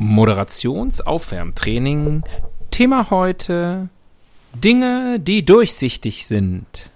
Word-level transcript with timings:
Moderationsaufwärmtraining. 0.00 2.22
Thema 2.70 3.10
heute 3.10 3.90
Dinge, 4.54 5.20
die 5.20 5.44
durchsichtig 5.44 6.26
sind. 6.26 6.90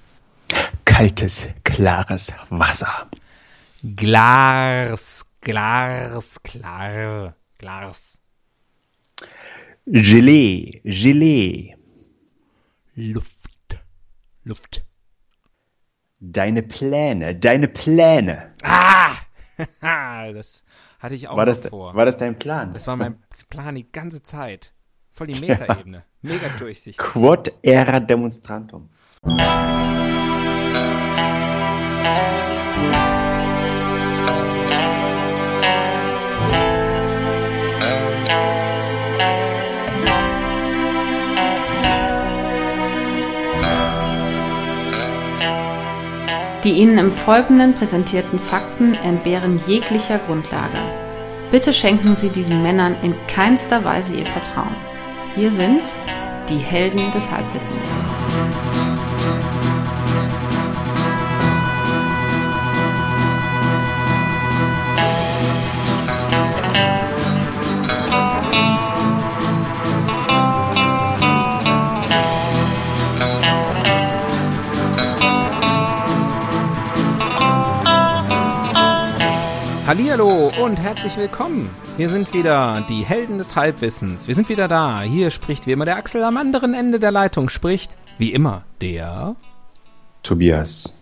Kaltes, 0.84 1.49
klares 1.65 2.33
Wasser. 2.49 3.08
Glas, 3.83 5.26
Glas, 5.41 6.41
klar, 6.42 7.34
Glas. 7.58 8.18
Gelee, 9.87 10.80
Gelee. 10.84 11.75
Luft, 12.95 13.80
Luft. 14.45 14.84
Deine 16.21 16.62
Pläne, 16.62 17.34
deine 17.34 17.66
Pläne. 17.66 18.55
Ah! 18.62 19.16
das 20.32 20.62
hatte 21.03 21.16
ich 21.16 21.29
auch 21.29 21.37
War 21.37 21.46
das, 21.46 21.59
vor. 21.66 21.95
war 21.95 22.07
das 22.07 22.16
dein 22.16 22.39
Plan? 22.39 22.73
das 22.73 22.87
war 22.87 22.96
mein 22.96 23.16
Plan 23.50 23.75
die 23.75 23.91
ganze 23.91 24.23
Zeit. 24.23 24.73
Voll 25.11 25.27
die 25.27 25.40
Metaebene. 25.40 26.04
Mega 26.22 26.49
durchsichtig. 26.58 26.96
Quod 26.96 27.53
era 27.63 27.99
demonstrantum. 28.00 28.89
Die 46.64 46.74
Ihnen 46.74 46.96
im 46.96 47.10
Folgenden 47.10 47.74
präsentierten 47.74 48.38
Fakten 48.38 48.94
entbehren 48.94 49.60
jeglicher 49.66 50.20
Grundlage. 50.20 50.78
Bitte 51.50 51.72
schenken 51.72 52.14
Sie 52.14 52.28
diesen 52.28 52.62
Männern 52.62 52.94
in 53.02 53.16
keinster 53.26 53.84
Weise 53.84 54.14
Ihr 54.14 54.26
Vertrauen. 54.26 54.76
Hier 55.34 55.50
sind 55.50 55.82
die 56.48 56.58
Helden 56.58 57.10
des 57.10 57.32
Halbwissens. 57.32 57.96
Hallihallo 79.92 80.50
und 80.64 80.76
herzlich 80.76 81.18
willkommen. 81.18 81.68
Hier 81.98 82.08
sind 82.08 82.32
wieder 82.32 82.80
die 82.88 83.04
Helden 83.04 83.36
des 83.36 83.56
Halbwissens. 83.56 84.26
Wir 84.26 84.34
sind 84.34 84.48
wieder 84.48 84.66
da. 84.66 85.02
Hier 85.02 85.28
spricht 85.30 85.66
wie 85.66 85.72
immer 85.72 85.84
der 85.84 85.96
Axel. 85.96 86.24
Am 86.24 86.38
anderen 86.38 86.72
Ende 86.72 86.98
der 86.98 87.12
Leitung 87.12 87.50
spricht 87.50 87.94
wie 88.16 88.32
immer 88.32 88.64
der. 88.80 89.36
Tobias. 90.22 90.94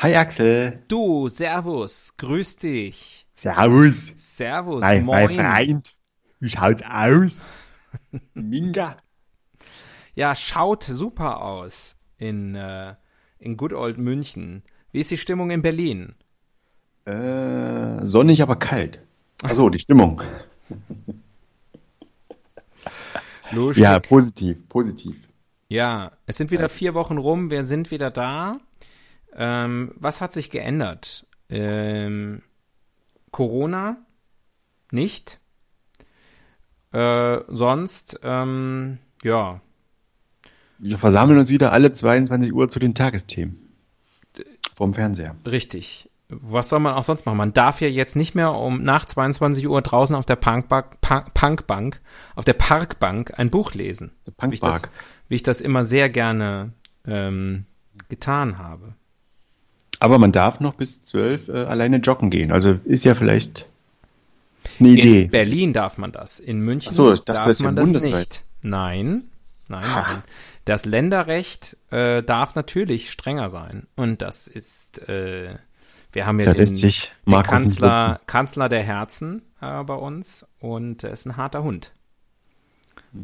Hi 0.00 0.16
Axel. 0.16 0.82
Du, 0.88 1.28
Servus, 1.28 2.14
grüß 2.16 2.56
dich. 2.56 3.28
Servus. 3.32 4.12
Servus, 4.18 4.80
Mein, 4.80 5.04
mein 5.04 5.26
moin. 5.26 5.38
Freund. 5.38 5.96
Wie 6.40 6.50
schaut's 6.50 6.82
aus? 6.82 7.44
Minga. 8.34 8.96
Ja, 10.16 10.34
schaut 10.34 10.82
super 10.82 11.42
aus 11.42 11.94
in, 12.18 12.56
äh, 12.56 12.96
in 13.38 13.56
Good 13.56 13.72
Old 13.72 13.98
München. 13.98 14.64
Wie 14.90 14.98
ist 14.98 15.12
die 15.12 15.16
Stimmung 15.16 15.50
in 15.50 15.62
Berlin? 15.62 16.16
Äh, 17.06 18.04
sonnig, 18.04 18.42
aber 18.42 18.56
kalt. 18.56 19.00
Achso, 19.42 19.70
die 19.70 19.78
Stimmung. 19.78 20.22
Lustig. 23.52 23.82
Ja, 23.82 23.98
positiv, 24.00 24.68
positiv. 24.68 25.16
Ja, 25.68 26.12
es 26.26 26.36
sind 26.36 26.50
wieder 26.50 26.68
vier 26.68 26.94
Wochen 26.94 27.16
rum, 27.18 27.50
wir 27.50 27.62
sind 27.62 27.90
wieder 27.90 28.10
da. 28.10 28.58
Ähm, 29.34 29.92
was 29.96 30.20
hat 30.20 30.32
sich 30.32 30.50
geändert? 30.50 31.26
Ähm, 31.48 32.42
Corona? 33.30 33.98
Nicht? 34.90 35.38
Äh, 36.92 37.38
sonst, 37.48 38.18
ähm, 38.22 38.98
ja, 39.22 39.60
Wir 40.78 40.98
versammeln 40.98 41.38
uns 41.38 41.50
wieder 41.50 41.72
alle 41.72 41.92
22 41.92 42.52
Uhr 42.52 42.68
zu 42.68 42.78
den 42.78 42.94
Tagesthemen. 42.94 43.62
Vom 44.74 44.92
Fernseher. 44.94 45.36
richtig. 45.46 46.10
Was 46.28 46.70
soll 46.70 46.80
man 46.80 46.94
auch 46.94 47.04
sonst 47.04 47.24
machen? 47.24 47.38
Man 47.38 47.52
darf 47.52 47.80
ja 47.80 47.88
jetzt 47.88 48.16
nicht 48.16 48.34
mehr 48.34 48.52
um 48.52 48.82
nach 48.82 49.04
22 49.04 49.68
Uhr 49.68 49.80
draußen 49.80 50.16
auf 50.16 50.26
der 50.26 50.36
Punkbank, 50.36 51.00
Punk, 51.00 51.34
Punkbank 51.34 52.00
auf 52.34 52.44
der 52.44 52.54
Parkbank 52.54 53.38
ein 53.38 53.50
Buch 53.50 53.74
lesen. 53.74 54.10
Wie 54.40 54.54
ich, 54.54 54.60
das, 54.60 54.82
wie 55.28 55.36
ich 55.36 55.44
das 55.44 55.60
immer 55.60 55.84
sehr 55.84 56.08
gerne 56.08 56.72
ähm, 57.06 57.66
getan 58.08 58.58
habe. 58.58 58.94
Aber 60.00 60.18
man 60.18 60.32
darf 60.32 60.60
noch 60.60 60.74
bis 60.74 61.00
12 61.02 61.48
äh, 61.48 61.52
alleine 61.64 61.98
joggen 61.98 62.30
gehen. 62.30 62.52
Also 62.52 62.78
ist 62.84 63.04
ja 63.04 63.14
vielleicht 63.14 63.66
eine 64.78 64.90
Idee. 64.90 65.22
In 65.22 65.30
Berlin 65.30 65.72
darf 65.72 65.96
man 65.96 66.12
das. 66.12 66.40
In 66.40 66.60
München 66.60 66.92
so, 66.92 67.10
dachte, 67.10 67.32
darf 67.32 67.46
das 67.46 67.60
man 67.60 67.76
das 67.76 67.84
bundesweit. 67.84 68.12
nicht. 68.12 68.44
Nein, 68.62 69.24
nein, 69.68 69.84
nein. 69.88 70.22
Das 70.64 70.84
Länderrecht 70.84 71.76
äh, 71.90 72.22
darf 72.22 72.56
natürlich 72.56 73.10
strenger 73.10 73.48
sein. 73.48 73.86
Und 73.94 74.22
das 74.22 74.48
ist, 74.48 75.08
äh, 75.08 75.54
wir 76.16 76.26
haben 76.26 76.38
ja 76.38 76.46
Da 76.46 76.52
den, 76.52 76.60
lässt 76.60 76.76
sich 76.76 77.12
den 77.26 77.42
Kanzler, 77.42 78.20
Kanzler 78.26 78.70
der 78.70 78.82
Herzen 78.82 79.42
äh, 79.60 79.84
bei 79.84 79.94
uns 79.94 80.46
und 80.58 81.04
er 81.04 81.10
ist 81.10 81.26
ein 81.26 81.36
harter 81.36 81.62
Hund. 81.62 81.92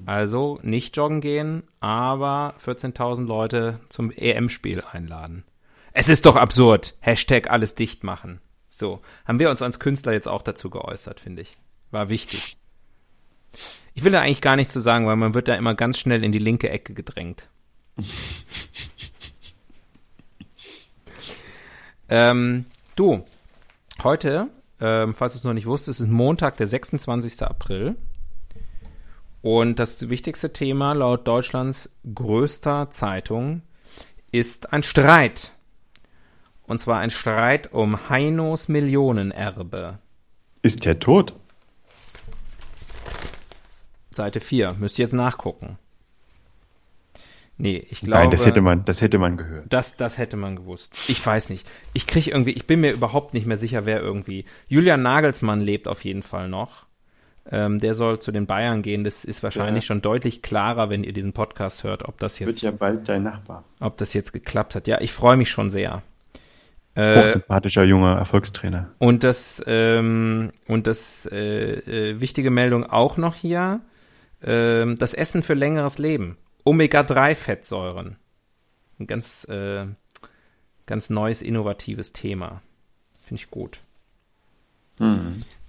Also 0.05 0.59
nicht 0.63 0.95
joggen 0.97 1.23
gehen, 1.23 1.63
aber 1.81 2.55
14.000 2.63 3.25
Leute 3.25 3.81
zum 3.89 4.11
EM-Spiel 4.11 4.83
einladen. 4.83 5.45
Es 5.93 6.11
ist 6.11 6.27
doch 6.27 6.37
absurd. 6.37 6.95
Hashtag 7.01 7.51
alles 7.51 7.75
dicht 7.75 8.05
machen. 8.05 8.43
So, 8.69 9.01
haben 9.25 9.39
wir 9.39 9.49
uns 9.49 9.63
als 9.63 9.81
Künstler 9.81 10.13
jetzt 10.13 10.29
auch 10.29 10.43
dazu 10.43 10.69
geäußert, 10.69 11.19
finde 11.19 11.41
ich. 11.43 11.57
War 11.91 12.11
wichtig. 12.11 12.59
Ich 13.95 14.05
will 14.05 14.13
da 14.13 14.21
eigentlich 14.21 14.43
gar 14.43 14.57
nichts 14.57 14.75
zu 14.75 14.81
sagen, 14.81 15.07
weil 15.07 15.17
man 15.17 15.33
wird 15.33 15.49
da 15.49 15.55
immer 15.55 15.75
ganz 15.75 15.99
schnell 15.99 16.25
in 16.25 16.33
die 16.33 16.39
linke 16.39 16.69
Ecke 16.69 16.93
gedrängt. 16.93 17.49
ähm, 22.11 22.67
du, 22.97 23.25
heute, 24.03 24.49
ähm, 24.81 25.15
falls 25.15 25.35
du 25.35 25.39
es 25.39 25.45
noch 25.45 25.53
nicht 25.53 25.67
wusstest, 25.67 26.01
ist 26.01 26.09
Montag, 26.09 26.57
der 26.57 26.67
26. 26.67 27.43
April. 27.43 27.97
Und 29.43 29.79
das 29.79 30.09
wichtigste 30.09 30.53
Thema 30.53 30.93
laut 30.93 31.27
Deutschlands 31.27 31.91
größter 32.15 32.91
Zeitung 32.91 33.63
ist 34.31 34.73
ein 34.73 34.83
Streit. 34.83 35.53
Und 36.67 36.79
zwar 36.79 36.99
ein 36.99 37.11
Streit 37.11 37.73
um 37.73 38.09
Heinos 38.09 38.69
Millionenerbe. 38.69 39.99
Ist 40.63 40.85
der 40.85 40.99
tot? 41.01 41.35
Seite 44.11 44.41
4. 44.41 44.75
Müsst 44.79 44.99
ihr 44.99 45.05
jetzt 45.05 45.13
nachgucken. 45.13 45.79
Nee, 47.63 47.87
ich 47.91 48.01
glaube. 48.01 48.19
Nein, 48.25 48.31
das 48.33 48.45
hätte 48.45 48.61
man, 48.61 48.85
das 48.85 49.01
hätte 49.03 49.19
man 49.19 49.37
gehört. 49.37 49.67
Das, 49.69 49.97
das 49.97 50.19
hätte 50.19 50.37
man 50.37 50.57
gewusst. 50.57 50.97
Ich 51.07 51.25
weiß 51.25 51.49
nicht. 51.49 51.65
Ich 51.93 52.09
krieg 52.09 52.27
irgendwie, 52.27 52.51
ich 52.51 52.67
bin 52.67 52.81
mir 52.81 52.91
überhaupt 52.91 53.35
nicht 53.35 53.47
mehr 53.47 53.57
sicher, 53.57 53.87
wer 53.87 54.01
irgendwie. 54.01 54.47
Julian 54.67 55.03
Nagelsmann 55.03 55.61
lebt 55.61 55.87
auf 55.87 56.03
jeden 56.05 56.23
Fall 56.23 56.49
noch. 56.49 56.87
Ähm, 57.49 57.79
der 57.79 57.95
soll 57.95 58.19
zu 58.19 58.33
den 58.33 58.47
Bayern 58.47 58.83
gehen. 58.83 59.05
Das 59.05 59.25
ist 59.25 59.45
wahrscheinlich 59.45 59.85
Ja. 59.85 59.87
schon 59.87 60.03
deutlich 60.03 60.43
klarer, 60.43 60.91
wenn 60.91 61.05
ihr 61.05 61.13
diesen 61.13 61.33
Podcast 61.35 61.85
hört, 61.85 62.05
ob 62.09 62.19
das 62.19 62.41
Wird 62.41 62.51
jetzt, 62.51 62.63
ja 62.63 62.73
bald 62.73 63.09
dein 63.09 63.23
Nachbar. 63.23 63.63
ob 63.79 63.97
das 63.97 64.13
jetzt 64.13 64.33
geklappt 64.33 64.75
hat. 64.75 64.89
Ja, 64.89 65.01
ich 65.01 65.13
freue 65.13 65.37
mich 65.37 65.49
schon 65.51 65.71
sehr. 65.71 66.03
Äh, 66.97 67.21
Hochsympathischer 67.21 67.85
junger 67.85 68.17
Erfolgstrainer. 68.17 68.91
Und 68.99 69.23
das, 69.23 69.63
ähm, 69.69 70.51
und 70.67 70.89
das 70.89 71.29
äh, 71.31 71.75
äh, 72.11 72.21
wichtige 72.21 72.51
Meldung 72.51 72.85
auch 72.91 73.17
noch 73.19 73.37
hier, 73.37 73.81
ähm, 74.43 74.97
das 74.99 75.15
Essen 75.15 75.45
für 75.45 75.55
längeres 75.55 75.99
Leben. 75.99 76.37
Omega-3-Fettsäuren. 76.65 78.17
Ein 78.99 79.07
ganz, 79.07 79.45
äh, 79.49 79.87
ganz 80.87 81.11
neues, 81.11 81.43
innovatives 81.43 82.13
Thema. 82.13 82.63
Finde 83.21 83.43
ich 83.43 83.51
gut. 83.51 83.81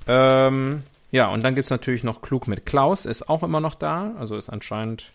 Ähm, 0.07 0.83
ja, 1.11 1.27
und 1.29 1.43
dann 1.43 1.55
gibt's 1.55 1.69
natürlich 1.69 2.03
noch 2.03 2.21
Klug 2.21 2.47
mit 2.47 2.65
Klaus, 2.65 3.05
ist 3.05 3.29
auch 3.29 3.43
immer 3.43 3.59
noch 3.59 3.75
da, 3.75 4.13
also 4.17 4.35
ist 4.35 4.49
anscheinend 4.49 5.13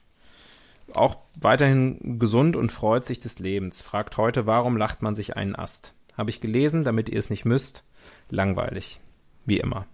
auch 0.94 1.18
weiterhin 1.34 2.18
gesund 2.18 2.56
und 2.56 2.72
freut 2.72 3.04
sich 3.04 3.20
des 3.20 3.38
Lebens. 3.38 3.82
Fragt 3.82 4.16
heute, 4.16 4.46
warum 4.46 4.76
lacht 4.76 5.02
man 5.02 5.14
sich 5.14 5.36
einen 5.36 5.54
Ast? 5.54 5.92
Habe 6.16 6.30
ich 6.30 6.40
gelesen, 6.40 6.82
damit 6.82 7.08
ihr 7.08 7.18
es 7.18 7.30
nicht 7.30 7.44
müsst. 7.44 7.84
Langweilig. 8.30 9.00
Wie 9.44 9.58
immer. 9.58 9.86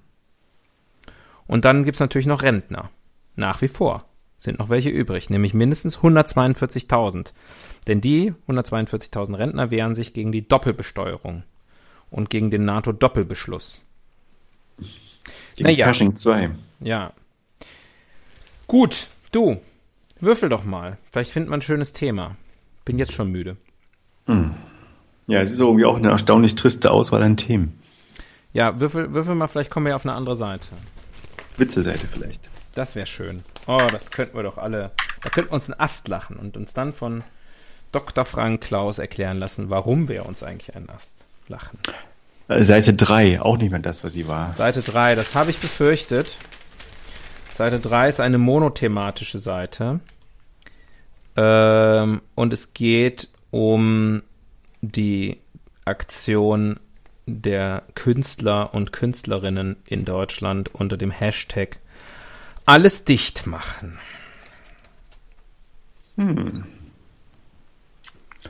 Und 1.46 1.64
dann 1.64 1.84
gibt's 1.84 2.00
natürlich 2.00 2.26
noch 2.26 2.42
Rentner. 2.42 2.90
Nach 3.36 3.60
wie 3.60 3.68
vor 3.68 4.06
sind 4.44 4.58
noch 4.58 4.68
welche 4.68 4.90
übrig, 4.90 5.30
nämlich 5.30 5.54
mindestens 5.54 5.98
142.000. 5.98 7.32
Denn 7.86 8.00
die 8.00 8.32
142.000 8.48 9.36
Rentner 9.36 9.70
wehren 9.70 9.94
sich 9.94 10.12
gegen 10.12 10.32
die 10.32 10.46
Doppelbesteuerung 10.46 11.42
und 12.10 12.30
gegen 12.30 12.50
den 12.50 12.64
NATO-Doppelbeschluss. 12.64 13.84
Gegen 15.56 15.68
Naja. 15.68 15.86
Pershing 15.86 16.16
2. 16.16 16.50
Ja, 16.80 17.12
Gut, 18.66 19.08
du, 19.30 19.60
würfel 20.20 20.48
doch 20.48 20.64
mal. 20.64 20.96
Vielleicht 21.10 21.30
findet 21.30 21.50
man 21.50 21.58
ein 21.58 21.62
schönes 21.62 21.92
Thema. 21.92 22.36
Bin 22.84 22.98
jetzt 22.98 23.12
schon 23.12 23.30
müde. 23.30 23.56
Ja, 25.26 25.42
es 25.42 25.52
ist 25.52 25.60
irgendwie 25.60 25.84
auch 25.84 25.96
eine 25.96 26.10
erstaunlich 26.10 26.54
triste 26.54 26.90
Auswahl 26.90 27.22
an 27.22 27.36
Themen. 27.36 27.78
Ja, 28.52 28.80
würfel, 28.80 29.12
würfel 29.12 29.34
mal, 29.34 29.48
vielleicht 29.48 29.70
kommen 29.70 29.86
wir 29.86 29.96
auf 29.96 30.06
eine 30.06 30.14
andere 30.14 30.36
Seite. 30.36 30.68
Witze-Seite 31.56 32.06
vielleicht. 32.06 32.48
Das 32.74 32.96
wäre 32.96 33.06
schön. 33.06 33.44
Oh, 33.66 33.86
das 33.90 34.10
könnten 34.10 34.36
wir 34.36 34.42
doch 34.42 34.58
alle. 34.58 34.90
Da 35.22 35.30
könnten 35.30 35.50
wir 35.50 35.54
uns 35.54 35.70
einen 35.70 35.80
Ast 35.80 36.08
lachen 36.08 36.36
und 36.36 36.56
uns 36.56 36.72
dann 36.72 36.92
von 36.92 37.22
Dr. 37.92 38.24
Frank 38.24 38.60
Klaus 38.60 38.98
erklären 38.98 39.38
lassen, 39.38 39.70
warum 39.70 40.08
wir 40.08 40.26
uns 40.26 40.42
eigentlich 40.42 40.74
einen 40.74 40.90
Ast 40.90 41.14
lachen. 41.48 41.78
Seite 42.48 42.92
3, 42.92 43.40
auch 43.40 43.56
nicht 43.56 43.70
mehr 43.70 43.80
das, 43.80 44.02
was 44.04 44.12
sie 44.12 44.28
war. 44.28 44.52
Seite 44.54 44.82
3, 44.82 45.14
das 45.14 45.34
habe 45.34 45.50
ich 45.50 45.58
befürchtet. 45.58 46.36
Seite 47.54 47.78
3 47.78 48.08
ist 48.08 48.20
eine 48.20 48.38
monothematische 48.38 49.38
Seite. 49.38 50.00
Ähm, 51.36 52.20
und 52.34 52.52
es 52.52 52.74
geht 52.74 53.28
um 53.50 54.22
die 54.82 55.38
Aktion 55.84 56.80
der 57.26 57.84
Künstler 57.94 58.74
und 58.74 58.92
Künstlerinnen 58.92 59.76
in 59.86 60.04
Deutschland 60.04 60.74
unter 60.74 60.96
dem 60.96 61.10
Hashtag 61.10 61.78
alles 62.66 63.04
dicht 63.04 63.46
machen. 63.46 63.98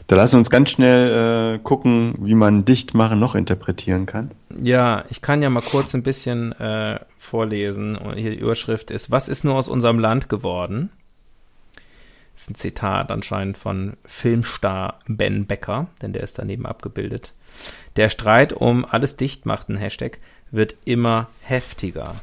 Da 0.07 0.17
lassen 0.17 0.35
wir 0.35 0.39
uns 0.39 0.51
ganz 0.51 0.71
schnell 0.71 1.55
äh, 1.55 1.59
gucken, 1.61 2.17
wie 2.19 2.35
man 2.35 2.65
Dichtmachen 2.65 3.19
noch 3.19 3.35
interpretieren 3.35 4.07
kann. 4.07 4.33
Ja, 4.63 5.05
ich 5.09 5.23
kann 5.23 5.41
ja 5.41 5.49
mal 5.49 5.63
kurz 5.63 5.95
ein 5.95 6.03
bisschen 6.03 6.53
äh, 6.53 7.01
vorlesen. 7.17 7.99
Hier 8.15 8.31
die 8.31 8.39
Überschrift 8.39 8.91
ist, 8.91 9.11
was 9.11 9.29
ist 9.29 9.45
nur 9.45 9.55
aus 9.55 9.69
unserem 9.69 9.99
Land 9.99 10.29
geworden? 10.29 10.91
Das 12.35 12.43
ist 12.43 12.51
ein 12.51 12.55
Zitat 12.57 13.11
anscheinend 13.11 13.57
von 13.57 13.97
Filmstar 14.05 14.99
Ben 15.07 15.47
Becker, 15.47 15.87
denn 16.03 16.13
der 16.13 16.25
ist 16.25 16.39
daneben 16.39 16.67
abgebildet. 16.67 17.33
Der 17.97 18.09
Streit 18.09 18.53
um 18.53 18.85
alles 18.85 19.17
dicht 19.17 19.47
machten 19.47 19.77
Hashtag 19.77 20.19
wird 20.51 20.75
immer 20.85 21.29
heftiger. 21.43 22.17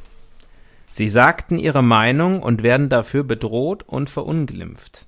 Sie 0.91 1.07
sagten 1.07 1.57
ihre 1.57 1.81
Meinung 1.81 2.43
und 2.43 2.63
werden 2.63 2.89
dafür 2.89 3.23
bedroht 3.23 3.83
und 3.83 4.09
verunglimpft. 4.09 5.05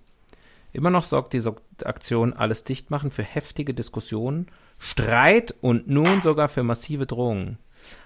Immer 0.72 0.90
noch 0.90 1.04
sorgt 1.04 1.34
diese 1.34 1.56
Aktion 1.84 2.34
alles 2.34 2.64
dicht 2.64 2.90
machen 2.90 3.12
für 3.12 3.24
heftige 3.24 3.74
Diskussionen, 3.74 4.48
Streit 4.80 5.54
und 5.62 5.88
nun 5.90 6.22
sogar 6.22 6.48
für 6.48 6.64
massive 6.64 7.06
Drohungen. 7.06 7.58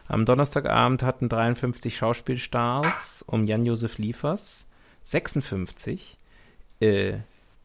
Am 0.07 0.25
Donnerstagabend 0.25 1.03
hatten 1.03 1.29
53 1.29 1.95
Schauspielstars 1.95 3.23
um 3.27 3.45
Jan-Josef 3.45 3.99
Liefers 3.99 4.65
56 5.03 6.17
äh, 6.79 7.13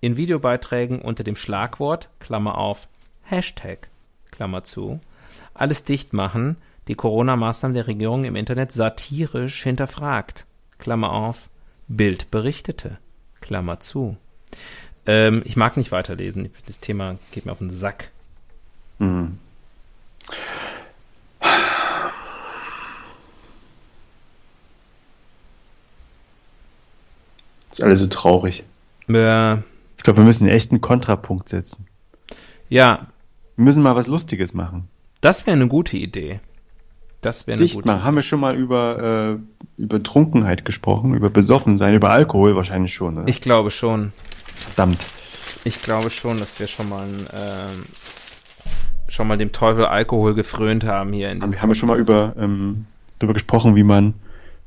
in 0.01 0.17
Videobeiträgen 0.17 1.01
unter 1.01 1.25
dem 1.25 1.37
Schlagwort, 1.37 2.11
Klammer 2.21 2.59
auf, 2.59 2.87
Hashtag, 3.23 3.89
Klammer 4.31 4.63
zu, 4.63 5.01
alles 5.55 5.85
dicht 5.85 6.13
machen, 6.13 6.59
die 6.89 6.95
Corona-Maßnahmen 6.95 7.75
der 7.75 7.87
Regierung 7.87 8.25
im 8.25 8.37
Internet 8.37 8.73
satirisch 8.73 9.63
hinterfragt, 9.63 10.47
Klammer 10.79 11.13
auf, 11.13 11.49
Bild 11.89 12.31
berichtete, 12.31 12.99
Klammer 13.41 13.81
zu. 13.81 14.17
Ähm, 15.07 15.43
ich 15.45 15.57
mag 15.57 15.77
nicht 15.77 15.93
weiterlesen. 15.93 16.51
Das 16.67 16.81
Thema 16.81 17.17
geht 17.33 17.47
mir 17.47 17.53
auf 17.53 17.59
den 17.59 17.71
Sack. 17.71 18.11
ist 27.71 27.83
alles 27.83 28.01
so 28.01 28.07
traurig. 28.07 28.65
Äh, 29.09 29.55
Ich 29.57 30.03
glaube, 30.05 30.19
wir 30.19 30.25
müssen 30.25 30.49
echt 30.49 30.71
einen 30.71 30.81
Kontrapunkt 30.81 31.49
setzen. 31.49 31.87
ja, 32.69 33.07
Wir 33.57 33.65
müssen 33.65 33.83
mal 33.83 33.97
was 33.97 34.07
Lustiges 34.07 34.55
machen. 34.55 34.89
das 35.21 35.47
wäre 35.47 35.57
eine 35.57 35.69
gute 35.69 35.97
Idee. 35.97 36.41
Das 37.23 37.47
wäre 37.47 37.57
eine 37.57 37.65
Dicht 37.65 37.77
gute 37.77 37.87
machen. 37.87 38.05
Haben 38.05 38.17
wir 38.17 38.23
schon 38.23 38.41
mal 38.41 38.57
über, 38.57 39.39
äh, 39.39 39.81
über 39.81 40.03
Trunkenheit 40.03 40.65
gesprochen, 40.65 41.15
über 41.15 41.31
Besoffensein, 41.31 41.95
über 41.95 42.11
Alkohol 42.11 42.57
wahrscheinlich 42.57 42.93
schon, 42.93 43.17
oder? 43.17 43.29
Ich 43.29 43.41
glaube 43.41 43.71
schon. 43.71 44.13
Verdammt. 44.57 44.99
Ich 45.65 45.81
glaube 45.81 46.11
schon, 46.11 46.39
dass 46.39 46.59
wir 46.59 46.67
schon 46.67 46.89
mal 46.89 47.07
ähm, 47.33 47.85
schon 49.09 49.29
mal 49.29 49.39
dem 49.39 49.53
Teufel 49.53 49.87
Alkohol 49.87 50.35
gefrönt 50.35 50.85
haben 50.85 51.13
hier 51.13 51.31
in 51.31 51.43
Haben, 51.43 51.63
haben 51.63 51.69
wir 51.71 51.75
schon 51.77 51.89
mal 51.89 52.01
über, 52.01 52.35
ähm, 52.37 52.87
darüber 53.21 53.35
gesprochen, 53.35 53.77
wie 53.77 53.85
man, 53.85 54.15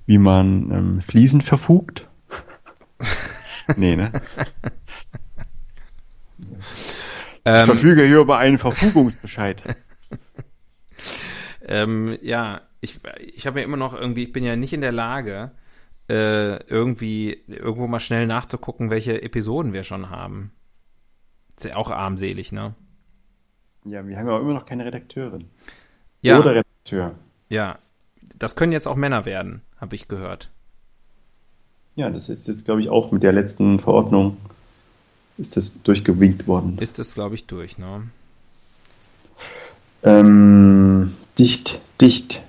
wie 0.05 0.17
man 0.17 0.71
ähm, 0.71 1.01
Fliesen 1.01 1.41
verfugt? 1.41 2.07
nee, 3.75 3.97
ne? 3.97 4.11
Ich 6.37 6.95
ähm, 7.43 7.65
verfüge 7.65 8.05
hier 8.05 8.21
über 8.21 8.37
einen 8.37 8.57
Verfügungsbescheid. 8.57 9.61
Ähm, 11.65 12.17
ja, 12.21 12.61
ich, 12.81 12.99
ich 13.19 13.47
habe 13.47 13.59
ja 13.59 13.65
immer 13.65 13.77
noch 13.77 13.93
irgendwie, 13.93 14.23
ich 14.23 14.33
bin 14.33 14.43
ja 14.43 14.55
nicht 14.55 14.73
in 14.73 14.81
der 14.81 14.91
Lage, 14.91 15.51
äh, 16.09 16.63
irgendwie 16.67 17.43
irgendwo 17.47 17.87
mal 17.87 17.99
schnell 17.99 18.27
nachzugucken, 18.27 18.89
welche 18.89 19.21
Episoden 19.21 19.73
wir 19.73 19.83
schon 19.83 20.09
haben. 20.09 20.51
Ist 21.57 21.65
ja 21.65 21.75
auch 21.75 21.89
armselig, 21.89 22.51
ne? 22.51 22.75
Ja, 23.85 24.05
wir 24.07 24.17
haben 24.17 24.27
ja 24.27 24.35
auch 24.35 24.41
immer 24.41 24.53
noch 24.53 24.65
keine 24.65 24.85
Redakteurin. 24.85 25.45
Ja, 26.21 26.39
Oder 26.39 26.51
Redakteur. 26.51 27.15
ja. 27.49 27.79
Das 28.37 28.57
können 28.57 28.73
jetzt 28.73 28.87
auch 28.87 28.95
Männer 28.95 29.25
werden, 29.25 29.61
habe 29.77 29.95
ich 29.95 30.09
gehört. 30.09 30.51
Ja, 31.95 32.09
das 32.09 32.27
ist 32.27 32.47
jetzt, 32.47 32.65
glaube 32.65 32.81
ich, 32.81 32.89
auch 32.89 33.11
mit 33.11 33.23
der 33.23 33.31
letzten 33.31 33.79
Verordnung 33.79 34.35
ist 35.37 35.55
das 35.55 35.71
durchgewinkt 35.83 36.47
worden. 36.47 36.77
Ist 36.79 36.99
es, 36.99 37.13
glaube 37.13 37.35
ich, 37.35 37.45
durch, 37.45 37.77
ne? 37.77 38.09
Ähm, 40.03 41.15
dicht, 41.37 41.79
dicht. 42.01 42.41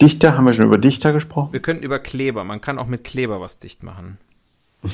Dichter, 0.00 0.36
haben 0.36 0.44
wir 0.44 0.54
schon 0.54 0.66
über 0.66 0.78
Dichter 0.78 1.12
gesprochen? 1.12 1.52
Wir 1.52 1.60
könnten 1.60 1.84
über 1.84 1.98
Kleber, 1.98 2.44
man 2.44 2.60
kann 2.60 2.78
auch 2.78 2.86
mit 2.86 3.04
Kleber 3.04 3.40
was 3.40 3.58
dicht 3.58 3.82
machen. 3.82 4.18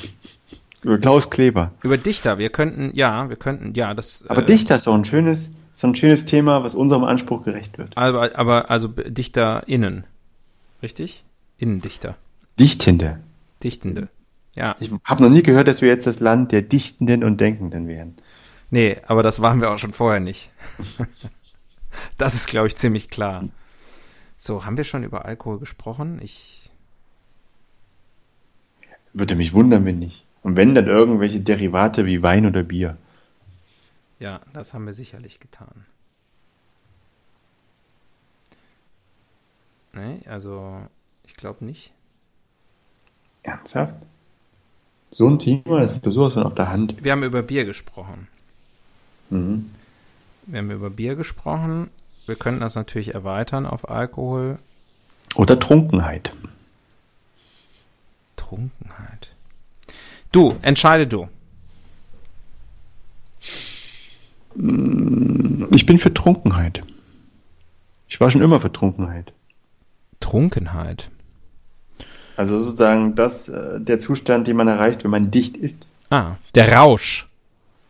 Über 0.82 0.98
Klaus 0.98 1.28
Kleber. 1.28 1.72
Über 1.82 1.98
Dichter, 1.98 2.38
wir 2.38 2.48
könnten, 2.48 2.92
ja, 2.94 3.28
wir 3.28 3.36
könnten, 3.36 3.74
ja, 3.74 3.92
das. 3.92 4.24
Aber 4.28 4.42
äh, 4.42 4.46
Dichter 4.46 4.76
ist 4.76 4.86
doch 4.86 4.94
ein 4.94 5.04
schönes, 5.04 5.52
so 5.74 5.86
ein 5.86 5.94
schönes 5.94 6.24
Thema, 6.24 6.64
was 6.64 6.74
unserem 6.74 7.04
Anspruch 7.04 7.44
gerecht 7.44 7.76
wird. 7.76 7.98
Aber, 7.98 8.30
aber 8.38 8.70
also 8.70 8.88
DichterInnen. 8.88 10.04
Richtig? 10.82 11.24
Innendichter. 11.58 12.16
Dichtende. 12.58 13.20
Dichtende. 13.62 14.08
Ja. 14.54 14.76
Ich 14.80 14.90
habe 15.04 15.22
noch 15.22 15.30
nie 15.30 15.42
gehört, 15.42 15.68
dass 15.68 15.82
wir 15.82 15.88
jetzt 15.88 16.06
das 16.06 16.20
Land 16.20 16.50
der 16.52 16.62
Dichtenden 16.62 17.24
und 17.24 17.40
Denkenden 17.40 17.86
wären. 17.86 18.14
Nee, 18.70 18.96
aber 19.06 19.22
das 19.22 19.42
waren 19.42 19.60
wir 19.60 19.70
auch 19.70 19.78
schon 19.78 19.92
vorher 19.92 20.20
nicht. 20.20 20.50
das 22.16 22.34
ist, 22.34 22.46
glaube 22.46 22.66
ich, 22.66 22.76
ziemlich 22.76 23.10
klar. 23.10 23.48
So, 24.36 24.64
haben 24.64 24.76
wir 24.76 24.84
schon 24.84 25.04
über 25.04 25.24
Alkohol 25.24 25.58
gesprochen? 25.58 26.20
Ich. 26.22 26.70
Würde 29.12 29.36
mich 29.36 29.52
wundern, 29.52 29.84
wenn 29.84 29.98
nicht. 29.98 30.24
Und 30.42 30.56
wenn, 30.56 30.74
dann 30.74 30.86
irgendwelche 30.86 31.40
Derivate 31.40 32.06
wie 32.06 32.22
Wein 32.22 32.46
oder 32.46 32.62
Bier. 32.62 32.96
Ja, 34.18 34.40
das 34.52 34.72
haben 34.72 34.86
wir 34.86 34.94
sicherlich 34.94 35.40
getan. 35.40 35.86
Nee, 39.92 40.20
also, 40.26 40.86
ich 41.26 41.34
glaube 41.34 41.64
nicht. 41.64 41.92
Ernsthaft? 43.42 43.94
So 45.10 45.28
ein 45.28 45.38
Thema, 45.38 45.80
das 45.80 45.92
ist 45.92 46.06
doch 46.06 46.12
sowas 46.12 46.34
von 46.34 46.44
auf 46.44 46.54
der 46.54 46.70
Hand. 46.70 47.02
Wir 47.02 47.12
haben 47.12 47.24
über 47.24 47.42
Bier 47.42 47.64
gesprochen. 47.64 48.28
Mhm. 49.30 49.70
Wir 50.46 50.58
haben 50.58 50.70
über 50.70 50.90
Bier 50.90 51.14
gesprochen. 51.14 51.90
Wir 52.26 52.36
könnten 52.36 52.60
das 52.60 52.74
natürlich 52.74 53.14
erweitern 53.14 53.66
auf 53.66 53.88
Alkohol. 53.88 54.58
Oder 55.34 55.58
Trunkenheit. 55.58 56.32
Trunkenheit. 58.36 59.34
Du, 60.32 60.56
entscheide 60.62 61.06
du. 61.06 61.28
Ich 64.54 65.86
bin 65.86 65.98
für 65.98 66.12
Trunkenheit. 66.12 66.82
Ich 68.08 68.20
war 68.20 68.30
schon 68.30 68.42
immer 68.42 68.60
für 68.60 68.72
Trunkenheit. 68.72 69.32
Trunkenheit. 70.18 71.10
Also 72.36 72.58
sozusagen 72.58 73.14
das, 73.14 73.48
äh, 73.48 73.80
der 73.80 74.00
Zustand, 74.00 74.46
den 74.46 74.56
man 74.56 74.66
erreicht, 74.66 75.04
wenn 75.04 75.10
man 75.10 75.30
dicht 75.30 75.56
ist. 75.56 75.88
Ah, 76.10 76.36
der 76.54 76.72
Rausch. 76.72 77.28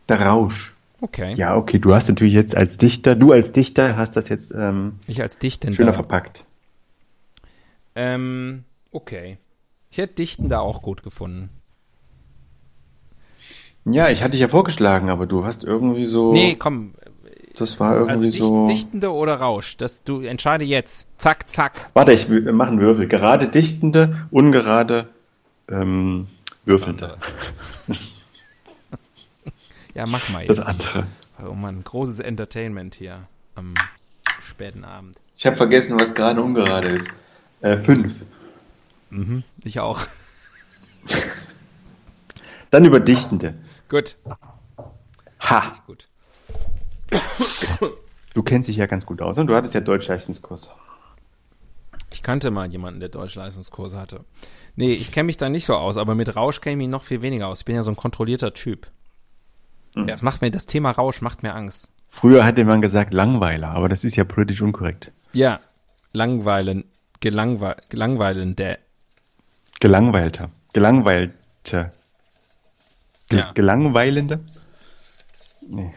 Der 0.09 0.21
Rausch. 0.21 0.70
Okay. 1.01 1.33
Ja, 1.33 1.55
okay, 1.55 1.79
du 1.79 1.93
hast 1.93 2.07
natürlich 2.09 2.33
jetzt 2.35 2.55
als 2.55 2.77
Dichter, 2.77 3.15
du 3.15 3.31
als 3.31 3.51
Dichter 3.51 3.97
hast 3.97 4.15
das 4.15 4.29
jetzt 4.29 4.53
ähm, 4.55 4.99
Ich 5.07 5.19
als 5.21 5.39
Dichtender. 5.39 5.75
schöner 5.75 5.93
verpackt. 5.93 6.45
Ähm, 7.95 8.63
okay. 8.91 9.37
Ich 9.89 9.97
hätte 9.97 10.13
Dichten 10.15 10.47
da 10.47 10.59
auch 10.59 10.81
gut 10.81 11.03
gefunden. 11.03 11.49
Ja, 13.83 14.09
ich 14.09 14.21
hatte 14.21 14.31
dich 14.33 14.41
ja 14.41 14.47
vorgeschlagen, 14.47 15.09
aber 15.09 15.25
du 15.25 15.43
hast 15.43 15.63
irgendwie 15.63 16.05
so. 16.05 16.31
Nee, 16.33 16.55
komm. 16.55 16.93
das 17.55 17.79
war 17.79 17.95
irgendwie 17.95 18.11
Also 18.27 18.29
so. 18.29 18.67
Dichtende 18.67 19.11
oder 19.11 19.35
Rausch? 19.35 19.75
Das, 19.77 20.03
du 20.03 20.21
entscheide 20.21 20.63
jetzt. 20.65 21.07
Zack, 21.17 21.49
zack. 21.49 21.89
Warte, 21.95 22.13
ich 22.13 22.29
wir 22.29 22.53
machen 22.53 22.79
Würfel. 22.79 23.07
Gerade 23.07 23.47
dichtende, 23.47 24.27
ungerade 24.29 25.09
ähm, 25.67 26.27
würfelnd. 26.65 27.01
Ja, 29.93 30.05
mach 30.05 30.29
mal 30.29 30.45
Das 30.45 30.57
jetzt. 30.57 30.67
andere. 30.67 31.07
Oh 31.45 31.53
Mann, 31.53 31.83
großes 31.83 32.19
Entertainment 32.19 32.95
hier 32.95 33.27
am 33.55 33.73
späten 34.47 34.83
Abend. 34.83 35.17
Ich 35.35 35.45
habe 35.45 35.55
vergessen, 35.55 35.99
was 35.99 36.13
gerade 36.13 36.41
ungerade 36.41 36.89
ist. 36.89 37.09
Äh, 37.61 37.77
fünf. 37.77 38.13
Mhm, 39.09 39.43
ich 39.63 39.79
auch. 39.79 40.01
Dann 42.69 42.85
über 42.85 42.99
Dichtende. 42.99 43.55
Gut, 43.89 44.17
Ha! 45.41 45.71
gut. 45.87 46.07
Du 48.33 48.43
kennst 48.43 48.69
dich 48.69 48.77
ja 48.77 48.85
ganz 48.85 49.05
gut 49.05 49.21
aus 49.21 49.37
und 49.37 49.47
du 49.47 49.55
hattest 49.55 49.73
ja 49.73 49.81
Deutschleistungskurs. 49.81 50.69
Ich 52.11 52.23
kannte 52.23 52.51
mal 52.51 52.67
jemanden, 52.71 52.99
der 53.01 53.09
Deutschleistungskurse 53.09 53.99
hatte. 53.99 54.23
Nee, 54.75 54.93
ich 54.93 55.11
kenne 55.11 55.25
mich 55.25 55.37
da 55.37 55.49
nicht 55.49 55.65
so 55.65 55.75
aus, 55.75 55.97
aber 55.97 56.15
mit 56.15 56.33
Rausch 56.35 56.61
kenne 56.61 56.73
ich 56.73 56.77
mich 56.77 56.87
noch 56.87 57.03
viel 57.03 57.21
weniger 57.21 57.47
aus. 57.47 57.59
Ich 57.59 57.65
bin 57.65 57.75
ja 57.75 57.83
so 57.83 57.91
ein 57.91 57.97
kontrollierter 57.97 58.53
Typ. 58.53 58.87
Mhm. 59.95 60.07
Ja, 60.07 60.15
das 60.15 60.21
macht 60.21 60.41
mir, 60.41 60.51
das 60.51 60.65
Thema 60.65 60.91
Rausch 60.91 61.21
macht 61.21 61.43
mir 61.43 61.53
Angst. 61.53 61.89
Früher 62.09 62.43
hatte 62.45 62.63
man 62.65 62.81
gesagt 62.81 63.13
Langweiler, 63.13 63.69
aber 63.69 63.87
das 63.89 64.03
ist 64.03 64.15
ja 64.17 64.23
politisch 64.25 64.61
unkorrekt. 64.61 65.11
Ja, 65.33 65.59
langweilen, 66.11 66.83
gelangwe 67.21 67.77
gelangweilende. 67.89 68.79
Gelangweilter. 69.79 70.49
Gelangweilte. 70.73 71.91
Ge 73.29 73.39
Ja. 73.39 73.51
Gelangweilende? 73.53 74.41
Nee. 75.67 75.93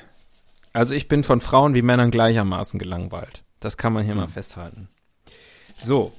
Also 0.72 0.94
ich 0.94 1.08
bin 1.08 1.24
von 1.24 1.40
Frauen 1.40 1.74
wie 1.74 1.82
Männern 1.82 2.10
gleichermaßen 2.10 2.78
gelangweilt. 2.78 3.42
Das 3.60 3.76
kann 3.76 3.92
man 3.92 4.04
hier 4.04 4.14
Mhm. 4.14 4.20
mal 4.20 4.28
festhalten. 4.28 4.88
So, 5.80 6.12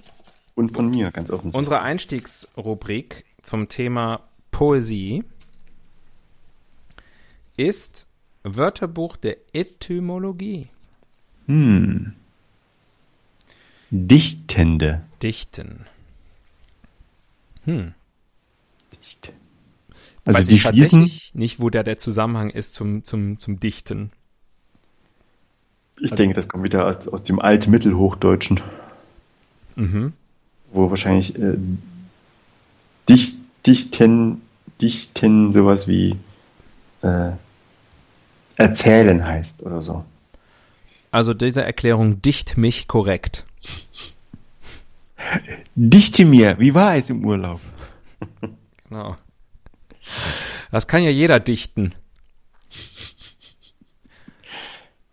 Und 0.55 0.71
von 0.73 0.89
mir, 0.89 1.11
ganz 1.11 1.29
offensichtlich. 1.31 1.57
unsere 1.57 1.81
Einstiegsrubrik 1.81 3.25
zum 3.41 3.67
Thema 3.69 4.21
Poesie 4.51 5.23
ist 7.57 8.07
Wörterbuch 8.43 9.17
der 9.17 9.37
Etymologie. 9.53 10.67
Hm. 11.47 12.13
Dichtende. 13.91 15.01
Dichten. 15.21 15.85
Hm. 17.65 17.93
Dicht. 18.99 19.31
Also 20.25 20.39
Weiß 20.39 20.49
ich 20.49 20.63
tatsächlich 20.63 21.35
nicht, 21.35 21.59
wo 21.59 21.69
da 21.69 21.83
der 21.83 21.97
Zusammenhang 21.97 22.49
ist 22.49 22.73
zum, 22.73 23.03
zum, 23.03 23.39
zum 23.39 23.59
Dichten. 23.59 24.11
ich 25.99 26.11
also- 26.11 26.15
denke, 26.15 26.35
das 26.35 26.47
kommt 26.47 26.63
wieder 26.63 26.87
aus, 26.87 27.07
aus 27.07 27.23
dem 27.23 27.39
Altmittelhochdeutschen, 27.39 28.59
Mhm. 29.75 30.13
wo 30.71 30.89
wahrscheinlich 30.89 31.37
äh, 31.37 31.57
dicht, 33.07 33.37
dichten, 33.67 34.41
dichten 34.81 35.51
sowas 35.51 35.87
wie 35.87 36.15
äh, 37.05 37.31
erzählen 38.57 39.25
heißt 39.25 39.61
oder 39.63 39.81
so. 39.81 40.03
Also 41.11 41.33
diese 41.33 41.63
Erklärung 41.63 42.21
dicht 42.21 42.57
mich 42.57 42.87
korrekt. 42.87 43.45
Dichte 45.75 46.25
mir, 46.25 46.59
wie 46.59 46.73
war 46.73 46.95
es 46.95 47.09
im 47.09 47.25
Urlaub? 47.25 47.59
Genau. 48.89 49.15
Das 50.71 50.87
kann 50.87 51.03
ja 51.03 51.09
jeder 51.09 51.39
dichten. 51.39 51.93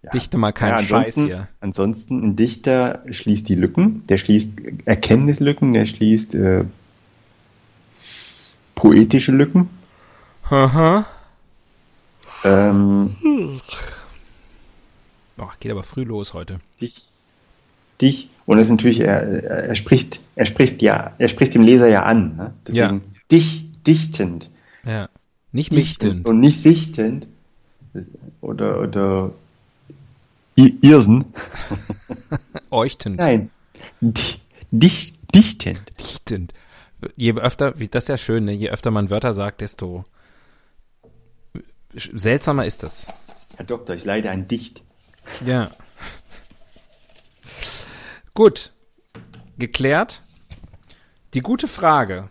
Ja. 0.02 0.10
Dichte 0.10 0.36
mal 0.36 0.52
keinen 0.52 0.72
Ja, 0.72 0.78
Scheiß 0.78 0.90
ansonsten, 0.90 1.24
hier. 1.26 1.48
ansonsten, 1.60 2.22
ein 2.24 2.36
Dichter 2.36 3.04
schließt 3.10 3.48
die 3.48 3.54
Lücken, 3.54 4.04
der 4.08 4.18
schließt 4.18 4.50
Erkenntnislücken, 4.84 5.72
der 5.72 5.86
schließt 5.86 6.34
äh, 6.34 6.64
poetische 8.74 9.30
Lücken. 9.32 9.70
Haha. 10.50 11.06
Ähm, 12.44 13.14
Boah, 15.36 15.52
geht 15.60 15.72
aber 15.72 15.82
früh 15.82 16.04
los 16.04 16.34
heute. 16.34 16.60
dich, 16.80 17.08
dich, 18.00 18.28
und 18.46 18.58
das 18.58 18.68
ist 18.68 18.72
natürlich, 18.72 19.00
er, 19.00 19.44
er 19.44 19.74
spricht, 19.74 20.20
er 20.36 20.46
spricht 20.46 20.82
ja, 20.82 21.14
er 21.18 21.28
spricht 21.28 21.54
dem 21.54 21.62
Leser 21.62 21.88
ja 21.88 22.02
an. 22.02 22.36
Ne? 22.36 22.54
Deswegen 22.66 23.02
dich, 23.30 23.64
dichtend. 23.86 24.50
Ja. 24.84 25.08
Nicht 25.52 25.72
Dichtend 25.72 26.26
und 26.26 26.40
nicht 26.40 26.60
sichtend. 26.60 27.26
Oder, 28.40 28.80
oder 28.80 29.32
Irsen. 30.56 31.26
Euchtend. 32.70 33.16
Nein. 33.18 33.50
Di- 34.00 34.40
Dich, 34.70 35.12
dichtend. 35.34 35.82
Dichtend. 36.00 36.54
Je 37.16 37.34
öfter, 37.34 37.78
wie 37.78 37.88
das 37.88 38.04
ist 38.04 38.08
ja 38.08 38.16
schön, 38.16 38.46
ne? 38.46 38.52
je 38.52 38.70
öfter 38.70 38.90
man 38.90 39.10
Wörter 39.10 39.34
sagt, 39.34 39.60
desto 39.60 40.04
seltsamer 41.94 42.66
ist 42.66 42.82
das. 42.82 43.06
Herr 43.56 43.66
Doktor, 43.66 43.94
ich 43.94 44.04
leide 44.04 44.30
an 44.30 44.48
Dicht. 44.48 44.82
Ja. 45.44 45.70
Gut. 48.34 48.72
Geklärt. 49.58 50.22
Die 51.34 51.40
gute 51.40 51.68
Frage. 51.68 52.30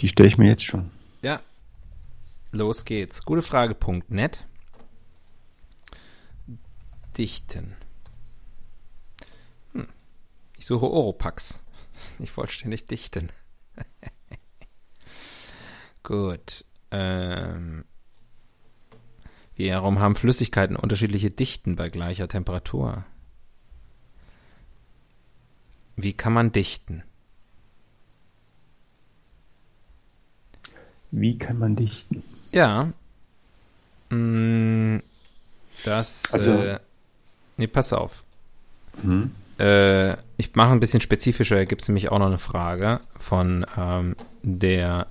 Die 0.00 0.08
stelle 0.08 0.28
ich 0.28 0.38
mir 0.38 0.48
jetzt 0.48 0.64
schon. 0.64 0.90
Ja. 1.22 1.40
Los 2.50 2.84
geht's. 2.84 3.22
Gutefrage.net. 3.24 4.46
Dichten. 7.16 7.76
Hm. 9.72 9.88
Ich 10.58 10.66
suche 10.66 10.90
Oropax. 10.90 11.60
Nicht 12.18 12.32
vollständig 12.32 12.86
dichten. 12.86 13.30
Gut. 16.02 16.64
Ähm. 16.90 17.84
Warum 19.56 20.00
haben 20.00 20.16
Flüssigkeiten 20.16 20.74
unterschiedliche 20.74 21.30
Dichten 21.30 21.76
bei 21.76 21.88
gleicher 21.88 22.26
Temperatur? 22.26 23.04
Wie 25.94 26.14
kann 26.14 26.32
man 26.32 26.50
dichten? 26.50 27.04
Wie 31.10 31.38
kann 31.38 31.58
man 31.58 31.76
dichten? 31.76 32.22
Ja. 32.52 32.92
Mm, 34.10 34.98
Das. 35.84 36.32
Also- 36.32 36.52
äh, 36.54 36.78
nee, 37.56 37.66
pass 37.66 37.92
auf. 37.92 38.24
Hm? 39.02 39.30
Äh, 39.58 40.16
ich 40.38 40.54
mache 40.54 40.72
ein 40.72 40.80
bisschen 40.80 41.00
spezifischer. 41.00 41.56
Da 41.56 41.64
gibt 41.64 41.82
es 41.82 41.88
nämlich 41.88 42.10
auch 42.10 42.18
noch 42.18 42.26
eine 42.26 42.38
Frage 42.38 43.00
von 43.18 43.66
ähm, 43.76 44.16
der, 44.42 45.06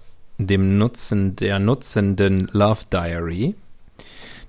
dem 0.47 0.77
Nutzen, 0.77 1.35
der 1.35 1.59
nutzenden 1.59 2.49
Love 2.51 2.85
Diary. 2.91 3.55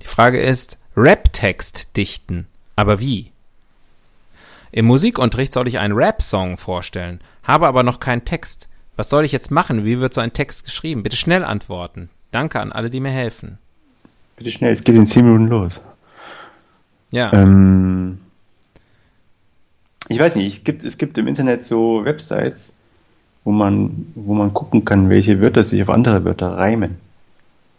Die 0.02 0.06
Frage 0.06 0.40
ist: 0.40 0.78
Rap-Text 0.96 1.96
dichten. 1.96 2.46
Aber 2.76 3.00
wie? 3.00 3.32
Im 4.72 4.86
Musikunterricht 4.86 5.52
soll 5.52 5.68
ich 5.68 5.78
einen 5.78 5.94
Rap-Song 5.94 6.56
vorstellen, 6.56 7.20
habe 7.42 7.66
aber 7.66 7.82
noch 7.82 8.00
keinen 8.00 8.24
Text. 8.24 8.68
Was 8.96 9.10
soll 9.10 9.24
ich 9.24 9.32
jetzt 9.32 9.50
machen? 9.50 9.84
Wie 9.84 10.00
wird 10.00 10.14
so 10.14 10.20
ein 10.20 10.32
Text 10.32 10.64
geschrieben? 10.64 11.02
Bitte 11.02 11.16
schnell 11.16 11.44
antworten. 11.44 12.08
Danke 12.30 12.60
an 12.60 12.72
alle, 12.72 12.88
die 12.88 13.00
mir 13.00 13.10
helfen. 13.10 13.58
Bitte 14.36 14.50
schnell, 14.50 14.72
es 14.72 14.84
geht 14.84 14.96
in 14.96 15.06
10 15.06 15.24
Minuten 15.24 15.48
los. 15.48 15.80
Ja. 17.10 17.32
Ähm, 17.32 18.20
ich 20.08 20.18
weiß 20.18 20.36
nicht, 20.36 20.58
es 20.58 20.64
gibt, 20.64 20.84
es 20.84 20.98
gibt 20.98 21.18
im 21.18 21.26
Internet 21.26 21.62
so 21.62 22.04
Websites, 22.04 22.74
wo 23.44 23.52
man, 23.52 24.12
wo 24.14 24.34
man 24.34 24.54
gucken 24.54 24.84
kann, 24.84 25.10
welche 25.10 25.40
Wörter 25.40 25.64
sich 25.64 25.82
auf 25.82 25.90
andere 25.90 26.24
Wörter 26.24 26.56
reimen. 26.56 26.96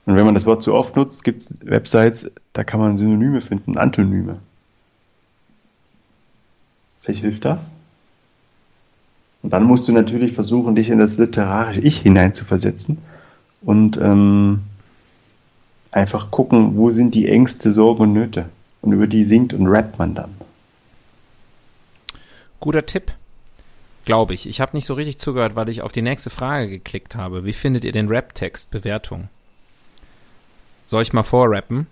Und 0.06 0.16
wenn 0.16 0.26
man 0.26 0.34
das 0.34 0.46
Wort 0.46 0.64
zu 0.64 0.74
oft 0.74 0.96
nutzt, 0.96 1.24
gibt 1.24 1.44
es 1.44 1.56
Websites, 1.64 2.30
da 2.52 2.64
kann 2.64 2.80
man 2.80 2.98
Synonyme 2.98 3.42
finden, 3.42 3.78
Antonyme. 3.78 4.40
Vielleicht 7.02 7.22
hilft 7.22 7.46
das. 7.46 7.70
Und 9.42 9.52
dann 9.52 9.64
musst 9.64 9.88
du 9.88 9.94
natürlich 9.94 10.34
versuchen, 10.34 10.76
dich 10.76 10.90
in 10.90 11.00
das 11.00 11.18
literarische 11.18 11.82
Ich 11.82 12.00
hineinzuversetzen 12.00 12.98
und 13.62 13.98
ähm, 13.98 14.64
einfach 15.92 16.32
gucken, 16.32 16.78
wo 16.78 16.92
sind 16.92 17.14
die 17.14 17.28
Ängste, 17.28 17.72
Sorgen 17.72 18.04
und 18.04 18.14
Nöte. 18.14 18.46
Und 18.82 18.92
über 18.92 19.08
die 19.08 19.24
singt 19.24 19.54
und 19.54 19.68
rappt 19.68 20.00
man 20.00 20.16
dann. 20.16 20.34
Guter 22.60 22.86
Tipp. 22.86 23.14
Glaube 24.06 24.34
ich. 24.34 24.48
Ich 24.48 24.60
habe 24.60 24.76
nicht 24.76 24.86
so 24.86 24.94
richtig 24.94 25.20
zugehört, 25.20 25.56
weil 25.56 25.70
ich 25.70 25.82
auf 25.82 25.92
die 25.92 26.02
nächste 26.02 26.30
Frage 26.30 26.68
geklickt 26.70 27.16
habe. 27.16 27.46
Wie 27.46 27.54
findet 27.54 27.86
ihr 27.86 27.92
den 27.92 28.10
Rap-Text? 28.10 28.72
Bewertung. 28.72 29.30
Soll 30.86 31.02
ich 31.02 31.14
mal 31.14 31.24
vorrappen? 31.24 31.88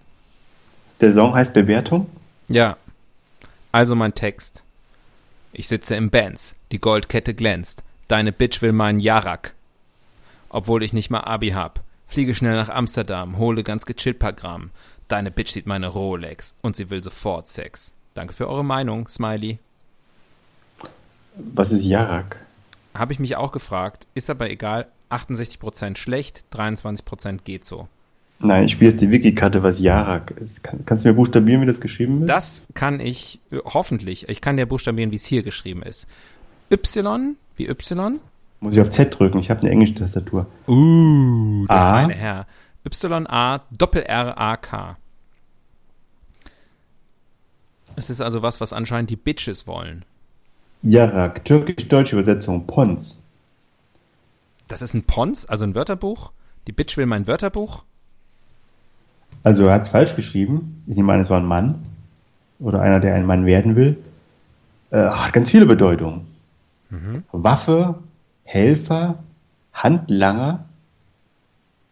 Der 0.99 1.13
Song 1.13 1.33
heißt 1.33 1.53
Bewertung. 1.53 2.09
Ja. 2.49 2.77
Also 3.71 3.95
mein 3.95 4.13
Text. 4.13 4.63
Ich 5.53 5.67
sitze 5.67 5.95
im 5.95 6.09
Benz, 6.09 6.55
die 6.71 6.79
Goldkette 6.79 7.33
glänzt. 7.33 7.83
Deine 8.07 8.31
Bitch 8.31 8.61
will 8.61 8.73
meinen 8.73 8.99
Jarak. 8.99 9.53
Obwohl 10.49 10.83
ich 10.83 10.93
nicht 10.93 11.09
mal 11.09 11.21
Abi 11.21 11.51
hab. 11.51 11.81
Fliege 12.07 12.35
schnell 12.35 12.55
nach 12.55 12.67
Amsterdam, 12.67 13.37
hole 13.37 13.63
ganz 13.63 13.85
gechillt 13.85 14.19
paar 14.19 14.33
Gramm. 14.33 14.71
Deine 15.07 15.31
Bitch 15.31 15.51
sieht 15.51 15.65
meine 15.65 15.87
Rolex 15.87 16.55
und 16.61 16.75
sie 16.75 16.89
will 16.89 17.01
sofort 17.01 17.47
Sex. 17.47 17.93
Danke 18.13 18.33
für 18.33 18.49
eure 18.49 18.65
Meinung, 18.65 19.07
Smiley. 19.07 19.59
Was 21.35 21.71
ist 21.71 21.85
Jarak? 21.85 22.37
habe 22.93 23.13
ich 23.13 23.19
mich 23.19 23.35
auch 23.35 23.51
gefragt, 23.51 24.07
ist 24.13 24.29
aber 24.29 24.49
egal, 24.49 24.87
68% 25.09 25.97
schlecht, 25.97 26.45
23% 26.53 27.39
geht 27.43 27.65
so. 27.65 27.87
Nein, 28.39 28.65
ich 28.65 28.71
spiele 28.71 28.89
jetzt 28.89 29.01
die 29.01 29.11
Wiki-Karte, 29.11 29.61
was 29.61 29.79
Jarak 29.79 30.31
ist. 30.31 30.63
Kann, 30.63 30.83
kannst 30.85 31.05
du 31.05 31.09
mir 31.09 31.15
buchstabieren, 31.15 31.61
wie 31.61 31.67
das 31.67 31.79
geschrieben 31.79 32.21
wird? 32.21 32.29
Das 32.29 32.63
kann 32.73 32.99
ich 32.99 33.39
äh, 33.51 33.57
hoffentlich. 33.63 34.29
Ich 34.29 34.41
kann 34.41 34.57
dir 34.57 34.65
buchstabieren, 34.65 35.11
wie 35.11 35.17
es 35.17 35.25
hier 35.25 35.43
geschrieben 35.43 35.83
ist. 35.83 36.07
Y 36.71 37.35
wie 37.55 37.67
Y. 37.67 38.19
Muss 38.61 38.73
ich 38.73 38.81
auf 38.81 38.89
Z 38.89 39.17
drücken? 39.17 39.39
Ich 39.39 39.51
habe 39.51 39.61
eine 39.61 39.69
englische 39.69 39.95
Tastatur. 39.95 40.47
Uh, 40.67 41.67
der 41.67 41.75
A. 41.75 41.91
feine 41.91 42.13
Herr. 42.15 42.47
Y-A, 42.83 43.61
Doppel-R-A-K. 43.77 44.97
Es 47.95 48.09
ist 48.09 48.21
also 48.21 48.41
was, 48.41 48.59
was 48.59 48.73
anscheinend 48.73 49.11
die 49.11 49.15
Bitches 49.15 49.67
wollen. 49.67 50.03
Jarak, 50.83 51.45
türkisch-deutsche 51.45 52.15
Übersetzung, 52.15 52.65
Pons. 52.65 53.21
Das 54.67 54.81
ist 54.81 54.93
ein 54.93 55.03
Pons, 55.03 55.45
also 55.45 55.65
ein 55.65 55.75
Wörterbuch. 55.75 56.31
Die 56.67 56.71
Bitch 56.71 56.97
will 56.97 57.05
mein 57.05 57.27
Wörterbuch. 57.27 57.83
Also 59.43 59.67
er 59.67 59.73
hat 59.73 59.83
es 59.83 59.89
falsch 59.89 60.15
geschrieben. 60.15 60.83
Ich 60.87 60.95
nehme 60.95 61.13
an, 61.13 61.19
es 61.19 61.29
war 61.29 61.39
ein 61.39 61.45
Mann. 61.45 61.83
Oder 62.59 62.81
einer, 62.81 62.99
der 62.99 63.15
ein 63.15 63.25
Mann 63.25 63.45
werden 63.45 63.75
will. 63.75 63.97
Äh, 64.91 64.97
hat 64.97 65.33
ganz 65.33 65.49
viele 65.49 65.65
Bedeutungen. 65.65 66.27
Waffe, 67.31 67.95
Helfer, 68.43 69.19
Handlanger. 69.73 70.65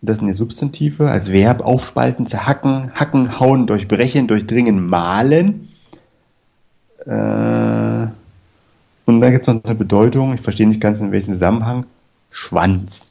Das 0.02 0.18
sind 0.18 0.28
die 0.28 0.34
Substantive. 0.34 1.10
Als 1.10 1.32
Verb 1.32 1.62
aufspalten, 1.62 2.28
zerhacken, 2.28 2.94
hacken, 2.96 3.40
hauen, 3.40 3.66
durchbrechen, 3.68 4.28
durchdringen, 4.28 4.88
malen. 4.88 5.70
Äh, 7.06 7.89
und 9.10 9.22
dann 9.22 9.32
gibt 9.32 9.48
es 9.48 9.54
noch 9.54 9.64
eine 9.64 9.76
Bedeutung. 9.76 10.34
Ich 10.34 10.42
verstehe 10.42 10.68
nicht 10.68 10.82
ganz 10.82 11.02
in 11.02 11.12
welchem 11.12 11.34
Zusammenhang. 11.34 11.86
Schwanz. 12.32 13.10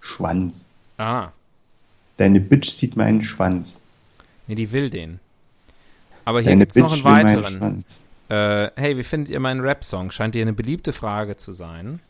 Schwanz. 0.00 0.64
Ah, 0.96 1.28
Deine 2.16 2.40
Bitch 2.40 2.70
sieht 2.70 2.96
meinen 2.96 3.22
Schwanz. 3.22 3.78
nee, 4.46 4.56
die 4.56 4.72
will 4.72 4.90
den. 4.90 5.20
Aber 6.24 6.40
hier 6.40 6.50
Deine 6.50 6.66
gibt's 6.66 6.76
noch 6.76 6.92
einen 6.92 7.04
weiteren. 7.04 7.84
Äh, 8.28 8.70
hey, 8.76 8.96
wie 8.98 9.04
findet 9.04 9.30
ihr 9.30 9.40
meinen 9.40 9.60
Rap-Song? 9.60 10.10
Scheint 10.10 10.34
dir 10.34 10.42
eine 10.42 10.52
beliebte 10.52 10.92
Frage 10.92 11.36
zu 11.36 11.52
sein. 11.52 12.00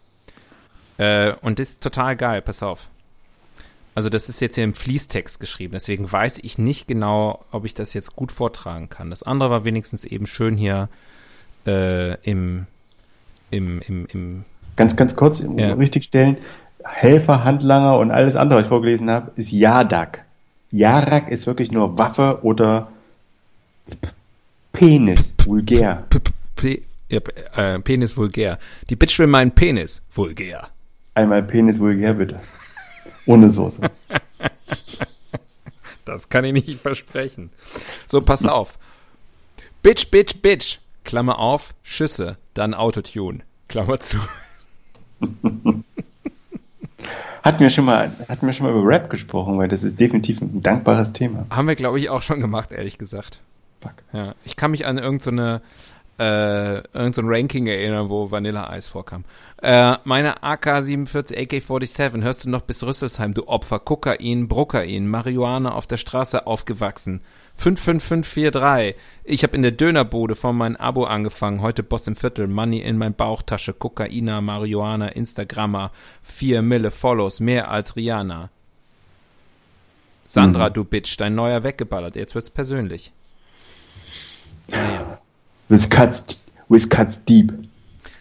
Äh, 0.96 1.34
und 1.42 1.58
das 1.58 1.70
ist 1.70 1.82
total 1.82 2.16
geil, 2.16 2.42
pass 2.42 2.62
auf. 2.62 2.88
Also 3.94 4.08
das 4.08 4.28
ist 4.28 4.40
jetzt 4.40 4.54
hier 4.54 4.64
im 4.64 4.74
Fließtext 4.74 5.40
geschrieben, 5.40 5.72
deswegen 5.72 6.10
weiß 6.10 6.38
ich 6.38 6.56
nicht 6.56 6.86
genau, 6.86 7.44
ob 7.50 7.64
ich 7.64 7.74
das 7.74 7.94
jetzt 7.94 8.14
gut 8.14 8.30
vortragen 8.30 8.88
kann. 8.88 9.10
Das 9.10 9.24
andere 9.24 9.50
war 9.50 9.64
wenigstens 9.64 10.04
eben 10.04 10.26
schön 10.26 10.56
hier 10.56 10.88
äh, 11.68 12.14
im, 12.30 12.66
im, 13.50 13.80
im, 13.82 14.06
im, 14.12 14.44
Ganz, 14.76 14.96
ganz 14.96 15.14
kurz, 15.16 15.40
Ja. 15.56 15.74
richtig 15.74 16.04
stellen. 16.04 16.36
Helfer, 16.84 17.44
Handlanger 17.44 17.98
und 17.98 18.10
alles 18.10 18.36
andere, 18.36 18.58
was 18.58 18.64
ich 18.64 18.68
vorgelesen 18.68 19.10
habe, 19.10 19.32
ist 19.36 19.50
Jadak. 19.50 20.24
Jarak 20.70 21.28
ist 21.30 21.46
wirklich 21.46 21.70
nur 21.72 21.98
Waffe 21.98 22.40
oder 22.42 22.88
Penis, 24.72 25.34
vulgär. 25.44 26.04
Äh, 27.08 27.78
Penis 27.80 28.16
vulgär. 28.16 28.58
Die 28.88 28.96
Bitch 28.96 29.18
will 29.18 29.26
meinen 29.26 29.52
Penis 29.52 30.02
vulgär. 30.14 30.68
Einmal 31.14 31.42
Penis, 31.42 31.80
vulgär, 31.80 32.14
bitte. 32.14 32.38
Ohne 33.26 33.50
Soße. 33.50 33.82
Das 36.04 36.30
kann 36.30 36.42
ich 36.46 36.54
nicht 36.54 36.80
versprechen. 36.80 37.50
So, 38.06 38.22
pass 38.22 38.46
auf. 38.46 38.78
Bitch, 39.82 40.10
bitch, 40.10 40.40
bitch. 40.40 40.78
Klammer 41.08 41.38
auf, 41.38 41.74
Schüsse, 41.82 42.36
dann 42.52 42.74
Autotune. 42.74 43.38
Klammer 43.66 43.98
zu. 43.98 44.18
Hatten 47.42 47.60
wir 47.60 47.70
schon 47.70 47.86
mal, 47.86 48.12
hatten 48.28 48.46
wir 48.46 48.52
schon 48.52 48.66
mal 48.66 48.78
über 48.78 48.86
Rap 48.86 49.08
gesprochen, 49.08 49.56
weil 49.56 49.68
das 49.68 49.84
ist 49.84 49.98
definitiv 49.98 50.42
ein 50.42 50.62
dankbares 50.62 51.14
Thema. 51.14 51.46
Haben 51.48 51.66
wir, 51.66 51.76
glaube 51.76 51.98
ich, 51.98 52.10
auch 52.10 52.20
schon 52.20 52.42
gemacht, 52.42 52.72
ehrlich 52.72 52.98
gesagt. 52.98 53.40
Fuck. 53.80 53.94
Ja. 54.12 54.34
Ich 54.44 54.56
kann 54.56 54.70
mich 54.70 54.84
an 54.84 54.98
irgendeine 54.98 55.62
äh, 56.18 56.82
irgend 56.92 57.14
so 57.14 57.22
ein 57.22 57.28
Ranking 57.28 57.66
erinnern, 57.68 58.10
wo 58.10 58.30
Vanilla 58.30 58.68
Eis 58.68 58.86
vorkam. 58.86 59.24
Äh, 59.62 59.96
meine 60.04 60.42
AK-47, 60.42 61.38
AK-47, 61.38 62.22
hörst 62.22 62.44
du 62.44 62.50
noch 62.50 62.62
bis 62.62 62.82
Rüsselsheim, 62.84 63.32
du 63.32 63.48
Opfer, 63.48 63.78
Kokain, 63.78 64.46
Brokain, 64.46 65.08
Marihuana 65.08 65.72
auf 65.72 65.86
der 65.86 65.96
Straße 65.96 66.46
aufgewachsen. 66.46 67.22
55543, 67.58 68.94
ich 69.24 69.42
habe 69.42 69.56
in 69.56 69.62
der 69.62 69.72
Dönerbude 69.72 70.36
von 70.36 70.56
meinem 70.56 70.76
Abo 70.76 71.04
angefangen, 71.04 71.60
heute 71.60 71.82
Boss 71.82 72.06
im 72.06 72.14
Viertel, 72.14 72.46
Money 72.46 72.78
in 72.78 72.96
mein 72.98 73.14
Bauchtasche, 73.14 73.72
Kokaina, 73.72 74.40
Marihuana, 74.40 75.08
Instagrammer, 75.08 75.90
4 76.22 76.62
Mille 76.62 76.92
Follows, 76.92 77.40
mehr 77.40 77.68
als 77.68 77.96
Rihanna. 77.96 78.50
Sandra, 80.24 80.68
Mhm. 80.68 80.72
du 80.74 80.84
Bitch, 80.84 81.16
dein 81.18 81.34
neuer 81.34 81.64
weggeballert, 81.64 82.14
jetzt 82.14 82.34
wird's 82.36 82.50
persönlich. 82.50 83.12
Naja. 84.68 85.18
With 85.68 85.90
cuts, 85.90 86.46
with 86.68 86.88
cuts 86.88 87.24
deep. 87.24 87.52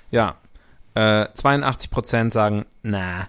Ja, 0.10 0.36
äh, 0.96 1.28
82% 1.34 2.34
sagen, 2.34 2.66
na. 2.82 3.28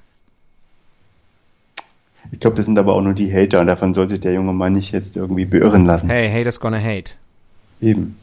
Ich 2.31 2.41
glaube, 2.41 2.57
das 2.57 2.67
sind 2.67 2.79
aber 2.79 2.95
auch 2.95 3.01
nur 3.01 3.14
die 3.14 3.33
Hater 3.33 3.61
und 3.61 3.67
davon 3.69 3.95
soll 3.95 4.09
sich 4.09 4.21
der 4.21 4.33
junge 4.33 4.53
Mann 4.53 4.75
nicht 4.75 4.93
jetzt 4.93 5.17
irgendwie 5.17 5.45
beirren 5.47 5.87
lassen. 5.87 6.09
Hey, 6.11 6.31
haters 6.31 6.61
gonna 6.61 6.79
hate. 6.79 7.12
Eben. 7.81 8.17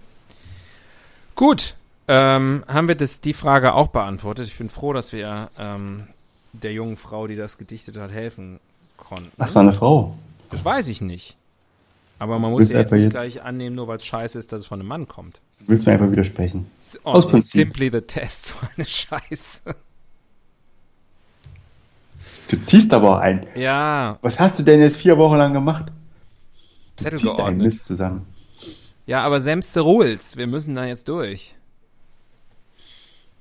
Gut, 1.36 1.76
ähm, 2.08 2.64
haben 2.68 2.88
wir 2.88 2.96
das, 2.96 3.22
die 3.22 3.34
Frage 3.34 3.74
auch 3.74 3.88
beantwortet. 3.88 4.48
Ich 4.48 4.58
bin 4.58 4.70
froh, 4.70 4.94
dass 4.94 5.12
wir 5.12 5.50
ähm, 5.60 6.04
der 6.54 6.72
jungen 6.74 6.98
Frau, 6.98 7.28
die 7.28 7.36
das 7.36 7.58
gedichtet 7.58 7.98
hat, 7.98 8.12
helfen 8.12 8.60
konnten. 8.98 9.32
Das 9.38 9.54
war 9.56 9.62
eine 9.64 9.74
Frau. 9.74 10.16
Das 10.52 10.64
weiß 10.64 10.88
ich 10.88 11.02
nicht. 11.02 11.36
Aber 12.18 12.40
man 12.40 12.52
muss 12.52 12.72
ja 12.72 12.80
jetzt 12.80 12.92
nicht 12.94 13.04
jetzt- 13.06 13.12
gleich 13.12 13.42
annehmen, 13.44 13.76
nur 13.76 13.88
weil 13.90 13.98
es 13.98 14.06
scheiße 14.06 14.40
ist, 14.40 14.54
dass 14.54 14.62
es 14.62 14.68
von 14.68 14.80
einem 14.80 14.88
Mann 14.88 15.08
kommt. 15.08 15.42
Du 15.60 15.68
willst 15.70 15.86
mir 15.86 15.94
einfach 15.94 16.10
widersprechen. 16.12 16.68
Oh, 17.04 17.12
Aus 17.12 17.28
Prinzip. 17.28 17.60
Simply 17.68 17.90
the 17.92 18.02
test, 18.02 18.46
so 18.48 18.56
eine 18.78 18.86
Scheiße. 18.88 19.76
Du 22.50 22.62
ziehst 22.62 22.94
aber 22.94 23.18
auch 23.18 23.20
ein. 23.20 23.48
Ja, 23.56 24.18
Was 24.22 24.40
hast 24.40 24.60
du 24.60 24.64
denn 24.64 24.80
jetzt 24.80 24.98
vier 24.98 25.18
Wochen 25.18 25.36
lang 25.36 25.54
gemacht? 25.54 25.92
Du 26.98 27.04
Zettel 27.04 27.20
ziehst 27.20 27.36
geordnet. 27.36 27.64
Mist 27.64 27.86
zusammen. 27.86 28.26
Ja, 29.08 29.22
aber 29.22 29.40
Samste 29.40 29.82
Rules, 29.82 30.38
wir 30.38 30.48
müssen 30.48 30.76
da 30.76 30.86
jetzt 30.86 31.08
durch. 31.08 31.56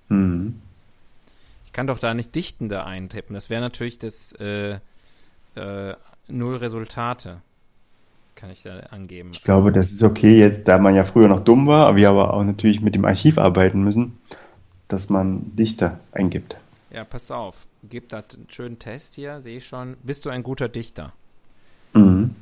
Mhm. 0.08 0.60
Ich 1.66 1.72
kann 1.72 1.86
doch 1.86 1.98
da 1.98 2.14
nicht 2.14 2.34
dichten 2.34 2.68
da 2.68 2.84
eintippen. 2.84 3.34
Das 3.34 3.50
wäre 3.50 3.60
natürlich 3.60 3.98
das 3.98 4.32
äh, 4.34 4.78
äh, 5.56 5.94
Null 6.28 6.56
Resultate. 6.56 7.40
Kann 8.34 8.50
ich 8.50 8.62
da 8.62 8.78
angeben. 8.90 9.30
Ich 9.32 9.42
glaube, 9.42 9.70
das 9.72 9.92
ist 9.92 10.02
okay 10.02 10.38
jetzt, 10.38 10.66
da 10.66 10.78
man 10.78 10.94
ja 10.94 11.04
früher 11.04 11.28
noch 11.28 11.44
dumm 11.44 11.66
war, 11.66 11.86
aber 11.86 11.96
wir 11.96 12.10
aber 12.10 12.34
auch 12.34 12.42
natürlich 12.42 12.80
mit 12.80 12.94
dem 12.94 13.04
Archiv 13.04 13.38
arbeiten 13.38 13.84
müssen, 13.84 14.18
dass 14.88 15.08
man 15.08 15.54
Dichter 15.56 16.00
eingibt. 16.12 16.56
Ja, 16.94 17.02
pass 17.04 17.30
auf. 17.32 17.66
Gib 17.82 18.08
da 18.10 18.18
einen 18.18 18.46
schönen 18.48 18.78
Test 18.78 19.16
hier, 19.16 19.40
sehe 19.40 19.56
ich 19.58 19.66
schon. 19.66 19.96
Bist 20.04 20.24
du 20.24 20.30
ein 20.30 20.44
guter 20.44 20.68
Dichter? 20.68 21.12
Mhm. 21.92 22.36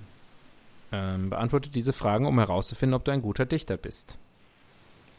Ähm, 0.93 1.31
beantworte 1.31 1.71
diese 1.71 1.95
Fragen, 1.95 2.27
um 2.27 2.39
herauszufinden, 2.39 2.95
ob 2.95 3.05
du 3.07 3.13
ein 3.13 3.23
guter 3.23 3.47
Dichter 3.47 3.79
bist. 3.79 4.19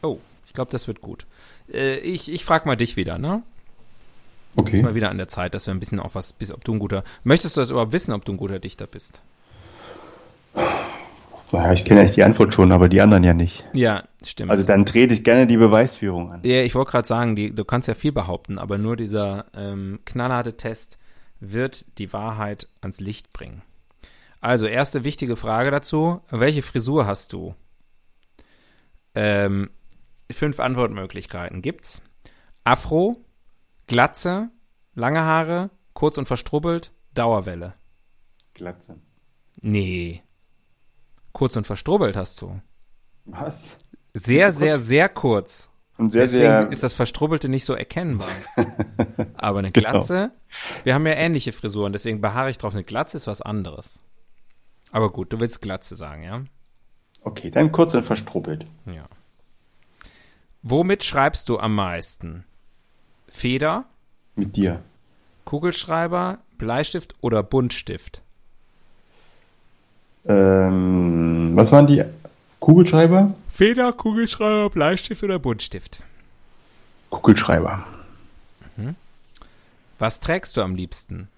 Oh, 0.04 0.20
ich 0.46 0.54
glaube, 0.54 0.70
das 0.72 0.88
wird 0.88 1.02
gut. 1.02 1.26
Äh, 1.72 1.98
ich 1.98 2.32
ich 2.32 2.46
frage 2.46 2.68
mal 2.68 2.76
dich 2.76 2.96
wieder, 2.96 3.18
ne? 3.18 3.42
Ist 4.56 4.60
Okay. 4.62 4.82
mal 4.84 4.94
wieder 4.94 5.10
an 5.10 5.18
der 5.18 5.28
Zeit, 5.28 5.56
dass 5.56 5.66
wir 5.66 5.74
ein 5.74 5.80
bisschen 5.80 6.00
auf 6.00 6.14
was, 6.14 6.34
bis, 6.34 6.52
ob 6.52 6.64
du 6.64 6.74
ein 6.76 6.80
guter. 6.80 7.04
Möchtest 7.24 7.58
du 7.58 7.62
das 7.62 7.72
überhaupt 7.72 7.92
wissen, 7.92 8.14
ob 8.14 8.24
du 8.26 8.34
ein 8.34 8.38
guter 8.38 8.60
Dichter 8.60 8.86
bist? 8.86 9.24
Naja, 11.54 11.72
ich 11.74 11.86
kenne 11.86 12.00
eigentlich 12.00 12.16
die 12.16 12.24
Antwort 12.24 12.52
schon, 12.54 12.72
aber 12.72 12.90
die 12.90 13.00
anderen 13.00 13.24
ja 13.24 13.36
nicht. 13.36 13.64
Ja, 13.74 14.04
stimmt. 14.26 14.50
Also 14.50 14.64
dann 14.64 14.88
trete 14.88 15.14
ich 15.14 15.24
gerne 15.24 15.46
die 15.46 15.58
Beweisführung 15.58 16.32
an. 16.32 16.42
Ja, 16.44 16.64
ich 16.64 16.74
wollte 16.74 16.92
gerade 16.92 17.08
sagen, 17.08 17.36
die, 17.36 17.54
du 17.54 17.64
kannst 17.64 17.88
ja 17.88 17.94
viel 17.94 18.12
behaupten, 18.12 18.58
aber 18.58 18.80
nur 18.80 18.96
dieser 18.96 19.46
ähm, 19.54 20.00
knallharte 20.04 20.58
Test 20.58 20.98
wird 21.40 21.86
die 22.00 22.12
Wahrheit 22.12 22.68
ans 22.82 23.00
Licht 23.00 23.34
bringen. 23.34 23.62
Also, 24.42 24.66
erste 24.66 25.04
wichtige 25.04 25.36
Frage 25.36 25.70
dazu. 25.70 26.22
Welche 26.32 26.64
Frisur 26.64 27.06
hast 27.06 27.34
du? 27.34 27.54
Ähm, 29.14 29.70
fünf 30.32 30.60
Antwortmöglichkeiten 30.60 31.62
gibt's. 31.62 32.02
Afro, 32.64 33.18
Glatze, 33.86 34.50
lange 34.96 35.22
Haare, 35.22 35.70
kurz 35.94 36.18
und 36.18 36.26
verstrubbelt, 36.26 36.92
Dauerwelle. 37.14 37.76
Glatze. 38.56 38.96
Nee. 39.62 40.24
Kurz 41.34 41.56
und 41.58 41.66
verstrubbelt 41.68 42.16
hast 42.16 42.42
du. 42.42 42.60
Was? 43.26 43.76
Sehr, 44.14 44.52
So 44.52 44.60
kurz? 44.60 44.60
sehr, 44.60 44.80
sehr 44.80 45.10
kurz. 45.10 45.70
Und 45.98 46.10
sehr, 46.12 46.24
Deswegen 46.24 46.44
sehr. 46.44 46.72
ist 46.72 46.82
das 46.84 46.94
Verstrubbelte 46.94 47.50
nicht 47.50 47.66
so 47.66 47.74
erkennbar. 47.74 48.30
Aber 49.36 49.60
eine 49.60 49.72
Genau. 49.72 49.92
Glatze, 49.92 50.32
wir 50.84 50.94
haben 50.96 51.06
ja 51.06 51.14
ähnliche 51.14 51.52
Frisuren, 51.52 51.94
deswegen 51.94 52.20
beharre 52.22 52.50
ich 52.50 52.58
drauf. 52.58 52.74
Eine 52.74 52.84
Glatze 52.84 53.18
ist 53.18 53.28
was 53.28 53.42
anderes. 53.42 54.00
Aber 54.92 55.12
gut, 55.12 55.32
du 55.34 55.40
willst 55.40 55.62
Glatze 55.62 55.96
sagen, 55.96 56.24
ja? 56.24 56.44
Okay, 57.22 57.52
dann 57.52 57.72
kurz 57.72 57.94
und 57.94 58.04
verstrubbelt. 58.06 58.66
Ja. 58.86 59.06
Womit 60.64 61.04
schreibst 61.04 61.48
du 61.50 61.60
am 61.60 61.76
meisten? 61.76 62.44
Feder, 63.28 63.86
Mit 64.36 64.56
dir. 64.56 64.82
Kugelschreiber, 65.46 66.40
Bleistift 66.58 67.16
oder 67.22 67.44
Buntstift? 67.44 68.23
Ähm, 70.26 71.52
was 71.56 71.72
waren 71.72 71.88
die 71.88 72.04
Kugelschreiber? 72.60 73.34
Feder, 73.50 73.92
Kugelschreiber, 73.94 74.70
Bleistift 74.70 75.24
oder 75.24 75.40
Buntstift? 75.40 76.04
Kugelschreiber. 77.10 77.84
Was 80.00 80.20
trägst 80.20 80.58
du 80.58 80.62
am 80.62 80.76
liebsten? 80.76 81.30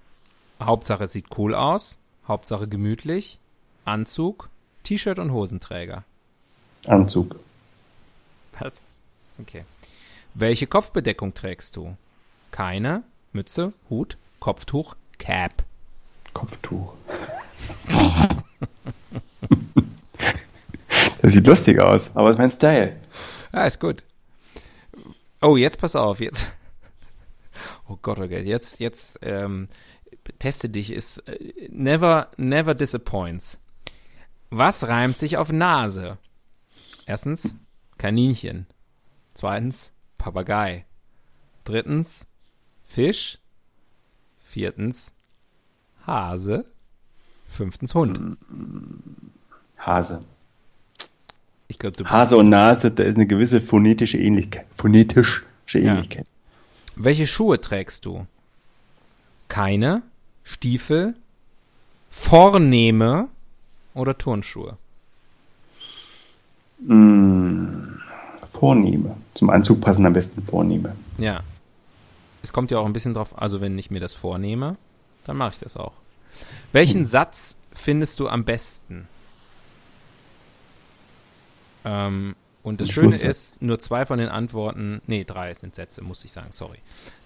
Hauptsache 0.59 1.03
es 1.03 1.11
sieht 1.11 1.27
cool 1.37 1.53
aus, 1.53 1.99
Hauptsache 2.27 2.67
gemütlich, 2.67 3.37
Anzug, 3.83 4.49
T-Shirt 4.83 5.19
und 5.19 5.31
Hosenträger. 5.31 6.03
Anzug. 6.87 7.35
Was? 8.59 8.81
Okay. 9.39 9.65
Welche 10.33 10.65
Kopfbedeckung 10.65 11.33
trägst 11.33 11.75
du? 11.75 11.95
Keine, 12.49 13.03
Mütze, 13.33 13.73
Hut, 13.89 14.17
Kopftuch, 14.39 14.95
Cap. 15.19 15.63
Kopftuch. 16.33 16.93
das 21.21 21.33
sieht 21.33 21.47
lustig 21.47 21.79
aus, 21.79 22.11
aber 22.15 22.29
ist 22.29 22.37
mein 22.37 22.51
Style. 22.51 22.95
Ja, 23.53 23.65
ist 23.65 23.79
gut. 23.79 24.03
Oh, 25.41 25.57
jetzt 25.57 25.79
pass 25.79 25.95
auf, 25.95 26.19
jetzt. 26.19 26.45
Oh 27.87 27.97
Gott, 28.01 28.17
okay, 28.17 28.41
jetzt, 28.41 28.79
jetzt, 28.79 29.19
ähm, 29.21 29.67
teste 30.39 30.69
dich, 30.69 30.91
ist 30.91 31.19
äh, 31.27 31.69
never, 31.69 32.31
never 32.35 32.73
disappoints. 32.73 33.59
Was 34.49 34.87
reimt 34.87 35.19
sich 35.19 35.37
auf 35.37 35.51
Nase? 35.51 36.17
Erstens, 37.05 37.55
Kaninchen. 37.97 38.65
Zweitens, 39.33 39.93
Papagei. 40.17 40.85
Drittens, 41.63 42.25
Fisch. 42.83 43.39
Viertens, 44.39 45.11
Hase. 46.05 46.65
Fünftens, 47.47 47.93
Hund. 47.93 48.37
Hase. 49.85 50.19
Ich 51.67 51.79
bist 51.79 52.03
Hase 52.05 52.37
und 52.37 52.49
Nase, 52.49 52.91
da 52.91 53.03
ist 53.03 53.15
eine 53.15 53.27
gewisse 53.27 53.59
phonetische 53.61 54.17
Ähnlichkeit. 54.17 54.65
Phonetische 54.75 55.43
Ähnlichkeit. 55.73 56.25
Welche 56.95 57.27
Schuhe 57.27 57.59
trägst 57.59 58.05
du? 58.05 58.25
Keine, 59.47 60.03
Stiefel, 60.43 61.15
vornehme 62.09 63.27
oder 63.93 64.17
Turnschuhe? 64.17 64.77
Mm, 66.79 67.99
vornehme. 68.49 69.17
Zum 69.33 69.49
Anzug 69.49 69.81
passen 69.81 70.05
am 70.05 70.13
besten 70.13 70.41
vornehme. 70.43 70.95
Ja. 71.17 71.41
Es 72.43 72.53
kommt 72.53 72.69
ja 72.69 72.77
auch 72.77 72.85
ein 72.85 72.93
bisschen 72.93 73.15
drauf, 73.15 73.41
also 73.41 73.59
wenn 73.59 73.77
ich 73.77 73.89
mir 73.89 73.99
das 73.99 74.13
vornehme, 74.13 74.77
dann 75.25 75.37
mache 75.37 75.53
ich 75.53 75.59
das 75.59 75.77
auch. 75.77 75.93
Welchen 76.71 77.05
Satz 77.05 77.57
findest 77.73 78.19
du 78.19 78.27
am 78.27 78.45
besten? 78.45 79.07
Ähm, 81.85 82.35
und 82.63 82.81
das 82.81 82.89
Schöne 82.89 83.15
ist, 83.15 83.61
nur 83.61 83.77
zwei 83.79 84.05
von 84.05 84.17
den 84.17 84.27
Antworten, 84.27 84.99
nee, 85.05 85.23
drei 85.23 85.53
sind 85.53 85.75
Sätze, 85.75 86.01
muss 86.01 86.25
ich 86.25 86.31
sagen, 86.31 86.47
sorry. 86.51 86.79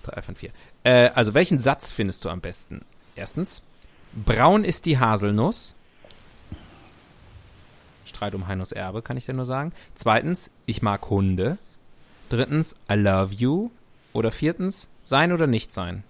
Drei 0.04 0.22
von 0.22 0.36
vier. 0.36 0.50
Äh, 0.84 1.10
also 1.16 1.34
welchen 1.34 1.60
Satz 1.60 1.92
findest 1.92 2.26
du 2.26 2.30
am 2.30 2.42
besten? 2.42 2.82
Erstens, 3.16 3.64
braun 4.26 4.66
ist 4.66 4.86
die 4.86 5.00
Haselnuss. 5.00 5.76
Streit 8.06 8.36
um 8.36 8.48
Heinos 8.48 8.74
Erbe, 8.74 9.02
kann 9.02 9.16
ich 9.16 9.26
dir 9.26 9.34
nur 9.34 9.46
sagen. 9.46 9.72
Zweitens, 9.96 10.52
ich 10.66 10.82
mag 10.82 11.10
Hunde. 11.10 11.58
Drittens, 12.28 12.76
I 12.92 12.96
love 12.96 13.34
you. 13.34 13.70
Oder 14.12 14.32
viertens, 14.32 14.90
sein 15.06 15.32
oder 15.32 15.48
nicht 15.48 15.72
sein. 15.72 16.04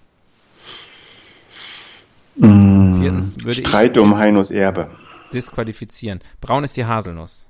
Mm, 2.36 3.00
Viertens 3.02 3.44
würde 3.44 3.60
Streit 3.60 3.98
ich 3.98 4.02
um 4.02 4.18
Heinos 4.18 4.50
Erbe. 4.50 4.90
disqualifizieren. 5.34 6.22
Braun 6.42 6.64
ist 6.64 6.78
die 6.78 6.86
Haselnuss. 6.86 7.49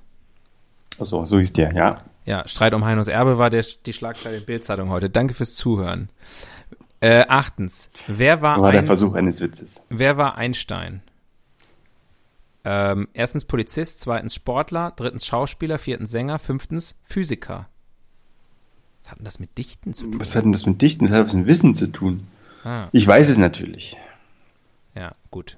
Achso, 1.00 1.24
so 1.24 1.38
hieß 1.38 1.52
der, 1.54 1.72
ja. 1.74 2.02
Ja, 2.24 2.46
Streit 2.46 2.74
um 2.74 2.84
Heinos 2.84 3.08
Erbe 3.08 3.38
war 3.38 3.50
der, 3.50 3.64
die 3.86 3.92
Schlagzeile 3.92 4.38
der 4.38 4.46
Bildzeitung 4.46 4.90
heute. 4.90 5.08
Danke 5.10 5.34
fürs 5.34 5.54
Zuhören. 5.54 6.10
Äh, 7.00 7.24
achtens, 7.28 7.90
wer 8.06 8.42
war, 8.42 8.60
War 8.60 8.72
der 8.72 8.82
ein, 8.82 8.86
Versuch 8.86 9.14
eines 9.14 9.40
Witzes. 9.40 9.80
wer 9.88 10.16
war 10.18 10.36
Einstein? 10.36 11.02
Ähm, 12.62 13.08
erstens 13.14 13.46
Polizist, 13.46 14.00
zweitens 14.00 14.34
Sportler, 14.34 14.92
drittens 14.94 15.26
Schauspieler, 15.26 15.78
viertens 15.78 16.10
Sänger, 16.10 16.38
fünftens 16.38 16.98
Physiker. 17.02 17.68
Was 19.02 19.10
hat 19.12 19.18
denn 19.18 19.24
das 19.24 19.38
mit 19.40 19.56
Dichten 19.56 19.94
zu 19.94 20.04
tun? 20.10 20.20
Was 20.20 20.36
hat 20.36 20.44
denn 20.44 20.52
das 20.52 20.66
mit 20.66 20.82
Dichten? 20.82 21.06
Das 21.06 21.14
hat 21.14 21.24
was 21.26 21.32
mit 21.34 21.46
Wissen 21.46 21.74
zu 21.74 21.86
tun. 21.86 22.24
Ah, 22.64 22.88
Ich 22.92 23.06
weiß 23.06 23.30
es 23.30 23.38
natürlich. 23.38 23.96
ja, 24.94 25.12
gut. 25.30 25.56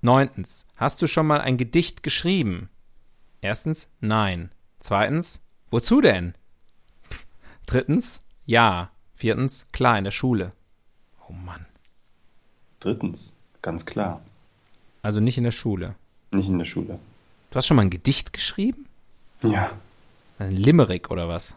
Neuntens, 0.00 0.66
hast 0.74 1.00
du 1.00 1.06
schon 1.06 1.28
mal 1.28 1.40
ein 1.40 1.56
Gedicht 1.56 2.02
geschrieben? 2.02 2.68
Erstens, 3.40 3.88
nein. 4.00 4.50
Zweitens, 4.82 5.40
wozu 5.70 6.00
denn? 6.00 6.34
Drittens, 7.66 8.20
ja. 8.44 8.90
Viertens, 9.14 9.66
klar, 9.70 9.96
in 9.96 10.02
der 10.02 10.10
Schule. 10.10 10.50
Oh 11.28 11.32
Mann. 11.32 11.64
Drittens, 12.80 13.32
ganz 13.62 13.86
klar, 13.86 14.20
Also 15.02 15.20
nicht 15.20 15.38
in 15.38 15.44
der 15.44 15.52
Schule. 15.52 15.94
nicht 16.32 16.48
in 16.48 16.58
der 16.58 16.64
Schule. 16.64 16.98
Du 17.50 17.56
hast 17.56 17.68
schon 17.68 17.76
mal 17.76 17.82
ein 17.82 17.90
Gedicht 17.90 18.32
geschrieben? 18.32 18.86
Ja. 19.42 19.70
Ein 20.40 20.50
Limerick 20.56 21.12
oder 21.12 21.28
was? 21.28 21.54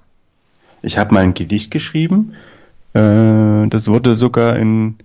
Ich 0.84 1.00
habe 1.00 1.12
mal 1.16 1.24
ein 1.24 1.34
Gedicht 1.34 1.72
geschrieben. 1.72 2.36
Äh, 2.94 3.68
das 3.70 3.88
wurde 3.88 4.14
sogar 4.14 4.56
in, 4.58 4.98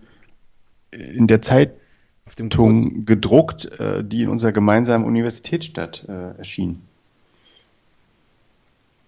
in 0.91 1.27
der 1.27 1.41
Zeitung 1.41 1.79
Auf 2.27 2.35
dem 2.35 2.51
Ton. 2.51 3.07
gedruckt, 3.07 3.65
äh, 3.81 4.05
die 4.05 4.21
in 4.25 4.29
unserer 4.29 4.53
gemeinsamen 4.53 5.07
Universitätsstadt 5.07 6.05
äh, 6.07 6.37
erschien. 6.37 6.83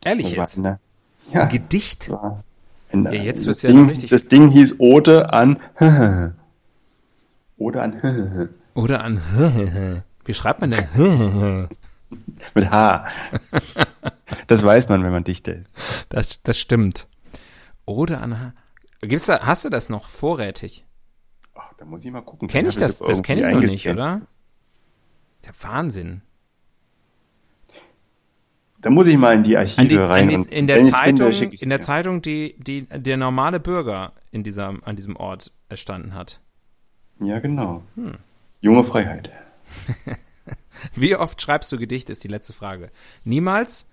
Ehrlich 0.04 0.26
Das 0.34 0.56
jetzt? 0.56 0.58
eine- 0.58 0.78
ja, 1.32 1.46
Gedicht? 1.46 2.10
das 2.10 2.20
ein, 2.92 3.04
Ja, 3.04 3.12
jetzt 3.12 3.40
das, 3.40 3.46
wird's 3.46 3.62
ja 3.62 3.70
Ding, 3.70 3.88
richtig- 3.88 4.10
das 4.10 4.28
Ding 4.28 4.50
hieß 4.50 4.76
Ode 4.80 5.32
an 5.32 5.58
Ode 7.58 7.80
an 7.82 8.48
Oder 8.74 9.04
an 9.04 10.02
Wie 10.24 10.34
schreibt 10.34 10.60
man 10.60 10.70
denn? 10.72 11.68
mit 12.54 12.70
H. 12.70 13.06
Das 14.46 14.62
weiß 14.62 14.88
man, 14.88 15.02
wenn 15.04 15.12
man 15.12 15.24
Dichter 15.24 15.54
ist. 15.54 15.74
Das, 16.10 16.42
das 16.42 16.58
stimmt. 16.58 17.06
Oder 17.86 18.20
an 18.20 18.52
Gibt's 19.00 19.26
da, 19.26 19.40
hast 19.46 19.64
du 19.64 19.68
das 19.70 19.88
noch 19.88 20.08
vorrätig? 20.08 20.84
Ach, 21.54 21.72
da 21.78 21.84
muss 21.84 22.04
ich 22.04 22.10
mal 22.10 22.20
gucken. 22.22 22.48
Kenn 22.48 22.66
ich 22.66 22.76
das? 22.76 22.98
Das 22.98 23.22
kenne 23.22 23.42
ich 23.48 23.54
noch 23.54 23.60
nicht, 23.60 23.88
oder? 23.88 24.20
Der 25.44 25.52
Wahnsinn. 25.62 26.22
Da 28.82 28.90
muss 28.90 29.06
ich 29.06 29.16
mal 29.16 29.34
in 29.34 29.44
die 29.44 29.56
Archive 29.56 29.86
die, 29.86 29.96
rein. 29.96 30.28
die, 30.28 30.34
in 30.34 30.66
der 30.66 30.82
Zeitung, 30.82 31.32
finde, 31.32 31.56
in 31.56 31.68
der. 31.68 31.78
Zeitung, 31.78 32.20
die, 32.20 32.56
die 32.58 32.86
der 32.86 33.16
normale 33.16 33.60
Bürger 33.60 34.12
in 34.32 34.42
dieser, 34.42 34.74
an 34.82 34.96
diesem 34.96 35.16
Ort 35.16 35.52
erstanden 35.68 36.14
hat. 36.14 36.40
Ja, 37.20 37.38
genau. 37.38 37.84
Hm. 37.94 38.14
Junge 38.60 38.82
Freiheit. 38.82 39.30
Wie 40.96 41.14
oft 41.14 41.40
schreibst 41.40 41.70
du 41.70 41.78
Gedichte, 41.78 42.10
ist 42.10 42.24
die 42.24 42.28
letzte 42.28 42.52
Frage. 42.52 42.90
Niemals, 43.24 43.86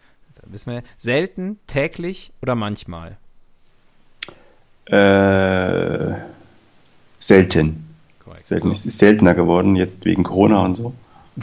wissen 0.46 0.74
wir, 0.74 0.84
selten, 0.98 1.60
täglich 1.68 2.34
oder 2.42 2.56
manchmal. 2.56 3.18
Äh, 4.86 6.16
selten. 7.20 7.96
Korrekt. 8.24 8.48
Selten. 8.48 8.68
So. 8.68 8.74
Es 8.74 8.86
ist 8.88 8.98
seltener 8.98 9.36
geworden, 9.36 9.76
jetzt 9.76 10.04
wegen 10.06 10.24
Corona 10.24 10.66
und 10.66 10.76
so. 10.76 10.94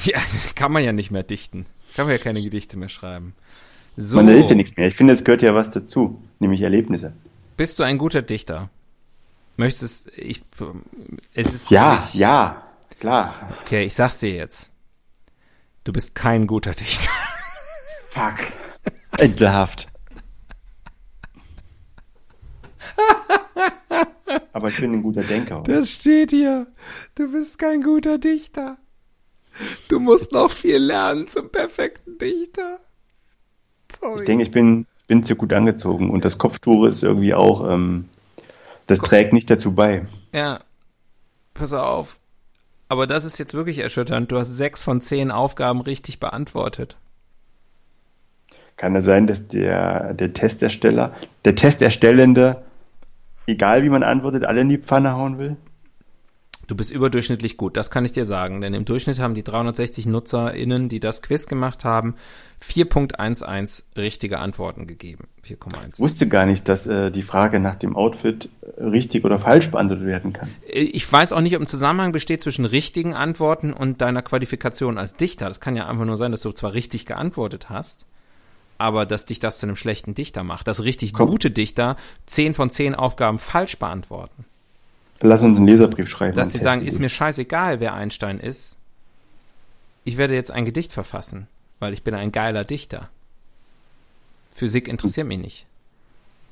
Ja, 0.02 0.18
kann 0.56 0.72
man 0.72 0.82
ja 0.82 0.92
nicht 0.92 1.12
mehr 1.12 1.22
dichten. 1.22 1.66
Kann 1.96 2.06
man 2.06 2.14
ja 2.16 2.22
keine 2.22 2.42
Gedichte 2.42 2.76
mehr 2.76 2.88
schreiben. 2.90 3.34
So, 3.96 4.16
Man 4.18 4.28
erlebt 4.28 4.50
ja 4.50 4.54
nichts 4.54 4.76
mehr. 4.76 4.86
Ich 4.88 4.94
finde, 4.94 5.14
es 5.14 5.24
gehört 5.24 5.40
ja 5.42 5.54
was 5.54 5.70
dazu, 5.70 6.20
nämlich 6.38 6.60
Erlebnisse. 6.60 7.14
bist 7.56 7.78
du 7.78 7.82
ein 7.82 7.96
guter 7.98 8.20
Dichter? 8.22 8.68
Möchtest, 9.56 10.10
ich, 10.18 10.42
es 11.32 11.54
ist 11.54 11.70
Ja, 11.70 11.92
wirklich- 11.94 12.14
ja, 12.14 12.62
klar. 13.00 13.56
Okay, 13.62 13.84
ich 13.84 13.94
sag's 13.94 14.18
dir 14.18 14.34
jetzt. 14.34 14.70
Du 15.84 15.92
bist 15.94 16.14
kein 16.14 16.46
guter 16.46 16.74
Dichter. 16.74 17.10
Fuck. 18.08 18.34
Entlarvt. 19.18 19.88
Aber 24.52 24.68
ich 24.68 24.76
bin 24.80 24.92
ein 24.92 25.02
guter 25.02 25.22
Denker. 25.22 25.62
Das 25.64 25.90
steht 25.90 26.30
hier. 26.30 26.66
Du 27.14 27.30
bist 27.32 27.58
kein 27.58 27.82
guter 27.82 28.18
Dichter. 28.18 28.76
Du 29.88 30.00
musst 30.00 30.32
noch 30.32 30.50
viel 30.50 30.78
lernen 30.78 31.28
zum 31.28 31.50
perfekten 31.50 32.18
Dichter. 32.18 32.78
Sorry. 34.00 34.20
Ich 34.20 34.24
denke, 34.26 34.42
ich 34.42 34.50
bin, 34.50 34.86
bin 35.06 35.24
zu 35.24 35.36
gut 35.36 35.52
angezogen 35.52 36.10
und 36.10 36.24
das 36.24 36.38
Kopftuch 36.38 36.86
ist 36.86 37.02
irgendwie 37.02 37.34
auch, 37.34 37.68
ähm, 37.68 38.08
das 38.86 38.98
trägt 38.98 39.32
nicht 39.32 39.50
dazu 39.50 39.74
bei. 39.74 40.06
Ja, 40.32 40.60
pass 41.54 41.72
auf. 41.72 42.18
Aber 42.88 43.06
das 43.06 43.24
ist 43.24 43.38
jetzt 43.38 43.54
wirklich 43.54 43.78
erschütternd. 43.78 44.30
Du 44.30 44.38
hast 44.38 44.56
sechs 44.56 44.84
von 44.84 45.00
zehn 45.00 45.30
Aufgaben 45.30 45.80
richtig 45.80 46.20
beantwortet. 46.20 46.96
Kann 48.76 48.94
es 48.94 49.04
sein, 49.04 49.26
dass 49.26 49.48
der, 49.48 50.14
der 50.14 50.32
Testersteller, 50.32 51.14
der 51.44 51.54
Testerstellende 51.54 52.62
egal 53.46 53.82
wie 53.82 53.88
man 53.88 54.02
antwortet, 54.02 54.44
alle 54.44 54.60
in 54.60 54.68
die 54.68 54.78
Pfanne 54.78 55.14
hauen 55.14 55.38
will? 55.38 55.56
Du 56.66 56.74
bist 56.74 56.90
überdurchschnittlich 56.90 57.56
gut, 57.56 57.76
das 57.76 57.90
kann 57.90 58.04
ich 58.04 58.10
dir 58.10 58.24
sagen, 58.24 58.60
denn 58.60 58.74
im 58.74 58.84
Durchschnitt 58.84 59.20
haben 59.20 59.34
die 59.34 59.44
360 59.44 60.06
NutzerInnen, 60.06 60.88
die 60.88 60.98
das 60.98 61.22
Quiz 61.22 61.46
gemacht 61.46 61.84
haben, 61.84 62.16
4.11 62.60 63.96
richtige 63.96 64.38
Antworten 64.38 64.88
gegeben. 64.88 65.28
4,1. 65.46 65.94
Ich 65.94 66.00
wusste 66.00 66.26
gar 66.26 66.44
nicht, 66.44 66.68
dass 66.68 66.86
äh, 66.86 67.12
die 67.12 67.22
Frage 67.22 67.60
nach 67.60 67.76
dem 67.76 67.94
Outfit 67.94 68.48
äh, 68.62 68.82
richtig 68.82 69.24
oder 69.24 69.38
falsch 69.38 69.70
beantwortet 69.70 70.06
werden 70.06 70.32
kann. 70.32 70.48
Äh, 70.66 70.80
ich 70.80 71.10
weiß 71.10 71.32
auch 71.32 71.40
nicht, 71.40 71.54
ob 71.54 71.62
ein 71.62 71.68
Zusammenhang 71.68 72.10
besteht 72.10 72.42
zwischen 72.42 72.64
richtigen 72.64 73.14
Antworten 73.14 73.72
und 73.72 74.00
deiner 74.00 74.22
Qualifikation 74.22 74.98
als 74.98 75.14
Dichter. 75.14 75.46
Das 75.46 75.60
kann 75.60 75.76
ja 75.76 75.86
einfach 75.86 76.04
nur 76.04 76.16
sein, 76.16 76.32
dass 76.32 76.40
du 76.40 76.50
zwar 76.50 76.72
richtig 76.72 77.06
geantwortet 77.06 77.70
hast, 77.70 78.06
aber 78.78 79.06
dass 79.06 79.26
dich 79.26 79.38
das 79.38 79.58
zu 79.58 79.66
einem 79.66 79.76
schlechten 79.76 80.14
Dichter 80.14 80.42
macht. 80.42 80.66
Dass 80.66 80.82
richtig 80.82 81.12
Komm. 81.12 81.28
gute 81.28 81.52
Dichter 81.52 81.96
10 82.26 82.54
von 82.54 82.70
10 82.70 82.96
Aufgaben 82.96 83.38
falsch 83.38 83.78
beantworten. 83.78 84.46
Lass 85.22 85.42
uns 85.42 85.58
einen 85.58 85.66
Leserbrief 85.66 86.08
schreiben. 86.08 86.34
Dass 86.34 86.52
sie 86.52 86.58
sagen, 86.58 86.82
ist 86.84 86.98
mir 86.98 87.08
scheißegal, 87.08 87.80
wer 87.80 87.94
Einstein 87.94 88.38
ist. 88.38 88.76
Ich 90.04 90.18
werde 90.18 90.34
jetzt 90.34 90.50
ein 90.50 90.64
Gedicht 90.64 90.92
verfassen, 90.92 91.48
weil 91.80 91.92
ich 91.92 92.02
bin 92.02 92.14
ein 92.14 92.32
geiler 92.32 92.64
Dichter. 92.64 93.08
Physik 94.54 94.88
interessiert 94.88 95.26
mich 95.26 95.38
nicht. 95.38 95.66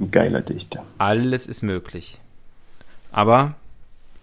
Ein 0.01 0.11
geiler 0.11 0.41
Dichter. 0.43 0.85
Alles 0.99 1.47
ist 1.47 1.63
möglich. 1.63 2.21
Aber 3.13 3.55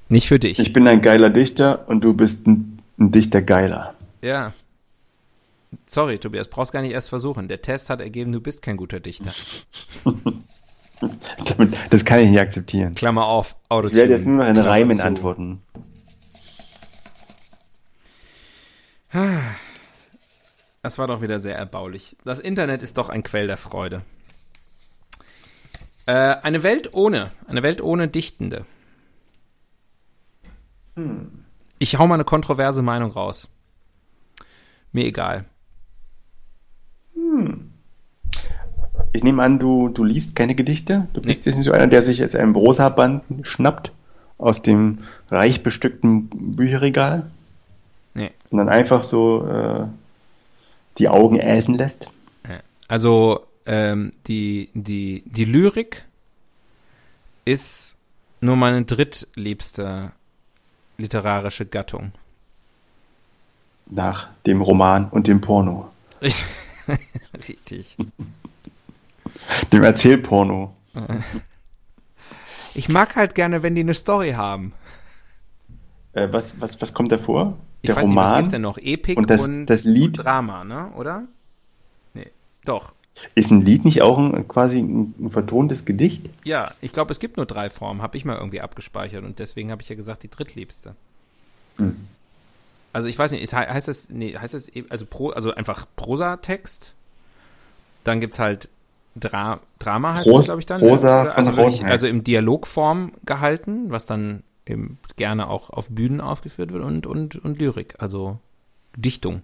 nicht 0.10 0.28
für 0.28 0.40
dich. 0.40 0.60
Ich 0.60 0.74
bin 0.74 0.88
ein 0.88 1.02
geiler 1.02 1.30
Dichter 1.30 1.88
und 1.88 2.04
du 2.04 2.14
bist 2.14 2.46
ein, 2.46 2.80
ein 3.00 3.12
Dichter 3.12 3.42
geiler. 3.42 3.96
Ja. 4.22 4.54
Sorry, 5.86 6.20
Tobias, 6.20 6.50
brauchst 6.50 6.74
gar 6.74 6.82
nicht 6.82 6.92
erst 6.92 7.08
versuchen. 7.08 7.48
Der 7.48 7.62
Test 7.62 7.90
hat 7.90 8.02
ergeben, 8.02 8.34
du 8.34 8.42
bist 8.42 8.62
kein 8.62 8.76
guter 8.76 9.00
Dichter. 9.00 9.32
das 11.90 12.06
kann 12.06 12.20
ich 12.20 12.30
nicht 12.30 12.40
akzeptieren. 12.40 12.94
Klammer 12.96 13.26
auf, 13.26 13.56
Auto 13.70 13.88
Ich 13.88 13.96
werde 13.96 14.14
jetzt 14.14 14.26
nur 14.26 14.38
noch 14.38 14.48
in 14.48 14.58
Reimen 14.58 14.98
zu. 14.98 15.04
antworten. 15.04 15.62
Das 20.82 20.98
war 20.98 21.08
doch 21.08 21.22
wieder 21.22 21.40
sehr 21.40 21.56
erbaulich. 21.56 22.16
Das 22.24 22.40
Internet 22.40 22.82
ist 22.82 22.98
doch 22.98 23.10
ein 23.10 23.24
Quell 23.24 23.48
der 23.48 23.58
Freude. 23.58 24.02
Äh, 26.06 26.14
eine 26.14 26.64
Welt 26.64 26.94
ohne, 26.94 27.30
eine 27.48 27.62
Welt 27.62 27.82
ohne 27.82 28.08
Dichtende. 28.08 28.66
Hm. 30.96 31.46
Ich 31.78 31.98
hau 31.98 32.08
mal 32.08 32.16
eine 32.16 32.26
kontroverse 32.26 32.82
Meinung 32.82 33.12
raus. 33.12 33.50
Mir 34.92 35.06
egal. 35.06 35.46
Hm. 37.14 37.74
Ich 39.14 39.24
nehme 39.24 39.44
an, 39.44 39.60
du, 39.60 39.90
du 39.90 40.04
liest 40.04 40.36
keine 40.36 40.56
Gedichte. 40.56 41.08
Du 41.14 41.22
bist 41.22 41.46
jetzt 41.46 41.56
nicht 41.56 41.66
so 41.66 41.72
einer, 41.72 41.88
der 41.88 42.02
sich 42.02 42.20
jetzt 42.20 42.36
einen 42.36 42.54
Prosa-Band 42.54 43.24
schnappt 43.44 43.92
aus 44.38 44.62
dem 44.62 45.00
reich 45.30 45.64
bestückten 45.64 46.30
Bücherregal. 46.30 47.30
Nee. 48.14 48.32
Und 48.50 48.58
dann 48.58 48.70
einfach 48.70 49.04
so 49.04 49.46
äh, 49.48 49.86
die 50.98 51.10
Augen 51.10 51.40
äsen 51.40 51.76
lässt. 51.76 52.10
Also 52.92 53.48
ähm, 53.66 54.12
die, 54.28 54.70
die, 54.74 55.24
die 55.26 55.46
Lyrik 55.46 56.04
ist 57.46 57.96
nur 58.42 58.58
meine 58.58 58.84
drittliebste 58.84 60.12
literarische 60.98 61.66
Gattung. 61.66 62.12
Nach 63.86 64.28
dem 64.46 64.62
Roman 64.62 65.08
und 65.10 65.28
dem 65.28 65.40
Porno. 65.40 65.90
Richtig. 67.34 67.96
Dem 69.72 69.84
Erzählporno. 69.84 70.76
Ich 72.74 72.90
mag 72.90 73.16
halt 73.16 73.36
gerne, 73.36 73.64
wenn 73.64 73.76
die 73.76 73.82
eine 73.82 73.94
Story 73.94 74.32
haben. 74.32 74.74
Äh, 76.14 76.30
was, 76.32 76.60
was, 76.62 76.82
was 76.82 76.94
kommt 76.94 77.12
da 77.12 77.18
vor? 77.18 77.58
Der 77.84 77.92
ich 77.92 77.96
weiß 77.96 78.04
Roman? 78.06 78.24
Nicht, 78.24 78.32
was 78.32 78.38
gibt's 78.38 78.52
denn 78.52 78.62
noch? 78.62 78.78
Epik 78.78 79.18
und 79.18 79.30
das, 79.30 79.48
und, 79.48 79.66
das 79.66 79.84
Lied? 79.84 80.20
Und 80.20 80.26
Drama, 80.26 80.64
ne? 80.64 80.92
Oder? 80.96 81.24
Nee, 82.14 82.32
doch. 82.66 82.94
Ist 83.36 83.52
ein 83.52 83.62
Lied 83.62 83.84
nicht 83.84 84.02
auch 84.02 84.18
ein, 84.18 84.48
quasi 84.48 84.80
ein, 84.80 85.14
ein 85.20 85.32
vertontes 85.32 85.86
Gedicht? 85.86 86.30
Ja, 86.44 86.72
ich 86.80 86.94
glaube, 86.94 87.12
es 87.12 87.20
gibt 87.20 87.38
nur 87.38 87.46
drei 87.46 87.70
Formen, 87.70 88.02
habe 88.02 88.16
ich 88.18 88.24
mal 88.24 88.38
irgendwie 88.38 88.62
abgespeichert 88.62 89.24
und 89.26 89.40
deswegen 89.40 89.72
habe 89.72 89.82
ich 89.82 89.90
ja 89.90 89.96
gesagt, 89.96 90.24
die 90.24 90.30
drittliebste. 90.30 90.96
Hm. 91.78 92.08
Also 92.94 93.08
ich 93.08 93.18
weiß 93.18 93.32
nicht, 93.32 93.54
heißt 93.54 93.88
das, 93.88 94.10
nee, 94.10 94.38
heißt 94.38 94.54
das, 94.54 94.72
also, 94.90 95.06
Pro, 95.06 95.30
also 95.30 95.54
einfach 95.54 95.86
Prosatext? 95.96 96.94
Dann 98.04 98.20
gibt 98.20 98.34
es 98.34 98.40
halt 98.40 98.70
Dra 99.16 99.60
Drama 99.80 100.14
heißt 100.16 100.28
Pros, 100.28 100.40
das, 100.40 100.46
glaube 100.46 100.62
ich, 100.62 100.66
dann. 100.66 100.82
Prosa 100.82 101.26
ja? 101.26 101.32
also, 101.32 101.58
wirklich, 101.58 101.86
also 101.86 102.08
im 102.08 102.24
Dialogform 102.24 103.12
gehalten, 103.26 103.92
was 103.92 104.06
dann 104.06 104.44
eben 104.66 105.00
gerne 105.18 105.50
auch 105.50 105.70
auf 105.70 105.90
Bühnen 105.90 106.22
aufgeführt 106.22 106.72
wird 106.72 106.84
und, 106.84 107.06
und, 107.06 107.36
und 107.36 107.60
Lyrik, 107.60 107.96
also 108.00 108.40
Dichtung. 108.96 109.42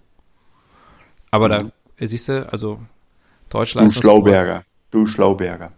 Aber 1.30 1.48
mhm. 1.48 1.72
da 1.98 2.06
siehst 2.06 2.28
du, 2.28 2.50
also 2.50 2.80
Deutschland. 3.50 3.94
Du 3.94 4.00
Schlauberger. 4.00 4.64
Du 4.90 5.06
Schlauberger. 5.06 5.72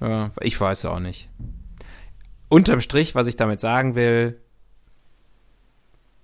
Ja, 0.00 0.30
ich 0.40 0.60
weiß 0.60 0.86
auch 0.86 1.00
nicht. 1.00 1.28
Unterm 2.48 2.80
Strich, 2.80 3.14
was 3.14 3.26
ich 3.26 3.36
damit 3.36 3.60
sagen 3.60 3.94
will, 3.94 4.38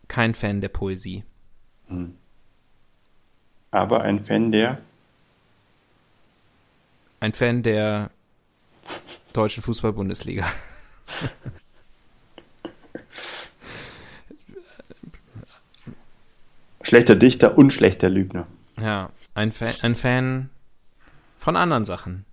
kein 0.09 0.35
Fan 0.35 0.61
der 0.61 0.69
Poesie. 0.69 1.25
Hm. 1.87 2.15
Aber 3.71 4.03
ein 4.03 4.25
Fan 4.25 4.53
der 4.53 4.79
ein 7.21 7.33
Fan 7.33 7.63
der 7.63 8.11
deutschen 9.33 9.63
Fußball-Bundesliga. 9.63 10.47
schlechter 16.83 17.17
Dichter 17.17 17.57
und 17.59 17.73
schlechter 17.73 18.09
Lügner. 18.09 18.47
Ja, 18.81 19.11
ein, 19.35 19.53
Fa 19.53 19.67
ein 19.83 19.95
Fan 19.95 20.51
von 21.39 21.57
anderen 21.57 21.85
Sachen. 21.85 22.25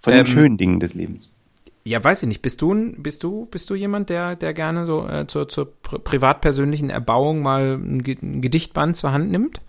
Von 0.00 0.12
ähm, 0.12 0.20
den 0.20 0.26
schönen 0.26 0.56
Dingen 0.56 0.80
des 0.80 0.94
Lebens. 0.94 1.30
Ja, 1.84 2.02
weiß 2.04 2.22
ich 2.22 2.28
nicht. 2.28 2.42
Bist 2.42 2.60
du, 2.60 2.92
bist 2.98 3.22
du, 3.24 3.46
bist 3.46 3.70
du 3.70 3.74
jemand, 3.74 4.10
der, 4.10 4.36
der 4.36 4.52
gerne 4.52 4.84
so 4.84 5.08
äh, 5.08 5.26
zur, 5.26 5.48
zur 5.48 5.72
privatpersönlichen 5.82 6.90
Erbauung 6.90 7.40
mal 7.40 7.78
ein, 7.78 8.02
Gedichtband 8.02 8.94
zur 8.94 9.12
Hand 9.12 9.30
nimmt? 9.30 9.60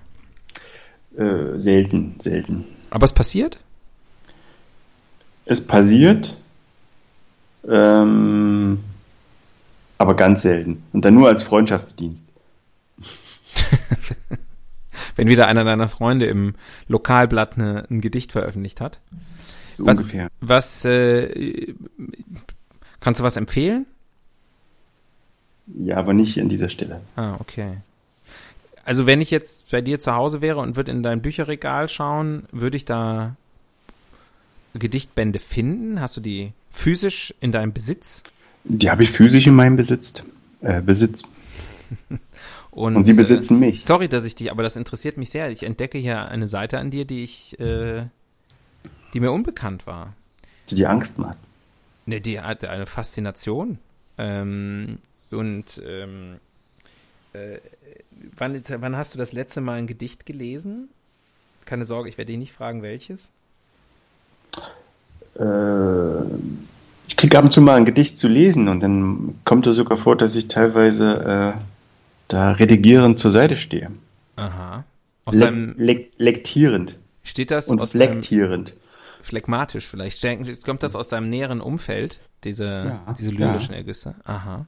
Äh, 1.15 1.57
selten, 1.59 2.15
selten. 2.19 2.65
Aber 2.89 3.06
es 3.06 3.13
passiert? 3.13 3.60
Es 5.45 5.65
passiert, 5.65 6.36
ähm, 7.67 8.84
aber 9.97 10.15
ganz 10.15 10.43
selten. 10.43 10.84
Und 10.93 11.06
dann 11.06 11.15
nur 11.15 11.28
als 11.28 11.43
Freundschaftsdienst. 11.43 12.25
Wenn 15.15 15.28
wieder 15.28 15.47
einer 15.47 15.63
deiner 15.63 15.88
Freunde 15.88 16.28
im 16.28 16.54
Lokalblatt 16.88 17.58
eine, 17.58 17.86
ein 17.89 17.99
Gedicht 17.99 18.32
veröffentlicht 18.32 18.80
hat. 18.80 19.02
So 19.75 19.86
was, 19.86 19.97
ungefähr. 19.97 20.30
Was 20.39 20.86
äh, 20.86 21.73
kannst 22.99 23.19
du 23.19 23.23
was 23.23 23.36
empfehlen? 23.36 23.86
Ja, 25.67 25.97
aber 25.97 26.13
nicht 26.13 26.39
an 26.39 26.49
dieser 26.49 26.69
Stelle. 26.69 27.02
Ah, 27.15 27.36
okay. 27.39 27.78
Also 28.89 29.06
wenn 29.06 29.21
ich 29.21 29.30
jetzt 29.30 29.69
bei 29.69 29.82
dir 29.82 29.99
zu 29.99 30.15
Hause 30.15 30.41
wäre 30.41 30.58
und 30.58 30.75
würde 30.75 30.91
in 30.91 31.04
dein 31.04 31.21
Bücherregal 31.21 31.89
schauen, 31.89 32.47
würde 32.52 32.75
ich 32.75 32.86
da 32.86 33.36
Gedichtbände 34.73 35.38
finden? 35.38 36.02
Hast 36.02 36.17
du 36.17 36.21
die 36.21 36.54
physisch 36.71 37.32
in 37.39 37.52
deinem 37.52 37.71
Besitz? 37.71 38.23
Die 38.63 38.89
habe 38.89 39.04
ich 39.04 39.12
physisch 39.12 39.45
in 39.45 39.54
meinem 39.54 39.75
Besitz. 39.75 40.15
Äh, 40.62 40.82
Besitz. 40.82 41.21
und, 42.71 42.95
und, 42.95 43.06
sie 43.06 43.13
besitzen 43.13 43.62
äh, 43.62 43.67
mich. 43.67 43.84
Sorry, 43.84 44.10
dass 44.10 44.25
ich 44.25 44.34
dich, 44.34 44.49
aber 44.49 44.63
das 44.63 44.75
interessiert 44.75 45.17
mich 45.17 45.30
sehr. 45.30 45.52
Ich 45.52 45.62
entdecke 45.62 45.99
hier 45.99 46.28
eine 46.28 46.47
Seite 46.47 46.80
an 46.80 46.89
dir, 46.89 47.06
die 47.06 47.23
ich, 47.23 47.60
äh, 47.60 48.08
die 49.13 49.19
mir 49.19 49.32
unbekannt 49.32 49.86
war. 49.86 50.15
Die 50.71 50.73
die 50.73 50.88
Angst 50.88 51.19
macht. 51.19 51.38
Ne, 52.08 52.21
die 52.21 52.41
hat 52.41 52.65
eine 52.65 52.88
Faszination. 52.88 53.78
Ähm, 54.17 54.97
und 55.30 55.80
ähm, 55.86 56.39
äh, 57.33 57.59
wann, 58.37 58.61
wann 58.79 58.95
hast 58.95 59.13
du 59.13 59.17
das 59.17 59.33
letzte 59.33 59.61
Mal 59.61 59.77
ein 59.77 59.87
Gedicht 59.87 60.25
gelesen? 60.25 60.89
Keine 61.65 61.85
Sorge, 61.85 62.09
ich 62.09 62.17
werde 62.17 62.31
dich 62.31 62.39
nicht 62.39 62.53
fragen, 62.53 62.81
welches. 62.81 63.29
Äh, 65.39 66.23
ich 67.07 67.17
kriege 67.17 67.37
ab 67.37 67.45
und 67.45 67.51
zu 67.51 67.61
mal 67.61 67.75
ein 67.75 67.85
Gedicht 67.85 68.19
zu 68.19 68.27
lesen 68.27 68.67
und 68.67 68.81
dann 68.81 69.39
kommt 69.45 69.67
es 69.67 69.75
sogar 69.75 69.97
vor, 69.97 70.15
dass 70.15 70.35
ich 70.35 70.47
teilweise 70.47 71.55
äh, 71.57 71.61
da 72.27 72.51
redigierend 72.51 73.19
zur 73.19 73.31
Seite 73.31 73.55
stehe. 73.55 73.91
Aha. 74.35 74.83
Aus 75.25 75.35
Le 75.35 75.45
deinem, 75.45 75.75
le 75.77 76.07
lektierend. 76.17 76.95
Steht 77.23 77.51
das 77.51 77.67
und 77.67 77.81
aus 77.81 77.91
flektierend. 77.91 78.73
Phlegmatisch 79.21 79.85
vielleicht. 79.85 80.23
Kommt 80.63 80.81
das 80.81 80.95
aus 80.95 81.09
deinem 81.09 81.29
näheren 81.29 81.61
Umfeld, 81.61 82.19
diese, 82.43 82.65
ja, 82.65 83.15
diese 83.19 83.31
lyrischen 83.31 83.71
ja. 83.71 83.77
Ergüsse? 83.77 84.15
Aha. 84.23 84.65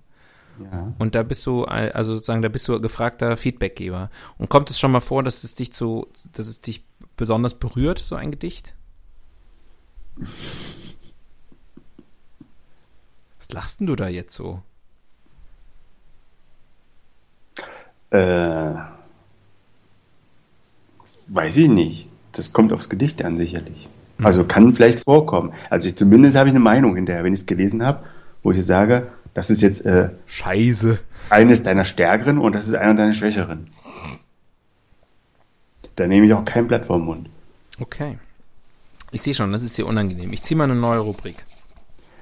Ja. 0.63 0.93
Und 1.00 1.15
da 1.15 1.24
bist 1.24 1.45
du, 1.45 1.63
also 1.65 2.13
sozusagen, 2.15 2.41
da 2.41 2.50
bist 2.50 2.67
du 2.67 2.80
gefragter 2.80 3.38
Feedbackgeber. 3.38 4.10
Und 4.38 4.50
kommt 4.50 4.69
es 4.69 4.80
schon 4.80 4.91
mal 4.91 5.02
vor, 5.02 5.24
dass 5.24 5.43
es 5.43 5.56
dich 5.56 5.71
zu, 5.74 6.08
dass 6.34 6.47
es 6.47 6.62
dich 6.62 6.84
besonders 7.17 7.54
berührt, 7.56 8.00
so 8.00 8.15
ein 8.15 8.32
Gedicht? 8.32 8.74
Was 13.38 13.52
lachst 13.52 13.80
denn 13.80 13.88
du 13.88 13.95
da 13.95 14.08
jetzt 14.08 14.34
so? 14.34 14.62
Äh, 18.12 18.74
weiß 21.28 21.58
ich 21.58 21.69
nicht. 21.69 22.08
Das 22.34 22.54
kommt 22.54 22.71
aufs 22.74 22.89
Gedicht 22.89 23.24
an, 23.24 23.38
sicherlich. 23.38 23.89
Also 24.24 24.43
kann 24.43 24.74
vielleicht 24.74 25.04
vorkommen. 25.04 25.54
Also 25.69 25.88
ich, 25.88 25.95
zumindest 25.95 26.38
habe 26.38 26.50
ich 26.50 26.56
eine 26.56 26.60
Meinung 26.60 26.95
hinterher, 26.95 27.24
wenn 27.24 27.34
ich 27.34 27.41
es 27.41 27.45
gelesen 27.45 27.84
habe, 27.84 28.04
wo 28.43 28.52
ich 28.52 28.65
sage, 28.65 29.08
das 29.34 29.50
ist 29.50 29.62
jetzt 29.62 29.86
äh, 29.86 30.10
Scheiße. 30.28 31.00
eines 31.30 31.63
deiner 31.63 31.86
stärkeren 31.86 32.38
und 32.38 32.54
das 32.54 32.67
ist 32.67 32.74
einer 32.74 32.96
deiner 32.96 33.13
schwächeren. 33.13 33.67
Da 35.96 36.08
nehme 36.08 36.26
ich 36.26 36.34
auch 36.34 36.46
kein 36.46 36.67
Blatt 36.67 36.86
vom 36.86 37.06
Mund. 37.06 37.30
Okay. 37.80 38.17
Ich 39.12 39.22
sehe 39.22 39.34
schon, 39.34 39.52
das 39.52 39.63
ist 39.63 39.78
dir 39.78 39.86
unangenehm. 39.86 40.32
Ich 40.34 40.41
ziehe 40.44 40.58
mal 40.58 40.65
eine 40.65 40.76
neue 40.76 41.00
Rubrik. 41.00 41.46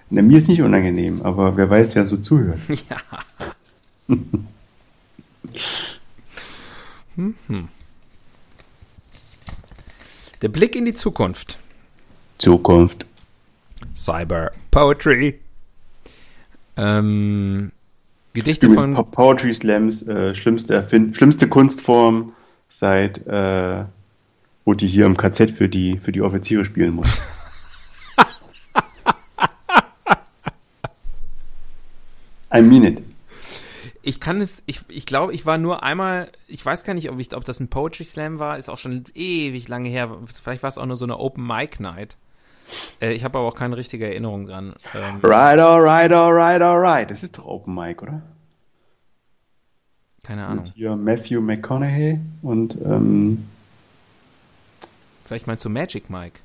Na, 0.10 0.22
mir 0.22 0.38
ist 0.38 0.48
nicht 0.48 0.62
unangenehm, 0.62 1.22
aber 1.22 1.56
wer 1.56 1.70
weiß, 1.70 1.96
wer 1.96 2.06
so 2.06 2.18
zuhört. 2.18 2.60
Ja. 2.90 2.98
hm. 7.48 7.68
Der 10.42 10.48
Blick 10.48 10.76
in 10.76 10.86
die 10.86 10.94
Zukunft. 10.94 11.60
Zukunft. 12.38 13.06
Cyber 13.96 14.52
Poetry. 14.72 15.40
Ähm, 16.80 17.72
Gedichte 18.34 18.68
Übrigens, 18.68 18.82
von. 18.82 18.94
Po- 18.94 19.04
Poetry 19.04 19.54
Slams, 19.54 20.02
äh, 20.08 20.34
schlimmste, 20.34 20.76
Erfind 20.76 21.18
schlimmste 21.18 21.50
Kunstform 21.50 22.32
seit, 22.70 23.26
äh, 23.28 23.84
wo 24.66 24.74
die 24.74 24.88
hier 24.88 25.06
im 25.06 25.18
KZ 25.18 25.52
für 25.52 25.68
die, 25.68 25.98
für 25.98 26.12
die 26.12 26.22
Offiziere 26.22 26.64
spielen 26.64 26.94
muss. 26.94 27.22
I 32.54 32.62
mean 32.62 32.84
it. 32.84 33.04
Ich 34.02 34.20
kann 34.22 34.42
es, 34.42 34.64
ich, 34.66 34.82
ich 34.88 35.06
glaube, 35.06 35.34
ich 35.34 35.46
war 35.46 35.58
nur 35.58 35.84
einmal, 35.84 36.32
ich 36.48 36.66
weiß 36.66 36.84
gar 36.86 36.94
nicht, 36.94 37.12
ob, 37.12 37.20
ich, 37.20 37.36
ob 37.36 37.44
das 37.44 37.60
ein 37.60 37.68
Poetry 37.68 38.06
Slam 38.06 38.40
war, 38.40 38.58
ist 38.58 38.70
auch 38.70 38.78
schon 38.78 39.04
ewig 39.14 39.68
lange 39.68 39.90
her. 39.90 40.16
Vielleicht 40.26 40.64
war 40.64 40.70
es 40.70 40.78
auch 40.78 40.86
nur 40.86 40.96
so 40.96 41.06
eine 41.06 41.20
Open 41.20 41.46
Mic 41.46 41.82
Night. 41.82 42.16
Äh, 43.02 43.14
ich 43.14 43.24
habe 43.24 43.38
aber 43.40 43.48
auch 43.48 43.56
keine 43.56 43.78
richtige 43.78 44.06
Erinnerung 44.08 44.46
dran. 44.46 44.76
Ähm, 44.94 45.20
Right, 45.24 45.60
alright, 45.60 46.12
alright, 46.12 46.62
alright. 46.62 47.10
Das 47.10 47.24
ist 47.24 47.38
doch 47.38 47.46
Open 47.46 47.74
Mic, 47.76 48.02
oder? 48.02 48.22
keine 50.24 50.46
Ahnung. 50.46 50.66
Mit 50.66 50.74
hier 50.76 50.96
Matthew 50.96 51.42
McConaughey 51.42 52.20
und 52.44 52.76
ähm, 52.86 53.48
Vielleicht 55.24 55.48
meinst 55.48 55.66
du 55.66 55.70
Magic 55.70 56.10
Mike. 56.10 56.40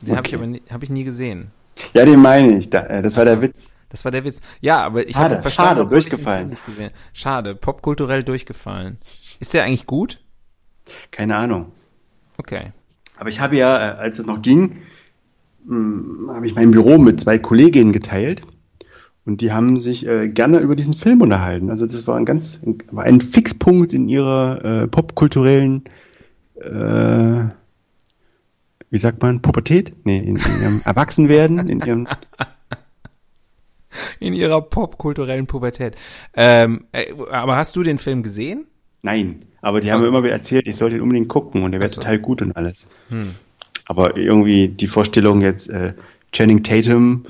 Den 0.00 0.16
habe 0.16 0.26
ich 0.26 0.34
Okay. 0.34 0.42
aber 0.42 0.46
nie, 0.46 0.62
hab 0.70 0.82
ich 0.82 0.90
nie 0.90 1.04
gesehen. 1.04 1.50
ja, 1.94 2.04
den 2.04 2.20
meine 2.20 2.58
ich. 2.58 2.72
Äh, 2.74 3.02
das 3.02 3.16
war 3.16 3.24
der 3.24 3.40
Witz. 3.42 3.76
Das 3.90 4.04
war 4.04 4.10
der 4.12 4.24
Witz. 4.24 4.40
Ja, 4.60 4.82
aber 4.84 5.06
ich 5.08 5.14
habe 5.16 5.40
verstanden, 5.40 5.76
schade, 5.78 5.88
durchgefallen. 5.90 6.56
Schade, 7.12 7.54
popkulturell 7.54 8.24
durchgefallen. 8.24 8.98
Ist 9.38 9.54
der 9.54 9.64
eigentlich 9.64 9.86
gut? 9.86 10.20
Keine 11.12 11.36
Ahnung. 11.36 11.72
Okay. 12.38 12.72
Aber 13.18 13.28
ich 13.28 13.40
habe 13.40 13.56
ja, 13.56 13.76
äh, 13.76 13.96
als 13.98 14.18
es 14.18 14.26
noch 14.26 14.42
ging, 14.42 14.78
mh, 15.64 16.34
habe 16.34 16.46
ich 16.46 16.54
mein 16.54 16.70
Büro 16.70 16.98
mit 16.98 17.20
zwei 17.20 17.38
Kolleginnen 17.38 17.92
geteilt 17.92 18.42
und 19.24 19.40
die 19.40 19.52
haben 19.52 19.80
sich 19.80 20.06
äh, 20.06 20.28
gerne 20.28 20.58
über 20.58 20.76
diesen 20.76 20.94
Film 20.94 21.20
unterhalten. 21.20 21.70
Also 21.70 21.86
das 21.86 22.06
war 22.06 22.16
ein 22.16 22.24
ganz, 22.24 22.60
war 22.90 23.04
ein 23.04 23.20
Fixpunkt 23.20 23.92
in 23.92 24.08
ihrer 24.08 24.64
äh, 24.64 24.88
popkulturellen, 24.88 25.84
äh, 26.56 27.44
wie 28.90 28.98
sagt 28.98 29.20
man, 29.22 29.42
Pubertät? 29.42 29.94
Nee, 30.04 30.18
in, 30.18 30.36
in 30.36 30.62
ihrem 30.62 30.80
Erwachsenwerden, 30.84 31.68
in 31.68 31.80
ihrem, 31.80 32.06
In 34.20 34.34
ihrer 34.34 34.60
popkulturellen 34.60 35.46
Pubertät. 35.46 35.96
Ähm, 36.34 36.84
äh, 36.92 37.12
aber 37.30 37.56
hast 37.56 37.76
du 37.76 37.82
den 37.82 37.98
Film 37.98 38.22
gesehen? 38.22 38.66
nein, 39.02 39.44
aber 39.66 39.80
die 39.80 39.90
haben 39.90 40.00
mir 40.00 40.08
immer 40.08 40.22
wieder 40.22 40.32
erzählt, 40.32 40.66
ich 40.68 40.76
sollte 40.76 40.96
ihn 40.96 41.02
unbedingt 41.02 41.28
gucken 41.28 41.62
und 41.64 41.72
der 41.72 41.80
wäre 41.80 41.90
Ach 41.90 41.94
so. 41.94 42.00
total 42.00 42.18
gut 42.20 42.40
und 42.42 42.52
alles. 42.56 42.86
Aber 43.86 44.16
irgendwie 44.16 44.68
die 44.68 44.86
Vorstellung 44.88 45.40
jetzt, 45.40 45.68
äh, 45.68 45.94
Channing 46.32 46.62
Tatum, 46.62 47.26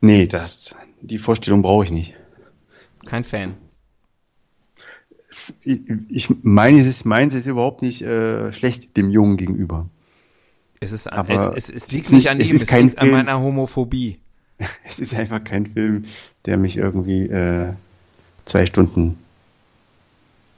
nee, 0.00 0.26
das, 0.26 0.74
die 1.00 1.18
Vorstellung 1.18 1.62
brauche 1.62 1.84
ich 1.84 1.90
nicht. 1.90 2.14
Kein 3.06 3.24
Fan. 3.24 3.54
Ich, 5.62 5.80
ich 6.08 6.28
meine, 6.42 6.80
es 6.80 6.86
ist, 6.86 7.04
meins 7.04 7.34
ist 7.34 7.46
überhaupt 7.46 7.82
nicht 7.82 8.02
äh, 8.02 8.52
schlecht 8.52 8.96
dem 8.96 9.08
Jungen 9.10 9.36
gegenüber. 9.36 9.88
Es, 10.80 10.92
ist, 10.92 11.06
Aber 11.12 11.56
es, 11.56 11.68
es, 11.68 11.74
es 11.84 11.92
liegt 11.92 12.04
nicht 12.10 12.12
nicht- 12.12 12.30
an 12.30 12.40
es 12.40 12.50
ihm, 12.50 12.56
ist 12.56 12.62
es 12.62 12.68
kein 12.68 12.86
liegt 12.86 12.98
an 12.98 13.06
Film. 13.06 13.16
meiner 13.16 13.40
Homophobie. 13.40 14.18
Es 14.86 14.98
ist 14.98 15.14
einfach 15.14 15.42
kein 15.42 15.66
Film, 15.66 16.04
der 16.44 16.56
mich 16.58 16.76
irgendwie 16.76 17.22
äh, 17.26 17.72
zwei 18.44 18.66
Stunden 18.66 19.16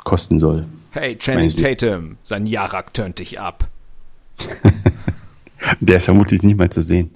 kosten 0.03 0.41
soll. 0.41 0.67
Hey, 0.93 1.17
Channing. 1.17 1.49
Tatum, 1.49 2.19
sein 2.23 2.45
Jarak 2.45 2.93
tönt 2.93 3.19
dich 3.19 3.41
ab. 3.41 3.67
Der 5.81 5.97
ist 5.97 6.05
vermutlich 6.05 6.43
nicht 6.43 6.59
mal 6.59 6.69
zu 6.69 6.83
sehen. 6.83 7.15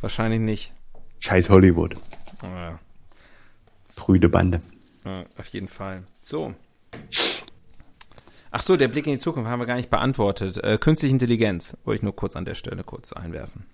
Wahrscheinlich 0.00 0.38
nicht. 0.38 0.72
Scheiß 1.18 1.48
Hollywood. 1.48 1.96
Ja, 2.44 2.78
Bande. 4.28 4.60
ja, 5.04 5.24
auf 5.36 5.48
jeden 5.48 5.66
Fall. 5.66 6.04
So. 6.20 6.54
Ach 8.52 8.62
so, 8.62 8.76
der 8.76 8.86
Blick 8.86 9.06
in 9.06 9.14
die 9.14 9.18
Zukunft 9.18 9.50
haben 9.50 9.58
wir 9.58 9.66
gar 9.66 9.74
nicht 9.76 9.90
beantwortet. 9.90 10.62
Äh, 10.62 10.78
künstliche 10.78 11.12
Intelligenz 11.12 11.76
wollte 11.84 11.96
ich 11.96 12.02
nur 12.04 12.14
kurz 12.14 12.36
an 12.36 12.44
der 12.44 12.54
Stelle 12.54 12.84
kurz 12.84 13.12
einwerfen. 13.12 13.66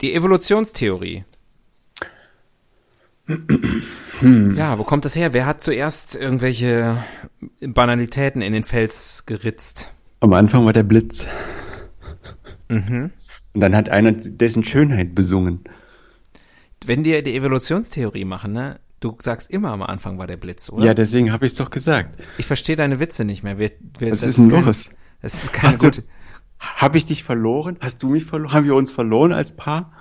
Die 0.00 0.14
Evolutionstheorie. 0.14 1.24
Ja, 4.22 4.78
wo 4.78 4.84
kommt 4.84 5.04
das 5.04 5.16
her? 5.16 5.32
Wer 5.32 5.46
hat 5.46 5.60
zuerst 5.62 6.14
irgendwelche 6.14 6.96
Banalitäten 7.60 8.42
in 8.42 8.52
den 8.52 8.64
Fels 8.64 9.24
geritzt? 9.26 9.90
Am 10.20 10.32
Anfang 10.32 10.64
war 10.66 10.72
der 10.72 10.82
Blitz. 10.82 11.26
Mhm. 12.68 13.10
Und 13.54 13.60
dann 13.60 13.74
hat 13.76 13.88
einer 13.88 14.12
dessen 14.12 14.64
Schönheit 14.64 15.14
besungen. 15.14 15.64
Wenn 16.84 17.04
wir 17.04 17.22
die 17.22 17.34
Evolutionstheorie 17.34 18.24
machen, 18.24 18.52
ne? 18.52 18.80
Du 19.00 19.16
sagst 19.20 19.50
immer 19.50 19.70
am 19.70 19.82
Anfang 19.82 20.18
war 20.18 20.26
der 20.26 20.36
Blitz, 20.38 20.70
oder? 20.70 20.84
Ja, 20.84 20.94
deswegen 20.94 21.30
habe 21.32 21.44
ich 21.46 21.52
es 21.52 21.58
doch 21.58 21.70
gesagt. 21.70 22.18
Ich 22.38 22.46
verstehe 22.46 22.76
deine 22.76 23.00
Witze 23.00 23.24
nicht 23.24 23.42
mehr. 23.42 23.58
Wir, 23.58 23.70
wir, 23.98 24.10
Was 24.12 24.20
das 24.20 24.30
ist 24.30 24.38
denn 24.38 24.50
kein- 24.50 24.64
los? 24.64 24.90
Das 25.20 25.34
ist 25.44 25.52
keine 25.52 25.72
Hast 25.72 25.78
gute. 25.80 26.04
Habe 26.58 26.96
ich 26.98 27.04
dich 27.04 27.22
verloren? 27.24 27.76
Hast 27.80 28.02
du 28.02 28.08
mich 28.08 28.24
verloren? 28.24 28.52
Haben 28.54 28.66
wir 28.66 28.74
uns 28.74 28.90
verloren 28.90 29.32
als 29.32 29.52
Paar? 29.52 29.92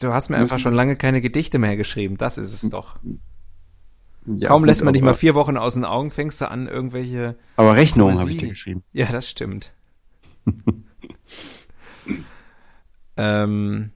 Du 0.00 0.12
hast 0.12 0.28
mir 0.28 0.36
einfach 0.36 0.58
schon 0.58 0.74
lange 0.74 0.96
keine 0.96 1.20
Gedichte 1.20 1.58
mehr 1.58 1.76
geschrieben. 1.76 2.16
Das 2.16 2.38
ist 2.38 2.62
es 2.62 2.68
doch. 2.70 2.96
Ja, 4.26 4.48
Kaum 4.48 4.64
lässt 4.64 4.82
man 4.82 4.94
dich 4.94 5.02
mal 5.02 5.14
vier 5.14 5.34
Wochen 5.34 5.56
aus 5.56 5.74
den 5.74 5.84
Augen, 5.84 6.10
fängst 6.10 6.40
du 6.40 6.50
an, 6.50 6.66
irgendwelche. 6.66 7.36
Aber 7.56 7.76
Rechnungen 7.76 8.18
habe 8.18 8.30
ich 8.30 8.38
dir 8.38 8.48
geschrieben. 8.48 8.82
Ja, 8.92 9.12
das 9.12 9.28
stimmt. 9.28 9.72
ähm, 13.16 13.90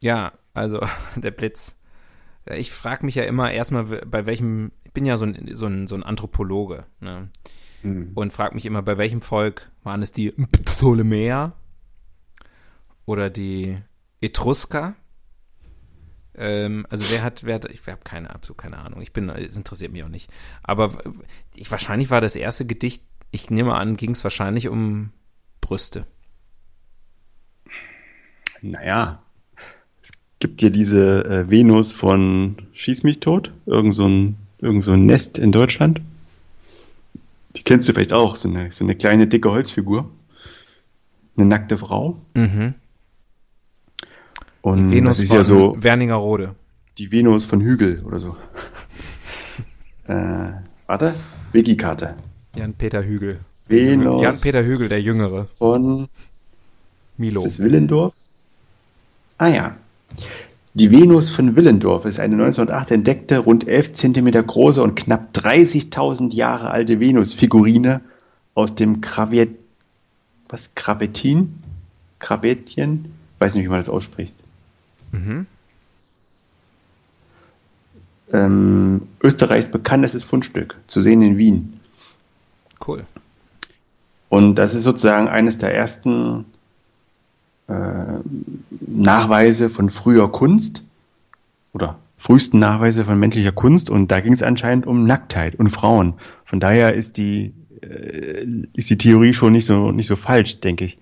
ja, 0.00 0.32
also 0.52 0.80
der 1.16 1.30
Blitz. 1.30 1.76
Ich 2.54 2.70
frage 2.70 3.04
mich 3.04 3.14
ja 3.14 3.24
immer 3.24 3.50
erstmal, 3.50 3.84
bei 3.84 4.26
welchem, 4.26 4.72
ich 4.82 4.92
bin 4.92 5.04
ja 5.04 5.16
so 5.16 5.26
ein, 5.26 5.50
so 5.54 5.66
ein, 5.66 5.86
so 5.86 5.94
ein 5.94 6.02
Anthropologe, 6.02 6.86
ne? 7.00 7.30
Hm. 7.82 8.12
Und 8.14 8.32
frage 8.32 8.54
mich 8.54 8.66
immer, 8.66 8.82
bei 8.82 8.98
welchem 8.98 9.22
Volk 9.22 9.70
waren 9.84 10.02
es 10.02 10.12
die 10.12 10.32
Ptolemäer 10.32 11.54
oder 13.04 13.30
die 13.30 13.78
Etrusker? 14.20 14.94
Ähm, 16.34 16.86
also 16.88 17.04
wer 17.10 17.22
hat, 17.22 17.44
wer 17.44 17.56
hat, 17.56 17.64
ich 17.66 17.86
habe 17.86 18.00
keine, 18.04 18.30
absolut 18.30 18.58
keine 18.58 18.78
Ahnung. 18.78 19.02
Ich 19.02 19.12
bin, 19.12 19.28
es 19.28 19.56
interessiert 19.56 19.92
mich 19.92 20.04
auch 20.04 20.08
nicht. 20.08 20.30
Aber 20.62 20.96
ich, 21.54 21.70
wahrscheinlich 21.70 22.10
war 22.10 22.20
das 22.20 22.36
erste 22.36 22.64
Gedicht, 22.64 23.02
ich 23.30 23.50
nehme 23.50 23.74
an, 23.74 23.96
ging 23.96 24.12
es 24.12 24.24
wahrscheinlich 24.24 24.68
um 24.68 25.10
Brüste. 25.60 26.06
Naja, 28.62 29.22
es 30.02 30.10
gibt 30.38 30.62
ja 30.62 30.70
diese 30.70 31.24
äh, 31.24 31.50
Venus 31.50 31.92
von 31.92 32.56
Schieß 32.72 33.02
mich 33.02 33.20
tot, 33.20 33.52
irgend 33.66 33.94
so 33.94 34.06
ein, 34.06 34.36
irgend 34.58 34.84
so 34.84 34.92
ein 34.92 35.06
Nest 35.06 35.38
in 35.38 35.52
Deutschland. 35.52 36.00
Die 37.56 37.62
kennst 37.62 37.88
du 37.88 37.92
vielleicht 37.92 38.12
auch, 38.12 38.36
so 38.36 38.48
eine, 38.48 38.70
so 38.70 38.84
eine 38.84 38.94
kleine, 38.94 39.26
dicke 39.26 39.50
Holzfigur. 39.50 40.10
Eine 41.36 41.46
nackte 41.46 41.78
Frau. 41.78 42.20
Mhm. 42.34 42.74
Und 44.62 44.90
Venus 44.90 45.16
das 45.16 45.24
ist 45.24 45.28
von 45.28 45.36
ja 45.38 45.44
so 45.44 45.76
Werningerode. 45.78 46.54
die 46.98 47.10
Venus 47.12 47.44
von 47.44 47.60
Hügel 47.60 48.02
oder 48.04 48.20
so. 48.20 48.36
äh, 50.08 50.50
warte, 50.86 51.14
Wikikarte. 51.52 52.14
Jan-Peter 52.56 53.02
Hügel. 53.04 53.40
Venus 53.68 54.22
Jan-Peter 54.24 54.64
Hügel, 54.64 54.88
der 54.88 55.00
Jüngere. 55.00 55.46
von 55.58 56.08
Milo. 57.16 57.44
Ist 57.44 57.58
das 57.58 57.64
Willendorf? 57.64 58.14
Ah 59.38 59.48
ja. 59.48 59.76
Die 60.74 60.90
Venus 60.90 61.28
von 61.28 61.56
Willendorf 61.56 62.04
ist 62.04 62.20
eine 62.20 62.34
1908 62.34 62.92
entdeckte, 62.92 63.38
rund 63.38 63.66
11 63.66 63.94
Zentimeter 63.94 64.42
große 64.42 64.82
und 64.82 64.94
knapp 64.94 65.32
30.000 65.34 66.34
Jahre 66.34 66.70
alte 66.70 67.00
Venus-Figurine 67.00 68.00
aus 68.54 68.74
dem 68.74 69.00
Gravet, 69.00 69.50
was, 70.48 70.70
Gravetin? 70.74 71.54
Gravetien? 72.20 73.12
Weiß 73.38 73.54
nicht, 73.54 73.64
wie 73.64 73.68
man 73.68 73.78
das 73.78 73.88
ausspricht. 73.88 74.34
Mhm. 75.12 75.46
Ähm, 78.32 79.02
Österreichs 79.22 79.70
bekanntestes 79.70 80.24
Fundstück, 80.24 80.76
zu 80.86 81.00
sehen 81.00 81.22
in 81.22 81.38
Wien. 81.38 81.80
Cool. 82.86 83.04
Und 84.28 84.56
das 84.56 84.74
ist 84.74 84.82
sozusagen 84.82 85.28
eines 85.28 85.58
der 85.58 85.74
ersten 85.74 86.44
äh, 87.68 87.72
Nachweise 88.80 89.70
von 89.70 89.88
früher 89.90 90.30
Kunst 90.30 90.82
oder 91.72 91.98
frühesten 92.18 92.58
Nachweise 92.58 93.04
von 93.04 93.18
menschlicher 93.18 93.52
Kunst 93.52 93.90
und 93.90 94.10
da 94.10 94.20
ging 94.20 94.32
es 94.32 94.42
anscheinend 94.42 94.86
um 94.86 95.04
Nacktheit 95.04 95.54
und 95.54 95.70
Frauen. 95.70 96.14
Von 96.44 96.60
daher 96.60 96.94
ist 96.94 97.16
die 97.16 97.54
äh, 97.80 98.46
ist 98.74 98.90
die 98.90 98.98
Theorie 98.98 99.32
schon 99.32 99.52
nicht 99.52 99.66
so 99.66 99.92
nicht 99.92 100.08
so 100.08 100.16
falsch, 100.16 100.60
denke 100.60 100.84
ich, 100.84 100.98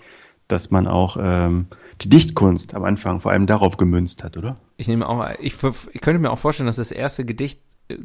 dass 0.49 0.71
man 0.71 0.87
auch 0.87 1.17
ähm, 1.21 1.67
die 2.03 2.09
Dichtkunst 2.09 2.75
am 2.75 2.85
Anfang 2.85 3.21
vor 3.21 3.33
allem 3.33 3.47
darauf 3.47 3.77
gemünzt 3.77 4.23
hat, 4.23 4.37
oder? 4.37 4.57
Ich 4.77 4.89
nehme 4.89 5.09
auch, 5.09 5.29
ich, 5.41 5.55
ich 5.63 6.01
könnte 6.01 6.19
mir 6.19 6.31
auch 6.31 6.39
vorstellen, 6.39 6.67
dass 6.67 6.77
das 6.77 6.93
erste 6.93 7.25
Gedicht 7.25 7.61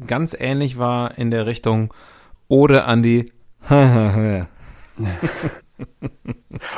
ganz 0.06 0.34
ähnlich 0.38 0.78
war 0.78 1.18
in 1.18 1.30
der 1.30 1.46
Richtung 1.46 1.92
Ode 2.48 2.84
an 2.84 3.02
die 3.02 3.32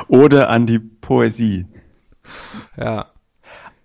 Oder 0.09 0.49
an 0.51 0.67
die 0.67 0.79
Poesie. 0.79 1.67
Ja. 2.77 3.07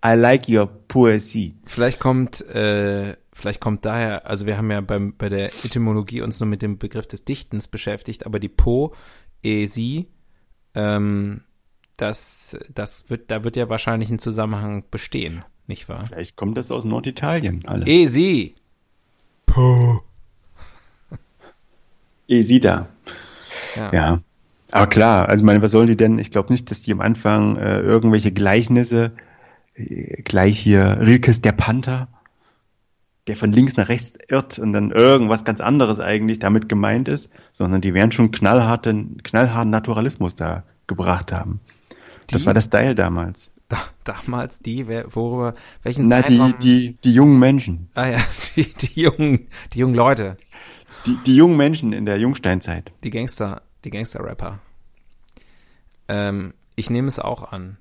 I 0.05 0.13
like 0.15 0.47
your 0.47 0.67
Poesie. 0.87 1.55
Vielleicht 1.65 1.99
kommt, 1.99 2.41
äh, 2.47 3.17
vielleicht 3.33 3.59
kommt 3.59 3.83
daher, 3.85 4.27
also 4.27 4.45
wir 4.45 4.57
haben 4.57 4.71
ja 4.71 4.79
beim, 4.81 5.15
bei 5.17 5.27
der 5.27 5.47
Etymologie 5.65 6.21
uns 6.21 6.39
nur 6.39 6.47
mit 6.47 6.61
dem 6.61 6.77
Begriff 6.77 7.07
des 7.07 7.25
Dichtens 7.25 7.67
beschäftigt, 7.67 8.25
aber 8.25 8.39
die 8.39 8.49
Poesie, 8.49 10.07
ähm, 10.73 11.41
das, 12.01 12.57
das 12.73 13.09
wird, 13.09 13.31
da 13.31 13.43
wird 13.43 13.55
ja 13.55 13.69
wahrscheinlich 13.69 14.09
ein 14.09 14.19
Zusammenhang 14.19 14.83
bestehen, 14.89 15.43
nicht 15.67 15.89
wahr? 15.89 16.05
Vielleicht 16.07 16.35
kommt 16.35 16.57
das 16.57 16.71
aus 16.71 16.85
Norditalien 16.85 17.61
alles. 17.67 17.87
Esi. 17.87 18.55
Po. 19.45 20.01
Esida. 22.27 22.87
Ja. 23.75 23.93
Ja. 23.93 24.21
Aber 24.71 24.87
klar, 24.87 25.27
also 25.27 25.43
meine, 25.43 25.61
was 25.63 25.71
sollen 25.71 25.87
die 25.87 25.97
denn? 25.97 26.19
Ich 26.19 26.29
glaube 26.29 26.53
nicht, 26.53 26.69
dass 26.69 26.83
die 26.83 26.91
am 26.91 27.01
Anfang 27.01 27.57
äh, 27.57 27.79
irgendwelche 27.79 28.31
Gleichnisse, 28.31 29.11
äh, 29.73 30.21
gleich 30.21 30.59
hier 30.59 30.99
Rilkes 31.01 31.41
der 31.41 31.53
Panther, 31.53 32.07
der 33.25 33.35
von 33.35 33.51
links 33.51 33.77
nach 33.77 33.89
rechts 33.89 34.17
irrt 34.27 34.59
und 34.59 34.73
dann 34.73 34.91
irgendwas 34.91 35.43
ganz 35.43 35.59
anderes 35.59 35.99
eigentlich 35.99 36.37
damit 36.37 36.69
gemeint 36.69 37.07
ist, 37.07 37.31
sondern 37.51 37.81
die 37.81 37.95
werden 37.95 38.11
schon 38.11 38.31
knallharten, 38.31 39.21
knallharten 39.23 39.71
Naturalismus 39.71 40.35
da 40.35 40.63
gebracht 40.85 41.31
haben. 41.31 41.59
Das 42.31 42.41
Die? 42.41 42.47
war 42.47 42.53
der 42.53 42.61
Style 42.61 42.95
damals. 42.95 43.49
Da, 43.69 43.77
damals 44.03 44.59
die, 44.59 44.87
wer, 44.87 45.13
worüber, 45.15 45.53
welchen 45.83 46.07
Na, 46.07 46.21
die, 46.21 46.37
Zeitraum? 46.37 46.59
die, 46.59 46.97
die 47.03 47.13
jungen 47.13 47.37
Menschen. 47.39 47.89
ah 47.95 48.07
ja, 48.07 48.17
die, 48.55 48.73
die 48.73 49.01
jungen, 49.01 49.47
die 49.73 49.79
jungen 49.79 49.95
Leute, 49.95 50.37
Die, 51.05 51.17
die 51.25 51.35
jungen 51.35 51.55
Menschen 51.57 51.93
in 51.93 52.05
der 52.05 52.17
Jungsteinzeit. 52.17 52.91
die 53.03 53.09
Gangster, 53.11 53.61
die 53.85 53.89
Gangster-Rapper. 53.91 54.59
Ähm, 56.07 56.53
ich 56.75 56.89
nehme 56.89 57.07
es 57.07 57.19
auch 57.19 57.51
an. 57.51 57.77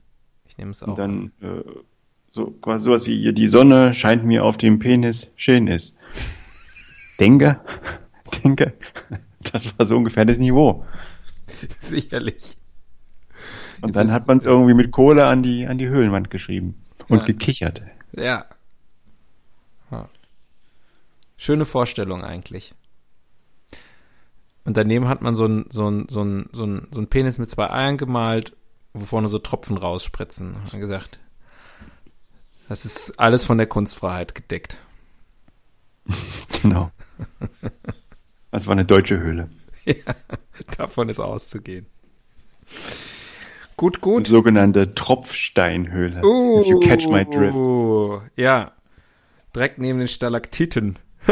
Ich 0.47 0.59
nehme 0.59 0.73
es 0.73 0.83
auch 0.83 0.89
Und 0.89 1.01
an. 1.01 1.33
dann 1.41 1.59
äh, 1.59 1.65
so 2.31 2.51
quasi 2.51 2.85
sowas 2.85 3.07
wie 3.07 3.19
hier, 3.19 3.33
die 3.33 3.49
Sonne 3.49 3.95
scheint 3.95 4.25
mir 4.25 4.45
auf 4.45 4.57
dem 4.59 4.79
Penis 4.79 5.31
schön 5.37 5.67
ist. 5.67 5.97
Denke, 7.19 7.61
denke, 8.45 8.75
das 9.53 9.79
war 9.79 9.87
so 9.87 9.97
ungefähr 9.97 10.27
das 10.27 10.39
Niveau. 10.39 10.85
Sicherlich. 11.81 12.58
Und 13.81 13.97
dann 13.97 14.11
hat 14.13 14.27
man 14.27 14.39
es 14.39 14.45
irgendwie 14.45 14.75
mit 14.75 14.91
Kohle 14.91 15.27
an 15.27 15.43
die, 15.43 15.67
an 15.67 15.79
die 15.79 15.89
Höhlenwand 15.89 16.31
geschrieben 16.31 16.85
und 17.09 17.19
Ja. 17.19 17.25
gekichert. 17.25 17.83
Ja. 18.13 18.45
Ja. 19.91 20.09
Schöne 21.37 21.65
Vorstellung 21.65 22.25
eigentlich. 22.25 22.75
Und 24.65 24.77
daneben 24.77 25.09
hat 25.09 25.23
man 25.23 25.35
so 25.35 25.47
ein, 25.47 25.67
so 25.71 25.89
ein, 25.91 26.07
so 26.11 26.23
ein, 26.23 26.49
so 26.53 26.65
ein, 26.67 26.89
so 26.91 27.01
ein 27.01 27.07
Penis 27.09 27.39
mit 27.39 27.51
zwei 27.51 27.71
Eiern 27.71 27.97
gemalt, 27.97 28.55
wo 28.93 29.05
vorne 29.05 29.29
so 29.29 29.39
Tropfen 29.39 29.77
rausspritzen. 29.79 30.57
Und 30.73 30.81
gesagt, 30.81 31.19
das 32.69 32.85
ist 32.85 33.19
alles 33.19 33.45
von 33.45 33.57
der 33.59 33.67
Kunstfreiheit 33.67 34.35
gedeckt. 34.35 34.79
Genau. 36.63 36.91
Das 38.51 38.67
war 38.67 38.73
eine 38.73 38.85
deutsche 38.85 39.21
Höhle. 39.21 39.49
Davon 40.77 41.09
ist 41.09 41.21
auszugehen. 41.21 41.87
Gut, 43.79 43.97
Die 43.97 44.01
gut. 44.01 44.27
sogenannte 44.27 44.93
Tropfsteinhöhle. 44.95 46.19
If 46.19 46.67
you 46.67 46.81
catch 46.81 47.09
my 47.09 47.25
drift. 47.25 47.55
Uh, 47.55 48.21
Ja. 48.37 48.73
Direkt 49.55 49.79
neben 49.79 50.01
den 50.01 50.09
Stalaktiten. 50.09 50.99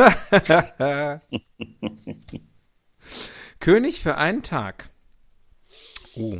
König 3.60 4.00
für 4.00 4.16
einen 4.16 4.42
Tag. 4.42 4.90
Oh. 6.14 6.38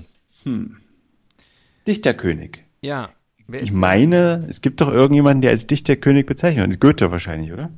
Dichterkönig. 1.87 2.65
Ja. 2.83 3.11
Ich 3.53 3.73
meine, 3.73 4.47
es 4.49 4.61
gibt 4.61 4.81
doch 4.81 4.89
irgendjemanden, 4.89 5.43
der 5.43 5.51
als 5.51 5.67
Dichterkönig 5.67 6.27
bezeichnet 6.27 6.59
wird. 6.63 6.69
Das 6.69 6.75
ist 6.77 6.81
Goethe 6.81 7.11
wahrscheinlich, 7.11 7.53
oder? 7.53 7.71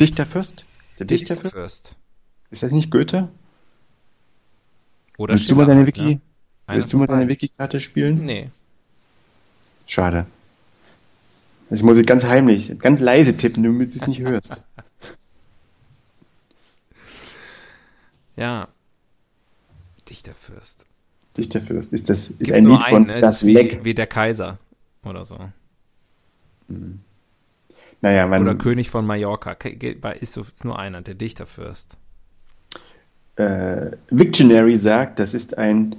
Dichterfürst? 0.00 0.64
Der 0.98 1.06
Dichterfürst? 1.06 1.44
Dichterfürst? 1.46 1.96
Ist 2.50 2.62
das 2.62 2.70
nicht 2.72 2.90
Goethe? 2.90 3.28
Oder 5.18 5.34
Willst 5.34 5.50
du 5.50 5.56
mal 5.56 5.64
deine 5.66 5.80
Schiller, 5.86 5.86
Wiki, 5.86 6.14
ne? 6.16 6.20
Einer 6.66 6.78
willst 6.78 6.92
du 6.92 6.98
mal 6.98 7.06
deine. 7.06 7.28
Wiki-Karte 7.28 7.80
spielen? 7.80 8.24
Nee. 8.24 8.50
Schade. 9.86 10.26
Das 11.70 11.82
muss 11.82 11.98
ich 11.98 12.06
ganz 12.06 12.24
heimlich, 12.24 12.78
ganz 12.78 13.00
leise 13.00 13.36
tippen, 13.36 13.62
damit 13.62 13.94
du 13.94 13.98
es 13.98 14.06
nicht 14.06 14.20
hörst. 14.20 14.62
Ja. 18.36 18.68
Dichterfürst. 20.08 20.86
Dichterfürst. 21.36 21.92
Ist 21.92 22.10
das, 22.10 22.28
ist 22.28 22.38
Gibt's 22.44 22.52
ein 22.52 22.64
nur 22.64 22.78
Lied 22.78 22.84
von 22.88 22.96
einen, 22.96 23.06
ne? 23.06 23.20
Das 23.20 23.36
ist 23.42 23.46
wie, 23.46 23.54
Leck. 23.54 23.84
wie 23.84 23.94
der 23.94 24.06
Kaiser. 24.06 24.58
Oder 25.04 25.24
so. 25.24 25.38
Naja, 28.02 28.26
man, 28.26 28.42
Oder 28.42 28.54
König 28.56 28.90
von 28.90 29.06
Mallorca. 29.06 29.52
Ist, 29.52 30.36
ist 30.36 30.64
nur 30.64 30.78
einer, 30.78 31.02
der 31.02 31.14
Dichterfürst. 31.14 31.96
äh, 33.36 33.90
Wiktionary 34.10 34.76
sagt, 34.76 35.18
das 35.18 35.34
ist 35.34 35.56
ein 35.58 35.96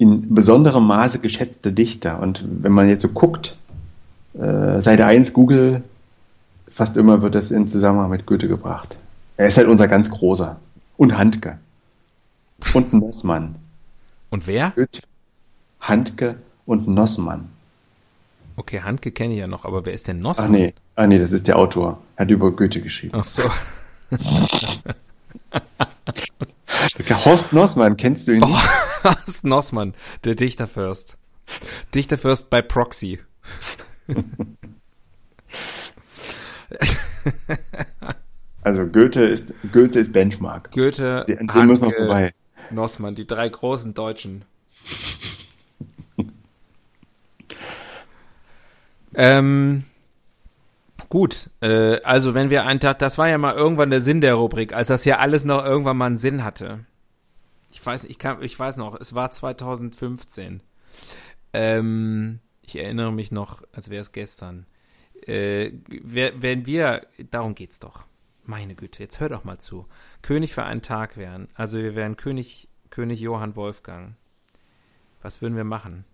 in 0.00 0.34
besonderem 0.34 0.86
Maße 0.86 1.18
geschätzter 1.18 1.70
Dichter. 1.70 2.20
Und 2.20 2.42
wenn 2.62 2.72
man 2.72 2.88
jetzt 2.88 3.02
so 3.02 3.08
guckt, 3.08 3.54
äh, 4.32 4.80
Seite 4.80 5.04
1 5.04 5.34
Google, 5.34 5.82
fast 6.70 6.96
immer 6.96 7.20
wird 7.20 7.34
das 7.34 7.50
in 7.50 7.68
Zusammenhang 7.68 8.08
mit 8.08 8.24
Goethe 8.24 8.48
gebracht. 8.48 8.96
Er 9.36 9.48
ist 9.48 9.58
halt 9.58 9.68
unser 9.68 9.88
ganz 9.88 10.08
großer. 10.08 10.56
Und 10.96 11.18
Handke. 11.18 11.58
Und 12.72 12.94
Nossmann. 12.94 13.56
Und 14.30 14.46
wer? 14.46 14.70
Goethe, 14.70 15.02
Handke 15.80 16.36
und 16.64 16.88
Nossmann. 16.88 17.50
Okay, 18.56 18.80
Handke 18.80 19.12
kenne 19.12 19.34
ich 19.34 19.40
ja 19.40 19.48
noch, 19.48 19.66
aber 19.66 19.84
wer 19.84 19.92
ist 19.92 20.08
denn 20.08 20.20
Ach 20.20 20.22
Nossmann? 20.22 20.52
nee, 20.52 20.74
ah 20.96 21.06
nee, 21.06 21.18
das 21.18 21.32
ist 21.32 21.46
der 21.46 21.58
Autor. 21.58 21.98
Hat 22.16 22.30
über 22.30 22.50
Goethe 22.52 22.80
geschrieben. 22.80 23.12
Ach 23.18 23.24
so. 23.24 23.42
Horst 27.08 27.52
Nossmann, 27.52 27.96
kennst 27.96 28.28
du 28.28 28.32
ihn 28.32 28.40
nicht? 28.40 28.68
Das 29.02 29.16
ist 29.28 29.44
Nossmann, 29.44 29.94
der 30.24 30.34
Dichterfürst. 30.34 31.16
Dichterfürst 31.94 32.50
bei 32.50 32.60
Proxy. 32.60 33.18
Also 38.62 38.86
Goethe 38.86 39.24
ist 39.24 39.54
Goethe 39.72 39.98
ist 39.98 40.12
Benchmark. 40.12 40.70
Goethe, 40.72 41.24
dem 41.26 41.66
muss 41.66 41.80
man 41.80 41.90
Handke, 41.90 41.96
vorbei. 41.96 42.34
Nossmann, 42.70 43.14
die 43.14 43.26
drei 43.26 43.48
großen 43.48 43.94
Deutschen. 43.94 44.44
ähm, 49.14 49.84
gut, 51.08 51.48
äh, 51.62 52.02
also 52.02 52.34
wenn 52.34 52.50
wir 52.50 52.66
einen 52.66 52.80
Tag, 52.80 52.98
das 52.98 53.16
war 53.16 53.28
ja 53.28 53.38
mal 53.38 53.54
irgendwann 53.54 53.88
der 53.90 54.02
Sinn 54.02 54.20
der 54.20 54.34
Rubrik, 54.34 54.74
als 54.74 54.88
das 54.88 55.04
ja 55.04 55.18
alles 55.18 55.44
noch 55.44 55.64
irgendwann 55.64 55.96
mal 55.96 56.06
einen 56.06 56.18
Sinn 56.18 56.44
hatte. 56.44 56.80
Ich 57.72 57.84
weiß, 57.84 58.04
ich 58.04 58.18
kann, 58.18 58.42
ich 58.42 58.58
weiß 58.58 58.76
noch, 58.76 58.98
es 59.00 59.14
war 59.14 59.30
2015. 59.30 60.62
Ähm, 61.52 62.40
ich 62.62 62.76
erinnere 62.76 63.12
mich 63.12 63.32
noch, 63.32 63.62
als 63.72 63.90
wäre 63.90 64.00
es 64.00 64.12
gestern. 64.12 64.66
Äh, 65.26 65.72
wenn 65.88 66.66
wir, 66.66 67.06
darum 67.30 67.54
geht's 67.54 67.78
doch. 67.78 68.06
Meine 68.44 68.74
Güte, 68.74 69.02
jetzt 69.02 69.20
hör 69.20 69.28
doch 69.28 69.44
mal 69.44 69.58
zu. 69.58 69.86
König 70.22 70.54
für 70.54 70.64
einen 70.64 70.82
Tag 70.82 71.16
wären. 71.16 71.48
Also 71.54 71.78
wir 71.78 71.94
wären 71.94 72.16
König, 72.16 72.68
König 72.90 73.20
Johann 73.20 73.54
Wolfgang. 73.54 74.14
Was 75.22 75.42
würden 75.42 75.56
wir 75.56 75.64
machen? 75.64 76.04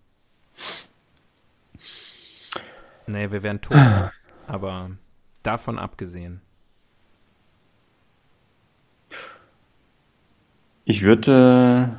Nee, 3.07 3.31
wir 3.31 3.43
wären 3.43 3.61
tot. 3.61 3.77
Aber 4.47 4.91
davon 5.43 5.79
abgesehen. 5.79 6.43
Ich 10.87 11.03
würde 11.03 11.99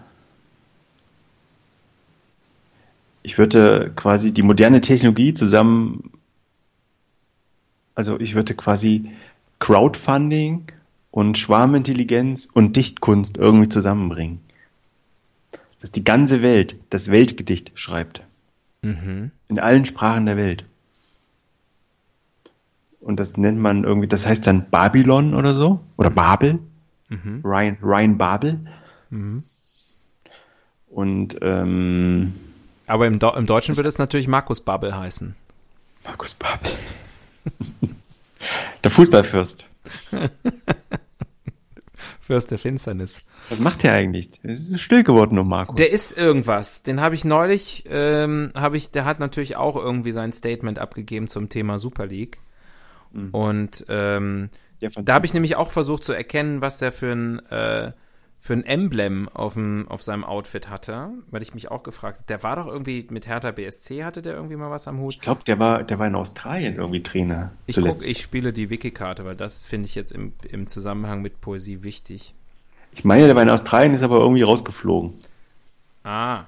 ich 3.21 3.37
würde 3.37 3.91
quasi 3.93 4.31
die 4.31 4.41
moderne 4.41 4.79
Technologie 4.79 5.33
zusammen, 5.33 6.11
also 7.93 8.17
ich 8.17 8.33
würde 8.33 8.55
quasi 8.55 9.11
Crowdfunding 9.59 10.71
und 11.11 11.37
Schwarmintelligenz 11.37 12.47
und 12.53 12.77
Dichtkunst 12.77 13.35
irgendwie 13.35 13.67
zusammenbringen. 13.67 14.39
Dass 15.81 15.91
die 15.91 16.05
ganze 16.05 16.41
Welt 16.41 16.77
das 16.89 17.11
Weltgedicht 17.11 17.73
schreibt. 17.75 18.21
Mhm. 18.83 19.31
In 19.49 19.59
allen 19.59 19.85
Sprachen 19.85 20.25
der 20.25 20.37
Welt. 20.37 20.63
Und 23.01 23.19
das 23.19 23.35
nennt 23.35 23.59
man 23.59 23.83
irgendwie, 23.83 24.07
das 24.07 24.25
heißt 24.25 24.47
dann 24.47 24.69
Babylon 24.69 25.33
oder 25.33 25.53
so. 25.53 25.81
Oder 25.97 26.09
Babel. 26.09 26.59
Mhm. 27.09 27.41
Ryan, 27.43 27.77
Ryan 27.81 28.17
Babel. 28.17 28.59
Mhm. 29.09 29.43
Und 30.87 31.37
ähm, 31.41 32.33
Aber 32.85 33.07
im, 33.07 33.19
Do 33.19 33.29
im 33.31 33.45
Deutschen 33.45 33.75
würde 33.77 33.89
es 33.89 33.97
natürlich 33.97 34.27
Markus 34.27 34.61
Babbel 34.61 34.95
heißen. 34.95 35.35
Markus 36.05 36.33
Babel. 36.33 36.71
der 38.83 38.91
Fußballfürst. 38.91 39.67
Fürst 42.19 42.51
der 42.51 42.59
Finsternis. 42.59 43.21
Was 43.47 43.61
macht 43.61 43.83
der 43.83 43.93
eigentlich? 43.93 44.43
Ist 44.43 44.81
still 44.81 45.03
geworden 45.03 45.39
um 45.39 45.47
Markus. 45.47 45.77
Der 45.77 45.91
ist 45.91 46.17
irgendwas. 46.17 46.83
Den 46.83 46.99
habe 46.99 47.15
ich 47.15 47.23
neulich, 47.23 47.85
ähm, 47.87 48.51
habe 48.53 48.75
ich, 48.75 48.91
der 48.91 49.05
hat 49.05 49.21
natürlich 49.21 49.55
auch 49.55 49.77
irgendwie 49.77 50.11
sein 50.11 50.33
Statement 50.33 50.77
abgegeben 50.77 51.29
zum 51.29 51.47
Thema 51.47 51.79
Super 51.79 52.05
League. 52.05 52.37
Und 53.31 53.85
ähm, 53.89 54.49
da 54.79 55.13
habe 55.13 55.25
ich 55.25 55.33
nämlich 55.33 55.55
auch 55.55 55.71
versucht 55.71 56.03
zu 56.03 56.13
erkennen, 56.13 56.61
was 56.61 56.79
der 56.79 56.91
für 56.91 57.11
ein 57.11 57.45
äh, 57.47 57.91
für 58.39 58.53
ein 58.53 58.63
Emblem 58.63 59.27
auf, 59.29 59.55
dem, 59.55 59.87
auf 59.89 60.03
seinem 60.03 60.23
Outfit 60.23 60.69
hatte, 60.69 61.09
weil 61.31 61.41
ich 61.41 61.53
mich 61.53 61.69
auch 61.69 61.83
gefragt 61.83 62.19
habe, 62.19 62.27
der 62.27 62.43
war 62.43 62.55
doch 62.55 62.67
irgendwie 62.67 63.05
mit 63.09 63.27
Hertha 63.27 63.51
BSC, 63.51 64.05
hatte 64.05 64.21
der 64.21 64.35
irgendwie 64.35 64.55
mal 64.55 64.71
was 64.71 64.87
am 64.87 64.99
Hut? 64.99 65.15
Ich 65.15 65.21
glaube, 65.21 65.43
der 65.45 65.59
war, 65.59 65.83
der 65.83 65.99
war 65.99 66.07
in 66.07 66.15
Australien 66.15 66.75
irgendwie 66.75 67.03
Trainer. 67.03 67.51
Ich 67.65 67.75
zuletzt. 67.75 67.99
guck, 67.99 68.07
ich 68.07 68.21
spiele 68.21 68.53
die 68.53 68.69
Wiki-Karte, 68.69 69.25
weil 69.25 69.35
das 69.35 69.65
finde 69.65 69.87
ich 69.87 69.95
jetzt 69.95 70.11
im, 70.13 70.33
im 70.49 70.67
Zusammenhang 70.67 71.21
mit 71.21 71.41
Poesie 71.41 71.83
wichtig. 71.83 72.35
ich 72.93 73.03
meine, 73.03 73.25
der 73.25 73.35
war 73.35 73.43
in 73.43 73.49
Australien, 73.49 73.93
ist 73.93 74.03
aber 74.03 74.19
irgendwie 74.19 74.43
rausgeflogen. 74.43 75.15
Ah. 76.03 76.45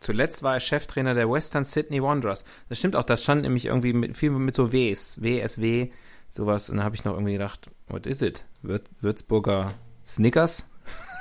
Zuletzt 0.00 0.44
war 0.44 0.54
er 0.54 0.60
Cheftrainer 0.60 1.12
der 1.12 1.28
Western 1.28 1.64
Sydney 1.64 2.02
Wanderers. 2.02 2.44
Das 2.68 2.78
stimmt 2.78 2.94
auch, 2.94 3.02
das 3.02 3.22
stand 3.22 3.42
nämlich 3.42 3.66
irgendwie 3.66 3.92
mit, 3.92 4.16
viel 4.16 4.30
mit 4.30 4.54
so 4.54 4.72
Ws, 4.72 5.20
WSW, 5.20 5.90
sowas. 6.30 6.70
Und 6.70 6.78
da 6.78 6.84
habe 6.84 6.94
ich 6.94 7.04
noch 7.04 7.12
irgendwie 7.14 7.32
gedacht, 7.32 7.70
what 7.88 8.06
is 8.06 8.22
it? 8.22 8.44
Würz, 8.62 8.88
Würzburger 9.00 9.72
Snickers? 10.06 10.68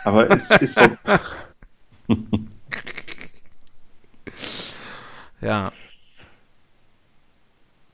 Aber 0.06 0.30
es 0.32 0.50
ist 0.52 0.80
Ja. 5.42 5.72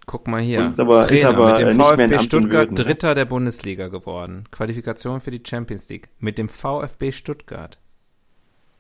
Guck 0.06 0.28
mal 0.28 0.42
hier. 0.42 0.70
Ist 0.70 0.80
aber- 0.80 1.10
ist 1.10 1.24
aber, 1.26 1.52
mit 1.52 1.56
äh, 1.60 1.66
dem 1.66 1.70
in 1.70 1.80
VfB 1.80 2.20
Stuttgart 2.20 2.52
Würden, 2.70 2.74
ne? 2.76 2.84
Dritter 2.84 3.16
der 3.16 3.26
Bundesliga 3.26 3.88
geworden. 3.88 4.46
Qualifikation 4.52 5.22
für 5.22 5.32
die 5.32 5.42
Champions 5.46 5.90
League. 5.90 6.10
Mit 6.20 6.38
dem 6.38 6.50
VfB 6.50 7.12
Stuttgart. 7.12 7.80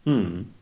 hm. 0.05 0.53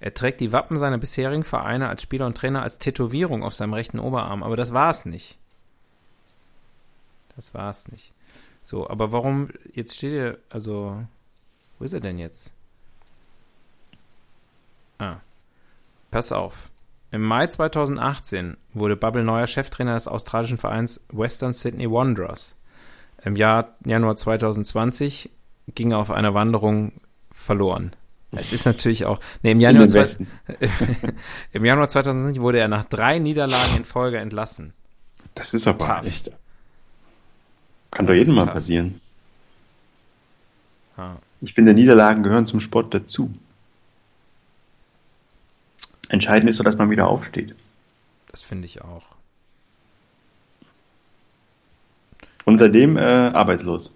Er 0.00 0.14
trägt 0.14 0.40
die 0.40 0.52
Wappen 0.52 0.78
seiner 0.78 0.96
bisherigen 0.96 1.42
Vereine 1.42 1.88
als 1.88 2.02
Spieler 2.02 2.26
und 2.26 2.36
Trainer 2.36 2.62
als 2.62 2.78
Tätowierung 2.78 3.42
auf 3.42 3.54
seinem 3.54 3.74
rechten 3.74 3.98
Oberarm, 3.98 4.44
aber 4.44 4.56
das 4.56 4.72
war's 4.72 5.06
nicht. 5.06 5.38
Das 7.38 7.54
war's 7.54 7.86
nicht. 7.86 8.12
So, 8.64 8.90
aber 8.90 9.12
warum, 9.12 9.50
jetzt 9.72 9.94
steht 9.96 10.10
hier, 10.10 10.38
also, 10.50 11.00
wo 11.78 11.84
ist 11.84 11.92
er 11.92 12.00
denn 12.00 12.18
jetzt? 12.18 12.52
Ah, 14.98 15.18
pass 16.10 16.32
auf. 16.32 16.68
Im 17.12 17.22
Mai 17.22 17.46
2018 17.46 18.56
wurde 18.74 18.96
Bubble 18.96 19.22
neuer 19.22 19.46
Cheftrainer 19.46 19.94
des 19.94 20.08
australischen 20.08 20.58
Vereins 20.58 21.00
Western 21.12 21.52
Sydney 21.52 21.88
Wanderers. 21.88 22.56
Im 23.22 23.36
Jahr 23.36 23.76
Januar 23.86 24.16
2020 24.16 25.30
ging 25.76 25.92
er 25.92 25.98
auf 25.98 26.10
einer 26.10 26.34
Wanderung 26.34 26.90
verloren. 27.30 27.94
Es 28.32 28.52
ist 28.52 28.66
natürlich 28.66 29.06
auch, 29.06 29.20
nee, 29.44 29.52
im 29.52 29.60
Januar, 29.60 29.86
zwei- 29.86 30.26
im 31.52 31.64
Januar 31.64 31.88
2020 31.88 32.42
wurde 32.42 32.58
er 32.58 32.66
nach 32.68 32.84
drei 32.84 33.20
Niederlagen 33.20 33.76
in 33.76 33.84
Folge 33.84 34.18
entlassen. 34.18 34.74
Das 35.36 35.54
ist 35.54 35.68
aber 35.68 35.78
Tough. 35.78 36.06
echt. 36.06 36.30
Kann 37.90 38.06
Das 38.06 38.14
doch 38.14 38.18
jedem 38.18 38.34
mal 38.34 38.44
tough. 38.44 38.54
passieren. 38.54 39.00
Ja. 40.96 41.18
Ich 41.40 41.54
finde, 41.54 41.74
Niederlagen 41.74 42.22
gehören 42.22 42.46
zum 42.46 42.60
Sport 42.60 42.92
dazu. 42.94 43.32
Entscheidend 46.08 46.48
ist 46.50 46.56
so, 46.56 46.64
dass 46.64 46.76
man 46.78 46.90
wieder 46.90 47.06
aufsteht. 47.06 47.54
Das 48.30 48.42
finde 48.42 48.66
ich 48.66 48.82
auch. 48.82 49.04
Und 52.44 52.58
seitdem 52.58 52.96
äh, 52.96 53.00
arbeitslos. 53.00 53.92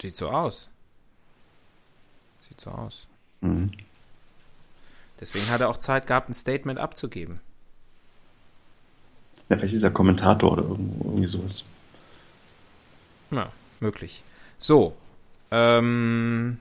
Sieht 0.00 0.14
so 0.16 0.28
aus. 0.28 0.70
Sieht 2.48 2.60
so 2.60 2.70
aus. 2.70 3.06
Mhm. 3.40 3.72
Deswegen 5.20 5.48
hat 5.50 5.60
er 5.60 5.68
auch 5.68 5.78
Zeit 5.78 6.06
gehabt, 6.06 6.28
ein 6.30 6.34
Statement 6.34 6.78
abzugeben. 6.78 7.40
Ja, 9.48 9.56
vielleicht 9.58 9.74
ist 9.74 9.82
er 9.82 9.90
Kommentator 9.90 10.52
oder 10.52 10.62
irgendwo, 10.62 11.04
irgendwie 11.08 11.26
sowas. 11.26 11.64
Ja, 13.30 13.52
möglich. 13.80 14.22
So, 14.58 14.96
ähm, 15.50 16.58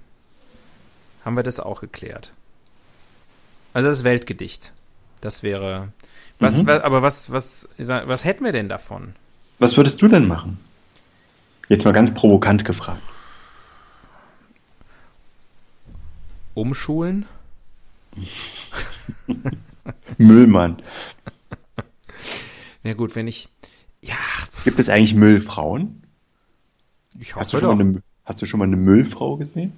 haben 1.26 1.36
wir 1.36 1.44
das 1.44 1.60
auch 1.60 1.82
geklärt. 1.82 2.32
Also 3.74 3.90
das 3.90 4.04
Weltgedicht. 4.04 4.72
Das 5.22 5.44
wäre. 5.44 5.90
Was, 6.40 6.56
Mhm. 6.58 6.68
wa- 6.68 6.82
aber 6.82 7.02
was, 7.02 7.32
was, 7.32 7.68
was 7.78 8.24
hätten 8.24 8.44
wir 8.46 8.52
denn 8.52 8.70
davon? 8.70 9.14
Was 9.60 9.76
würdest 9.78 10.02
du 10.02 10.08
denn 10.08 10.28
machen? 10.28 10.60
Jetzt 11.70 11.84
mal 11.86 11.92
ganz 11.94 12.14
provokant 12.14 12.64
gefragt. 12.66 13.02
Umschulen? 16.54 17.26
Müllmann. 20.18 20.82
Ja 22.84 22.94
gut, 22.94 23.16
wenn 23.16 23.28
ich. 23.28 23.50
Ja, 24.02 24.16
Gibt 24.64 24.80
es 24.80 24.90
eigentlich 24.90 25.16
Müllfrauen? 25.16 26.04
Ich 27.20 27.36
Hast 27.36 27.54
du, 27.54 27.58
hoffe 27.58 27.66
schon 27.68 27.78
doch. 27.78 27.84
mal 27.84 27.90
eine, 27.92 28.02
hast 28.26 28.42
du 28.42 28.46
schon 28.46 28.60
mal 28.60 28.66
eine 28.66 28.78
Müllfrau 28.78 29.38
gesehen? 29.38 29.74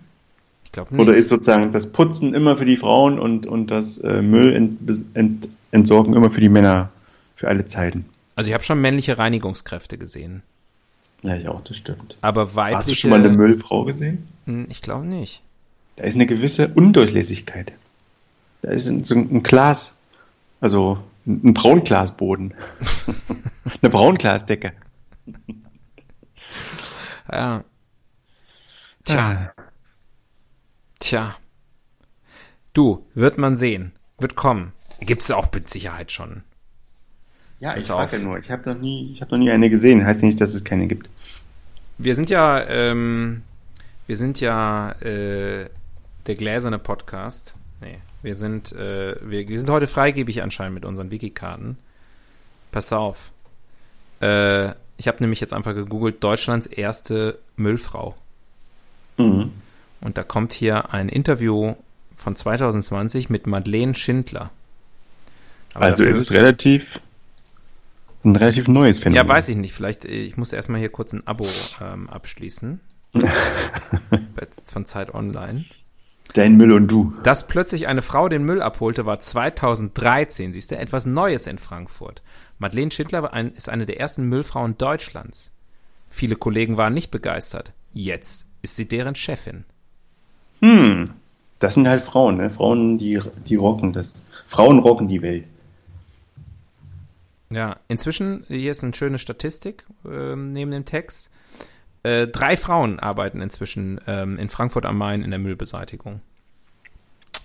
Ich 0.65 0.71
glaube 0.71 0.93
nicht. 0.93 1.01
Oder 1.01 1.15
ist 1.15 1.29
sozusagen 1.29 1.71
das 1.71 1.91
Putzen 1.91 2.33
immer 2.33 2.57
für 2.57 2.65
die 2.65 2.77
Frauen 2.77 3.19
und, 3.19 3.47
und 3.47 3.71
das 3.71 3.97
äh, 3.99 4.21
Müllentsorgen 4.21 6.13
immer 6.13 6.29
für 6.29 6.41
die 6.41 6.49
Männer 6.49 6.89
für 7.35 7.47
alle 7.47 7.65
Zeiten? 7.65 8.05
Also 8.35 8.49
ich 8.49 8.53
habe 8.53 8.63
schon 8.63 8.79
männliche 8.79 9.17
Reinigungskräfte 9.17 9.97
gesehen. 9.97 10.43
Ja, 11.23 11.35
ja, 11.35 11.49
auch, 11.49 11.61
das 11.61 11.75
stimmt. 11.77 12.15
Aber 12.21 12.55
weibliche. 12.55 12.77
Hast 12.77 12.89
du 12.89 12.95
schon 12.95 13.09
mal 13.09 13.19
eine 13.19 13.29
Müllfrau 13.29 13.83
gesehen? 13.83 14.27
Hm, 14.45 14.67
Ich 14.69 14.81
glaube 14.81 15.05
nicht. 15.05 15.41
Da 15.97 16.05
ist 16.05 16.15
eine 16.15 16.27
gewisse 16.27 16.69
Undurchlässigkeit. 16.69 17.73
Da 18.61 18.71
ist 18.71 18.87
ein, 18.87 19.03
so 19.03 19.15
ein 19.15 19.43
Glas, 19.43 19.93
also 20.61 20.99
ein 21.25 21.41
ein 21.43 21.53
Braunglasboden. 21.53 22.53
eine 23.81 23.89
Braunglasdecke. 23.89 24.71
Ja. 27.32 27.63
Tja, 29.05 29.53
Ah. 29.57 29.63
tja. 30.99 31.36
Du, 32.73 33.05
wird 33.13 33.38
man 33.38 33.55
sehen. 33.55 33.93
Wird 34.19 34.36
kommen. 34.36 34.73
Gibt 34.99 35.21
es 35.23 35.32
auch 35.32 35.51
mit 35.53 35.69
Sicherheit 35.69 36.11
schon. 36.11 36.43
Ja, 37.59 37.73
Pass 37.73 37.84
ich 37.84 37.89
frage 37.89 38.17
ja 38.17 38.23
nur. 38.23 38.38
Ich 38.38 38.51
habe 38.51 38.69
noch 38.73 38.80
nie, 38.80 39.11
ich 39.13 39.21
habe 39.21 39.32
noch 39.32 39.38
nie 39.38 39.51
eine 39.51 39.69
gesehen. 39.69 40.05
Heißt 40.05 40.23
nicht, 40.23 40.39
dass 40.39 40.53
es 40.53 40.63
keine 40.63 40.88
gibt. 40.88 41.09
Wir 41.97 42.15
sind 42.15 42.30
ja, 42.30 42.61
ähm, 42.67 43.43
wir 44.07 44.15
sind 44.17 44.39
ja 44.39 44.91
äh, 45.01 45.69
der 46.27 46.36
gläserne 46.36 46.80
Podcast. 46.80 47.55
Nee, 47.82 47.99
wir 48.21 48.36
sind, 48.36 48.71
äh, 48.73 49.15
wir, 49.21 49.47
wir 49.47 49.57
sind 49.57 49.69
heute 49.69 49.88
freigebig 49.88 50.41
anscheinend 50.41 50.75
mit 50.75 50.86
unseren 50.86 51.11
Wikikarten. 51.11 51.77
Pass 52.71 52.93
auf. 52.93 53.32
Äh, 54.21 54.73
ich 55.00 55.08
habe 55.08 55.18
nämlich 55.22 55.39
jetzt 55.39 55.54
einfach 55.54 55.74
gegoogelt, 55.74 56.24
Deutschlands 56.24 56.68
erste 56.68 57.39
Müllfrau. 57.56 58.16
Mhm. 59.18 59.54
Und 60.02 60.18
da 60.18 60.24
kommt 60.24 60.54
hier 60.54 60.93
ein 60.93 61.10
Interview 61.10 61.76
von 62.16 62.36
2020 62.36 63.30
mit 63.30 63.47
Madeleine 63.47 63.93
Schindler. 63.95 64.52
Aber 65.74 65.86
Also 65.86 66.04
ist 66.04 66.18
es 66.18 66.32
relativ 66.34 67.00
ein 68.26 68.36
relativ 68.36 68.68
neues 68.68 69.00
Phänomen. 69.00 69.26
Ja, 69.26 69.34
weiß 69.34 69.47
ich 69.47 69.56
nicht. 69.56 69.74
Vielleicht, 69.74 70.04
äh, 70.04 70.10
ich 70.10 70.36
muss 70.36 70.52
erstmal 70.52 70.82
hier 70.82 70.89
kurz 70.89 71.14
ein 71.14 71.26
Abo 71.26 71.47
ähm, 71.82 72.10
abschließen. 72.10 72.82
Von 74.66 74.86
Zeit 74.86 75.14
Online. 75.14 75.64
Dein 76.34 76.58
Müll 76.58 76.74
und 76.74 76.89
du. 76.89 77.14
Dass 77.24 77.47
plötzlich 77.47 77.88
eine 77.88 78.02
Frau 78.02 78.28
den 78.28 78.43
Müll 78.43 78.62
abholte, 78.62 79.06
war 79.06 79.20
2013. 79.20 80.52
Siehst 80.52 80.72
du, 80.72 80.78
etwas 80.78 81.06
Neues 81.06 81.47
in 81.47 81.58
Frankfurt. 81.58 82.22
Madeleine 82.60 82.91
Schindler 82.91 83.34
ist 83.55 83.70
eine 83.70 83.86
der 83.86 83.99
ersten 83.99 84.26
Müllfrauen 84.26 84.78
Deutschlands. 84.78 85.51
Viele 86.10 86.36
Kollegen 86.36 86.78
waren 86.78 86.93
nicht 86.93 87.10
begeistert. 87.10 87.74
Jetzt 87.93 88.45
ist 88.62 88.76
sie 88.76 88.88
deren 88.88 89.16
Chefin. 89.16 89.66
Hm. 90.60 91.14
Das 91.60 91.74
sind 91.74 91.88
halt 91.88 92.01
Frauen, 92.01 92.38
ne? 92.38 92.49
Frauen, 92.49 92.97
die, 92.97 93.20
die 93.47 93.55
rocken 93.55 93.93
das. 93.93 94.26
Frauen 94.45 94.80
rocken 94.80 95.07
die 95.07 95.22
Welt. 95.22 95.45
Ja, 97.51 97.78
inzwischen, 97.88 98.43
hier 98.47 98.72
ist 98.72 98.84
eine 98.84 98.93
schöne 98.93 99.18
Statistik 99.18 99.86
ähm, 100.05 100.53
neben 100.53 100.72
dem 100.72 100.86
Text. 100.86 101.32
Äh, 102.03 102.28
drei 102.28 102.55
Frauen 102.55 102.99
arbeiten 102.99 103.41
inzwischen 103.41 103.99
ähm, 104.07 104.38
in 104.38 104.49
Frankfurt 104.49 104.86
am 104.86 104.97
Main 104.97 105.24
in 105.24 105.32
der 105.32 105.39
Müllbeseitigung. 105.39 106.22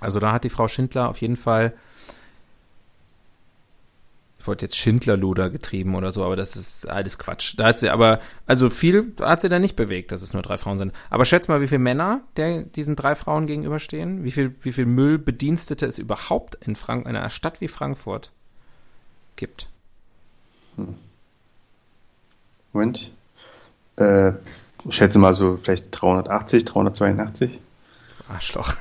Also 0.01 0.21
da 0.21 0.33
hat 0.33 0.45
die 0.45 0.51
Frau 0.51 0.69
Schindler 0.69 1.09
auf 1.09 1.21
jeden 1.21 1.37
Fall, 1.37 1.73
ich 4.45 4.49
wollte 4.49 4.66
jetzt 4.66 4.76
Schindlerluder 4.76 5.49
getrieben 5.49 5.95
oder 5.95 6.12
so, 6.12 6.22
aber 6.22 6.36
das 6.36 6.55
ist 6.55 6.86
alles 6.86 7.16
Quatsch. 7.16 7.55
Da 7.57 7.64
hat 7.68 7.78
sie 7.78 7.88
aber, 7.88 8.20
also 8.47 8.68
viel 8.68 9.14
hat 9.18 9.40
sie 9.40 9.49
da 9.49 9.59
nicht 9.59 9.74
bewegt, 9.74 10.12
dass 10.12 10.20
es 10.20 10.34
nur 10.34 10.42
drei 10.42 10.59
Frauen 10.59 10.76
sind. 10.76 10.92
Aber 11.09 11.24
schätz 11.24 11.49
mal, 11.49 11.62
wie 11.62 11.66
viele 11.66 11.78
Männer 11.78 12.20
der, 12.36 12.64
diesen 12.64 12.95
drei 12.95 13.14
Frauen 13.14 13.47
gegenüberstehen? 13.47 14.22
Wie 14.22 14.30
viel, 14.30 14.55
wie 14.61 14.72
viel 14.72 14.84
Müllbedienstete 14.84 15.86
es 15.86 15.99
überhaupt 15.99 16.57
in, 16.57 16.76
Frank 16.76 17.07
in 17.09 17.16
einer 17.16 17.30
Stadt 17.30 17.62
wie 17.62 17.68
Frankfurt 17.68 18.32
gibt? 19.36 19.70
Moment. 22.74 23.11
Äh, 23.97 24.32
ich 24.86 24.95
schätze 24.95 25.18
mal 25.18 25.32
so 25.32 25.57
vielleicht 25.57 25.86
380, 25.90 26.66
382. 26.66 27.59
Arschloch. 28.28 28.74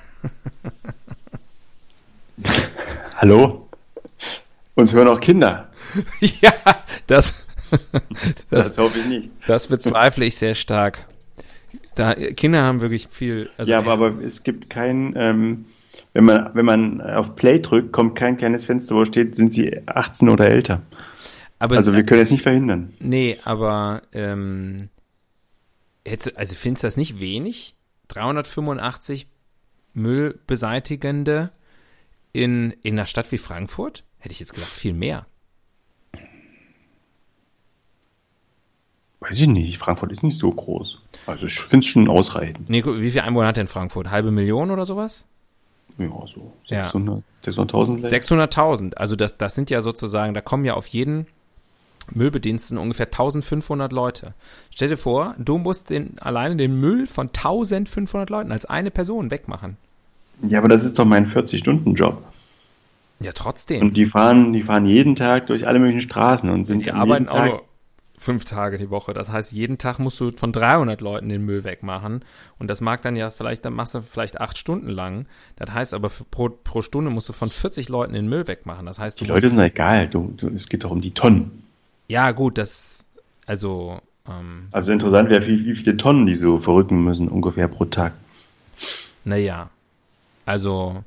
Hallo? 3.15 3.62
Uns 4.75 4.91
hören 4.93 5.07
auch 5.07 5.19
Kinder. 5.19 5.69
ja, 6.19 6.51
das, 7.07 7.33
Das, 8.49 8.77
hoffe 8.77 8.99
ich 8.99 9.05
nicht. 9.05 9.29
das 9.47 9.67
bezweifle 9.67 10.25
ich 10.25 10.35
sehr 10.35 10.55
stark. 10.55 11.05
Da, 11.95 12.13
Kinder 12.15 12.63
haben 12.63 12.81
wirklich 12.81 13.07
viel. 13.09 13.49
Also 13.57 13.71
ja, 13.71 13.79
aber, 13.79 13.91
aber 13.93 14.21
es 14.23 14.43
gibt 14.43 14.69
kein, 14.69 15.13
ähm, 15.15 15.65
wenn 16.13 16.25
man, 16.25 16.49
wenn 16.55 16.65
man 16.65 17.01
auf 17.01 17.35
Play 17.35 17.59
drückt, 17.59 17.91
kommt 17.91 18.15
kein 18.15 18.35
kleines 18.37 18.63
Fenster, 18.65 18.95
wo 18.95 19.05
steht, 19.05 19.35
sind 19.35 19.53
sie 19.53 19.79
18 19.87 20.29
oder 20.29 20.47
älter. 20.47 20.81
aber, 21.59 21.77
Also 21.77 21.93
wir 21.93 22.03
können 22.03 22.21
es 22.21 22.31
nicht 22.31 22.41
verhindern. 22.43 22.93
Nee, 22.99 23.37
aber 23.43 24.01
ähm, 24.11 24.89
hättest, 26.05 26.35
du- 26.35 26.39
also 26.39 26.55
findest 26.55 26.83
du 26.83 26.87
das 26.87 26.97
nicht 26.97 27.19
wenig? 27.19 27.75
385 28.07 29.27
Müllbeseitigende 29.93 31.51
in, 32.31 32.71
in 32.81 32.95
einer 32.95 33.05
Stadt 33.05 33.31
wie 33.31 33.37
Frankfurt? 33.37 34.03
Hätte 34.23 34.31
ich 34.31 34.39
jetzt 34.39 34.53
gedacht, 34.53 34.69
viel 34.71 34.93
mehr. 34.93 35.25
Weiß 39.19 39.37
ich 39.37 39.47
nicht, 39.47 39.77
Frankfurt 39.77 40.13
ist 40.13 40.23
nicht 40.23 40.37
so 40.39 40.49
groß. 40.49 40.99
Also 41.27 41.45
ich 41.45 41.59
finde 41.59 41.85
es 41.85 41.91
schon 41.91 42.07
ausreichend. 42.07 42.67
Gu- 42.69 42.99
wie 43.01 43.11
viele 43.11 43.25
Einwohner 43.25 43.47
hat 43.47 43.57
denn 43.57 43.67
Frankfurt? 43.67 44.09
Halbe 44.11 44.31
Million 44.31 44.71
oder 44.71 44.85
sowas? 44.85 45.25
Ja, 45.97 46.07
so 46.25 46.53
Ja. 46.67 46.83
600, 46.85 47.21
600.000 47.45 47.97
vielleicht. 47.97 48.13
600.000. 48.31 48.93
Also 48.95 49.17
das, 49.17 49.37
das 49.37 49.55
sind 49.55 49.69
ja 49.69 49.81
sozusagen, 49.81 50.33
da 50.33 50.39
kommen 50.39 50.63
ja 50.63 50.75
auf 50.75 50.87
jeden 50.87 51.27
Müllbediensteten 52.11 52.77
ungefähr 52.77 53.07
1500 53.07 53.91
Leute. 53.91 54.33
Stell 54.73 54.87
dir 54.87 54.97
vor, 54.97 55.35
du 55.37 55.57
musst 55.57 55.89
den, 55.89 56.17
alleine 56.19 56.55
den 56.55 56.79
Müll 56.79 57.07
von 57.07 57.27
1500 57.27 58.29
Leuten 58.29 58.53
als 58.53 58.63
eine 58.63 58.89
Person 58.89 59.31
wegmachen. 59.31 59.75
Ja, 60.43 60.59
aber 60.59 60.69
das 60.69 60.85
ist 60.85 60.97
doch 60.97 61.03
mein 61.05 61.27
40-Stunden-Job. 61.27 62.23
Ja, 63.23 63.31
trotzdem. 63.33 63.81
Und 63.81 63.97
die 63.97 64.05
fahren, 64.05 64.53
die 64.53 64.63
fahren 64.63 64.85
jeden 64.85 65.15
Tag 65.15 65.47
durch 65.47 65.65
alle 65.67 65.79
möglichen 65.79 66.01
Straßen 66.01 66.49
und 66.49 66.65
sind 66.65 66.85
Die 66.85 66.91
arbeiten 66.91 67.27
auch 67.29 67.35
Tag, 67.35 67.49
nur 67.49 67.63
fünf 68.17 68.45
Tage 68.45 68.77
die 68.77 68.89
Woche. 68.89 69.13
Das 69.13 69.31
heißt, 69.31 69.51
jeden 69.51 69.77
Tag 69.77 69.99
musst 69.99 70.19
du 70.19 70.31
von 70.31 70.51
300 70.51 71.01
Leuten 71.01 71.29
den 71.29 71.43
Müll 71.45 71.63
wegmachen. 71.63 72.23
Und 72.57 72.67
das 72.67 72.81
mag 72.81 73.01
dann 73.01 73.15
ja 73.15 73.29
vielleicht, 73.29 73.65
dann 73.65 73.73
machst 73.73 73.95
du 73.95 74.01
vielleicht 74.01 74.39
acht 74.39 74.57
Stunden 74.57 74.89
lang. 74.89 75.25
Das 75.57 75.73
heißt 75.73 75.93
aber, 75.93 76.09
pro, 76.31 76.49
pro 76.49 76.81
Stunde 76.81 77.11
musst 77.11 77.29
du 77.29 77.33
von 77.33 77.49
40 77.49 77.89
Leuten 77.89 78.13
den 78.13 78.27
Müll 78.27 78.47
wegmachen. 78.47 78.85
Das 78.85 78.99
heißt, 78.99 79.19
Die 79.21 79.25
Leute 79.25 79.49
sind 79.49 79.57
doch 79.57 79.65
egal. 79.65 80.09
Du, 80.09 80.33
du, 80.37 80.49
es 80.49 80.69
geht 80.69 80.83
doch 80.83 80.91
um 80.91 81.01
die 81.01 81.11
Tonnen. 81.11 81.63
ja 82.07 82.31
gut, 82.31 82.57
das, 82.57 83.07
also, 83.45 83.99
ähm, 84.27 84.67
Also 84.71 84.91
interessant 84.91 85.29
wäre, 85.29 85.45
wie, 85.47 85.65
wie 85.65 85.75
viele 85.75 85.97
Tonnen 85.97 86.25
die 86.25 86.35
so 86.35 86.59
verrücken 86.59 87.03
müssen, 87.03 87.27
ungefähr 87.27 87.67
pro 87.67 87.85
Tag. 87.85 88.13
naja, 89.25 89.69
also 90.45 91.03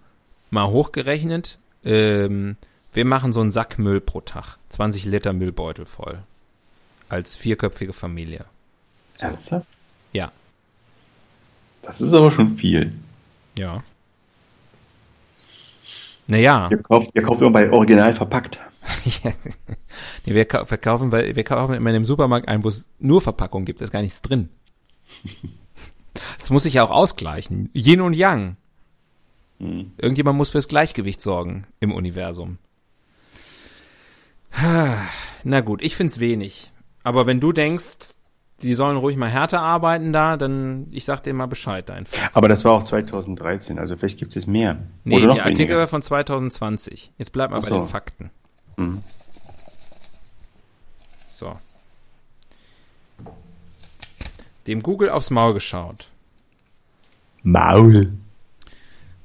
mal 0.50 0.68
hochgerechnet, 0.68 1.58
ähm, 1.86 2.56
wir 2.92 3.04
machen 3.04 3.32
so 3.32 3.40
einen 3.40 3.50
Sack 3.52 3.78
Müll 3.78 4.00
pro 4.00 4.20
Tag. 4.20 4.56
20 4.70 5.04
Liter 5.06 5.32
Müllbeutel 5.32 5.86
voll. 5.86 6.18
Als 7.08 7.34
vierköpfige 7.34 7.92
Familie. 7.92 8.44
Ernsthaft? 9.18 9.66
Ja, 10.12 10.32
Das 11.82 12.00
ist 12.00 12.12
aber 12.14 12.30
schon 12.30 12.50
viel. 12.50 12.92
ja. 13.58 13.82
Naja. 16.26 16.68
Ihr 16.72 16.82
kauft, 16.82 17.10
ihr 17.14 17.22
kauft 17.22 17.40
immer 17.40 17.50
bei 17.52 17.70
Original 17.70 18.12
verpackt. 18.14 18.58
Nee, 20.26 20.34
wir, 20.34 20.44
kau- 20.44 20.64
verkaufen, 20.66 21.10
wir 21.12 21.44
kaufen 21.44 21.74
immer 21.76 21.90
in 21.90 21.94
dem 21.94 22.04
Supermarkt 22.04 22.48
ein, 22.48 22.64
wo 22.64 22.68
es 22.68 22.86
nur 22.98 23.20
Verpackung 23.22 23.64
gibt, 23.64 23.80
da 23.80 23.84
ist 23.84 23.92
gar 23.92 24.02
nichts 24.02 24.22
drin. 24.22 24.48
Das 26.38 26.50
muss 26.50 26.62
sich 26.64 26.74
ja 26.74 26.82
auch 26.84 26.90
ausgleichen. 26.90 27.70
Yin 27.74 28.00
und 28.00 28.14
Yang. 28.14 28.56
Hm. 29.58 29.92
Irgendjemand 29.96 30.36
muss 30.36 30.50
fürs 30.50 30.68
Gleichgewicht 30.68 31.20
sorgen 31.20 31.66
im 31.80 31.92
Universum. 31.92 32.58
Na 35.44 35.60
gut, 35.60 35.82
ich 35.82 35.96
find's 35.96 36.18
wenig. 36.18 36.72
Aber 37.02 37.26
wenn 37.26 37.40
du 37.40 37.52
denkst, 37.52 38.14
die 38.62 38.74
sollen 38.74 38.96
ruhig 38.96 39.16
mal 39.16 39.28
härter 39.28 39.60
arbeiten 39.60 40.12
da, 40.12 40.36
dann 40.36 40.86
ich 40.90 41.04
sag 41.04 41.22
dir 41.22 41.34
mal 41.34 41.46
Bescheid 41.46 41.90
einfach. 41.90 42.30
Aber 42.32 42.48
das 42.48 42.64
war 42.64 42.72
auch 42.72 42.84
2013, 42.84 43.78
also 43.78 43.96
vielleicht 43.96 44.18
gibt 44.18 44.34
es 44.34 44.46
mehr. 44.46 44.78
Nee, 45.04 45.16
Oder 45.18 45.26
noch 45.26 45.34
der 45.36 45.46
Artikel 45.46 45.76
war 45.76 45.86
von 45.86 46.00
2020. 46.02 47.12
Jetzt 47.18 47.32
bleib 47.32 47.50
mal 47.50 47.58
Ach 47.58 47.62
bei 47.62 47.68
so. 47.68 47.80
den 47.80 47.88
Fakten. 47.88 48.30
Mhm. 48.76 49.02
So. 51.28 51.52
Dem 54.66 54.82
Google 54.82 55.10
aufs 55.10 55.30
Maul 55.30 55.52
geschaut. 55.54 56.08
Maul. 57.42 58.12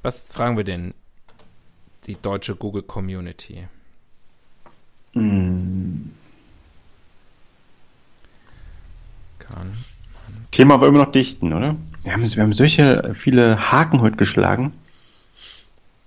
Was 0.02 0.22
fragen 0.24 0.56
wir 0.56 0.64
denn? 0.64 0.94
Die 2.06 2.16
deutsche 2.20 2.56
Google 2.56 2.82
Community. 2.82 3.68
Hm. 5.12 6.10
Kann. 9.38 9.76
Thema 10.50 10.80
war 10.80 10.88
immer 10.88 11.04
noch 11.04 11.12
Dichten, 11.12 11.52
oder? 11.52 11.76
Wir 12.02 12.12
haben, 12.12 12.22
wir 12.22 12.42
haben 12.42 12.52
solche 12.52 13.14
viele 13.14 13.70
Haken 13.70 14.00
heute 14.00 14.16
geschlagen. 14.16 14.72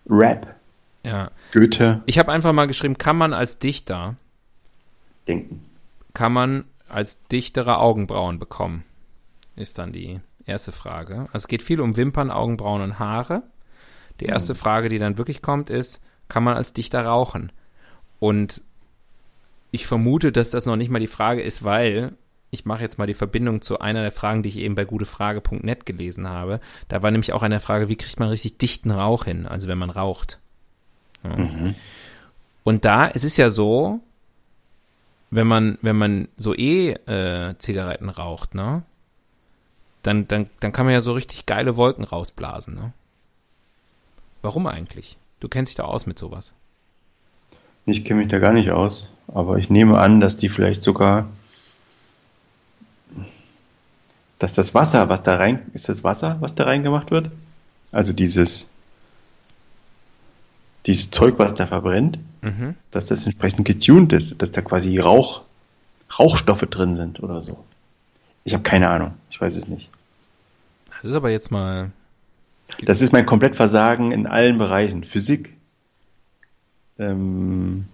Rap, 0.09 0.55
Ja. 1.03 1.31
Goethe, 1.51 2.01
Ich 2.05 2.19
habe 2.19 2.31
einfach 2.31 2.53
mal 2.53 2.67
geschrieben, 2.67 2.97
kann 2.97 3.17
man 3.17 3.33
als 3.33 3.57
Dichter, 3.59 4.15
Denken. 5.27 5.63
kann 6.13 6.31
man 6.33 6.65
als 6.89 7.23
Dichterer 7.27 7.79
Augenbrauen 7.79 8.37
bekommen? 8.37 8.83
Ist 9.55 9.79
dann 9.79 9.93
die 9.93 10.19
erste 10.45 10.71
Frage. 10.73 11.21
Also 11.31 11.37
es 11.37 11.47
geht 11.47 11.63
viel 11.63 11.79
um 11.81 11.95
Wimpern, 11.97 12.29
Augenbrauen 12.29 12.81
und 12.81 12.99
Haare. 12.99 13.43
Die 14.19 14.25
erste 14.25 14.55
Frage, 14.55 14.89
die 14.89 14.99
dann 14.99 15.17
wirklich 15.17 15.41
kommt, 15.41 15.69
ist, 15.69 16.01
kann 16.27 16.43
man 16.43 16.55
als 16.55 16.73
Dichter 16.73 17.05
rauchen? 17.05 17.51
Und 18.19 18.61
ich 19.71 19.87
vermute, 19.87 20.31
dass 20.31 20.51
das 20.51 20.65
noch 20.65 20.77
nicht 20.77 20.89
mal 20.89 20.99
die 20.99 21.07
Frage 21.07 21.41
ist, 21.41 21.63
weil 21.63 22.13
ich 22.49 22.65
mache 22.65 22.81
jetzt 22.81 22.97
mal 22.97 23.07
die 23.07 23.13
Verbindung 23.13 23.61
zu 23.61 23.79
einer 23.79 24.01
der 24.01 24.11
Fragen, 24.11 24.41
die 24.41 24.49
ich 24.49 24.57
eben 24.57 24.75
bei 24.75 24.85
gutefrage.net 24.85 25.85
gelesen 25.85 26.29
habe. 26.29 26.61
Da 26.87 27.03
war 27.03 27.11
nämlich 27.11 27.33
auch 27.33 27.43
eine 27.43 27.59
Frage, 27.59 27.89
wie 27.89 27.97
kriegt 27.97 28.19
man 28.19 28.29
richtig 28.29 28.57
dichten 28.57 28.91
Rauch 28.91 29.25
hin, 29.25 29.45
also 29.45 29.67
wenn 29.67 29.77
man 29.77 29.89
raucht. 29.89 30.39
Ja. 31.23 31.73
Und 32.63 32.85
da, 32.85 33.09
es 33.09 33.23
ist 33.23 33.37
ja 33.37 33.49
so, 33.49 33.99
wenn 35.31 35.47
man, 35.47 35.77
wenn 35.81 35.97
man 35.97 36.27
so 36.37 36.55
eh 36.55 36.91
äh, 36.91 37.57
Zigaretten 37.57 38.09
raucht, 38.09 38.55
ne, 38.55 38.83
dann, 40.03 40.27
dann, 40.27 40.49
dann 40.59 40.71
kann 40.71 40.85
man 40.85 40.93
ja 40.93 41.01
so 41.01 41.13
richtig 41.13 41.45
geile 41.45 41.77
Wolken 41.77 42.03
rausblasen, 42.03 42.75
ne? 42.75 42.93
Warum 44.45 44.67
eigentlich? 44.67 45.17
Du 45.39 45.47
kennst 45.49 45.71
dich 45.71 45.75
da 45.77 45.85
aus 45.85 46.05
mit 46.05 46.19
sowas. 46.19 46.53
Ich 47.87 48.05
kenne 48.05 48.19
mich 48.19 48.27
da 48.29 48.37
gar 48.37 48.53
nicht 48.53 48.69
aus, 48.69 49.09
aber 49.27 49.57
ich 49.57 49.71
nehme 49.71 49.97
an, 49.97 50.19
dass 50.19 50.37
die 50.37 50.49
vielleicht 50.49 50.83
sogar, 50.83 51.25
dass 54.37 54.53
das 54.53 54.75
Wasser, 54.75 55.09
was 55.09 55.23
da 55.23 55.37
rein, 55.37 55.65
ist 55.73 55.89
das 55.89 56.03
Wasser, 56.03 56.37
was 56.41 56.53
da 56.53 56.65
reingemacht 56.65 57.09
wird? 57.09 57.31
Also 57.91 58.13
dieses, 58.13 58.67
dieses 60.85 61.09
Zeug, 61.09 61.39
was 61.39 61.55
da 61.55 61.65
verbrennt, 61.65 62.19
Mhm. 62.43 62.75
dass 62.91 63.07
das 63.07 63.25
entsprechend 63.25 63.65
getuned 63.65 64.13
ist, 64.13 64.39
dass 64.39 64.51
da 64.51 64.61
quasi 64.61 64.99
Rauch, 64.99 65.41
Rauchstoffe 66.19 66.67
drin 66.69 66.95
sind 66.95 67.19
oder 67.23 67.41
so. 67.41 67.65
Ich 68.43 68.53
habe 68.53 68.61
keine 68.61 68.89
Ahnung, 68.89 69.15
ich 69.31 69.41
weiß 69.41 69.55
es 69.55 69.67
nicht. 69.67 69.89
Das 70.97 71.05
ist 71.05 71.15
aber 71.15 71.31
jetzt 71.31 71.49
mal. 71.49 71.91
Das 72.83 73.01
ist 73.01 73.13
mein 73.13 73.25
Komplettversagen 73.25 74.11
in 74.11 74.27
allen 74.27 74.57
Bereichen. 74.57 75.03
Physik, 75.03 75.53
ähm, 76.99 77.85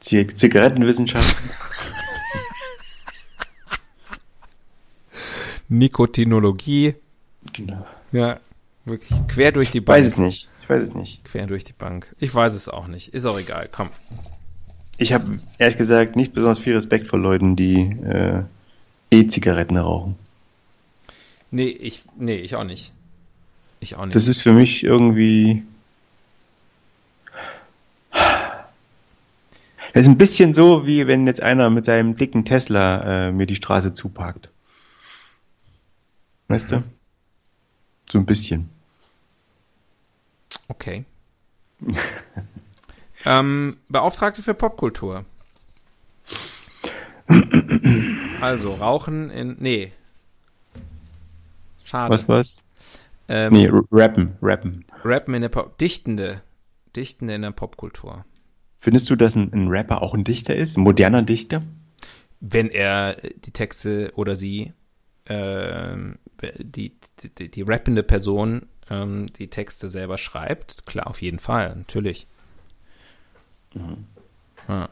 Zi- 0.00 0.26
Zigarettenwissenschaften. 0.26 1.50
Nikotinologie. 5.68 6.94
Genau. 7.52 7.86
Ja, 8.12 8.40
wirklich 8.84 9.18
quer 9.28 9.52
durch 9.52 9.70
die 9.70 9.78
Ich 9.78 9.86
weiß 9.86 10.06
es 10.06 10.16
nicht. 10.16 10.48
Ich 10.58 10.64
Ich 10.64 10.70
weiß 10.70 10.82
es 10.82 10.94
nicht. 10.94 11.24
Quer 11.24 11.46
durch 11.46 11.64
die 11.64 11.72
Bank. 11.72 12.14
Ich 12.18 12.34
weiß 12.34 12.54
es 12.54 12.68
auch 12.68 12.86
nicht. 12.86 13.14
Ist 13.14 13.26
auch 13.26 13.38
egal. 13.38 13.68
Komm. 13.70 13.88
Ich 14.96 15.12
habe 15.12 15.24
ehrlich 15.58 15.76
gesagt 15.76 16.16
nicht 16.16 16.32
besonders 16.32 16.58
viel 16.58 16.74
Respekt 16.74 17.06
vor 17.06 17.18
Leuten, 17.18 17.54
die 17.56 17.80
äh, 18.04 18.42
E-Zigaretten 19.10 19.76
rauchen. 19.76 20.16
Nee, 21.50 21.68
ich, 21.68 22.04
nee, 22.18 22.36
ich 22.36 22.56
auch 22.56 22.64
nicht. 22.64 22.92
Ich 23.80 23.96
auch 23.96 24.04
nicht. 24.04 24.14
Das 24.14 24.28
ist 24.28 24.42
für 24.42 24.52
mich 24.52 24.84
irgendwie. 24.84 25.62
Das 28.10 30.04
ist 30.04 30.08
ein 30.08 30.18
bisschen 30.18 30.52
so, 30.52 30.86
wie 30.86 31.06
wenn 31.06 31.26
jetzt 31.26 31.42
einer 31.42 31.70
mit 31.70 31.84
seinem 31.84 32.16
dicken 32.16 32.44
Tesla 32.44 33.28
äh, 33.28 33.32
mir 33.32 33.46
die 33.46 33.56
Straße 33.56 33.94
zuparkt. 33.94 34.50
Weißt 36.48 36.72
du? 36.72 36.84
So 38.10 38.18
ein 38.18 38.26
bisschen. 38.26 38.70
Okay. 40.68 41.04
ähm, 43.24 43.76
Beauftragte 43.88 44.42
für 44.42 44.54
Popkultur. 44.54 45.24
Also, 48.40 48.74
Rauchen 48.74 49.30
in. 49.30 49.56
Nee. 49.58 49.92
Schade. 51.84 52.12
Was, 52.12 52.28
was? 52.28 52.64
Ähm, 53.28 53.52
Nee, 53.52 53.68
rappen, 53.90 54.36
rappen. 54.42 54.84
Rappen 55.04 55.34
in 55.34 55.42
der 55.42 55.48
Pop. 55.50 55.78
Dichtende. 55.78 56.42
Dichtende 56.96 57.34
in 57.34 57.42
der 57.42 57.50
Popkultur. 57.52 58.24
Findest 58.80 59.08
du, 59.10 59.16
dass 59.16 59.36
ein, 59.36 59.52
ein 59.52 59.68
Rapper 59.68 60.02
auch 60.02 60.14
ein 60.14 60.24
Dichter 60.24 60.54
ist? 60.56 60.76
Ein 60.76 60.82
moderner 60.82 61.22
Dichter? 61.22 61.62
Wenn 62.40 62.70
er 62.70 63.16
die 63.44 63.50
Texte 63.50 64.12
oder 64.14 64.36
sie, 64.36 64.72
ähm, 65.26 66.18
die, 66.58 66.96
die, 67.38 67.50
die 67.50 67.62
rappende 67.62 68.02
Person, 68.04 68.66
ähm, 68.88 69.26
die 69.38 69.50
Texte 69.50 69.88
selber 69.88 70.18
schreibt, 70.18 70.86
klar, 70.86 71.08
auf 71.08 71.20
jeden 71.20 71.40
Fall, 71.40 71.74
natürlich. 71.74 72.26
Ja. 74.68 74.88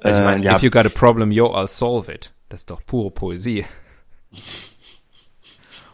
Also 0.00 0.20
ich 0.20 0.20
Äh, 0.20 0.24
meine, 0.24 0.44
ja. 0.44 0.56
if 0.56 0.62
you 0.62 0.70
got 0.70 0.86
a 0.86 0.90
problem, 0.90 1.30
yo, 1.32 1.46
I'll 1.54 1.66
solve 1.68 2.12
it. 2.12 2.32
Das 2.48 2.60
ist 2.60 2.70
doch 2.70 2.84
pure 2.84 3.10
Poesie. 3.10 3.64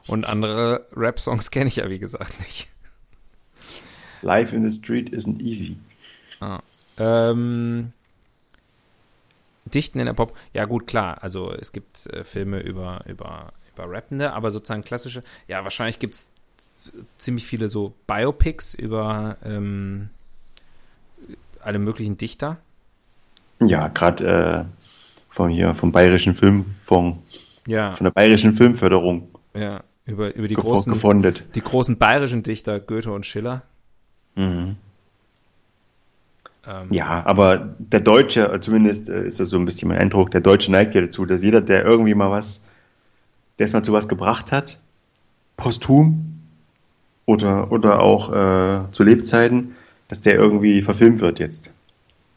Und 0.07 0.26
andere 0.26 0.86
Rap-Songs 0.94 1.50
kenne 1.50 1.68
ich 1.68 1.76
ja, 1.76 1.88
wie 1.88 1.98
gesagt, 1.98 2.38
nicht. 2.40 2.68
Life 4.22 4.55
in 4.55 4.68
the 4.68 4.76
street 4.76 5.11
isn't 5.11 5.40
easy. 5.40 5.76
Ähm, 6.98 7.92
Dichten 9.66 9.98
in 9.98 10.07
der 10.07 10.12
Pop. 10.12 10.36
Ja, 10.52 10.64
gut, 10.64 10.86
klar. 10.86 11.22
Also 11.22 11.52
es 11.52 11.72
gibt 11.72 12.07
äh, 12.07 12.24
Filme 12.24 12.61
über, 12.61 13.02
über, 13.07 13.52
über 13.72 13.90
Rappende, 13.90 14.32
aber 14.32 14.50
sozusagen 14.50 14.84
klassische. 14.84 15.22
Ja, 15.48 15.64
wahrscheinlich 15.64 15.98
gibt 15.98 16.14
es 16.14 16.28
ziemlich 17.18 17.46
viele 17.46 17.68
so 17.68 17.94
Biopics 18.07 18.74
über 18.74 19.38
ähm, 19.44 20.11
alle 21.61 21.78
möglichen 21.78 22.18
Dichter. 22.18 22.59
Ja, 23.61 23.88
gerade 23.88 24.68
äh, 24.68 24.92
vom 25.30 25.48
hier, 25.48 25.74
vom 25.74 25.92
Bayerischen 25.92 26.34
Filmfonds, 26.34 27.62
Ja, 27.66 27.94
von 27.94 28.05
der 28.05 28.11
Bayerischen 28.11 28.55
Filmförderung 28.55 29.28
ja. 29.55 29.82
Über, 30.07 30.34
über 30.34 30.48
die, 30.48 30.55
großen, 30.55 30.92
gefundet. 30.92 31.44
die 31.55 31.62
großen 31.62 31.96
bayerischen 31.96 32.42
Dichter 32.42 32.78
Goethe 32.78 33.11
und 33.11 33.24
Schiller. 33.24 33.62
Mhm. 34.34 34.76
Ähm, 36.66 36.88
Ja, 36.90 37.24
aber 37.24 37.74
der 37.78 38.00
Deutsche, 38.00 38.59
zumindest 38.61 39.09
äh, 39.09 39.26
ist 39.26 39.40
das 39.40 39.48
so 39.48 39.59
ein 39.59 39.64
bisschen 39.64 39.88
mein 39.88 39.98
Eindruck, 39.98 40.30
der 40.30 40.40
Deutsche 40.42 40.70
neigt 40.70 40.94
ja 40.94 41.00
dazu, 41.00 41.24
dass 41.24 41.42
jeder, 41.42 41.61
der 41.61 41.84
irgendwie 41.84 42.14
mal 42.14 42.30
was, 42.30 42.61
der 43.59 43.64
es 43.66 43.72
mal 43.72 43.82
zu 43.82 43.92
was 43.92 44.09
gebracht 44.09 44.52
hat, 44.52 44.78
posthum 45.57 46.40
oder, 47.26 47.72
oder 47.72 48.00
auch 48.00 48.30
äh, 48.30 48.90
zu 48.92 49.05
Lebzeiten, 49.05 49.74
dass 50.09 50.20
der 50.20 50.34
irgendwie 50.34 50.82
verfilmt 50.82 51.20
wird 51.20 51.38
jetzt. 51.38 51.70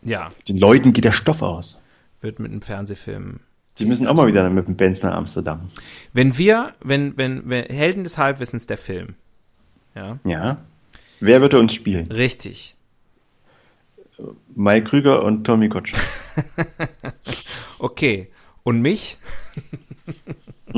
ja, 0.03 0.30
Den 0.47 0.57
Leuten 0.57 0.93
geht 0.93 1.03
der 1.03 1.11
Stoff 1.11 1.41
aus. 1.41 1.78
wird 2.22 2.39
mit 2.39 2.51
einem 2.51 2.61
Fernsehfilm 2.61 3.41
Die 3.80 3.86
müssen 3.86 4.07
auch 4.07 4.15
mal 4.15 4.28
wieder 4.28 4.49
mit 4.49 4.67
dem 4.67 4.75
Benz 4.75 5.01
nach 5.03 5.13
Amsterdam. 5.13 5.69
Wenn 6.13 6.38
wir, 6.38 6.73
wenn, 6.82 7.15
wenn, 7.17 7.47
wenn 7.49 7.65
Helden 7.65 8.03
des 8.03 8.17
Halbwissens 8.17 8.67
der 8.67 8.78
Film, 8.78 9.15
ja, 9.95 10.19
Ja. 10.23 10.57
Wer 11.19 11.41
würde 11.41 11.57
uns 11.59 11.73
spielen? 11.73 12.11
richtig. 12.11 12.75
Mike 14.55 14.89
Krüger 14.89 15.23
und 15.23 15.43
Tommy 15.43 15.67
Gottschalk. 15.67 16.03
Okay. 17.80 18.28
Und 18.63 18.82
mich? 18.82 19.17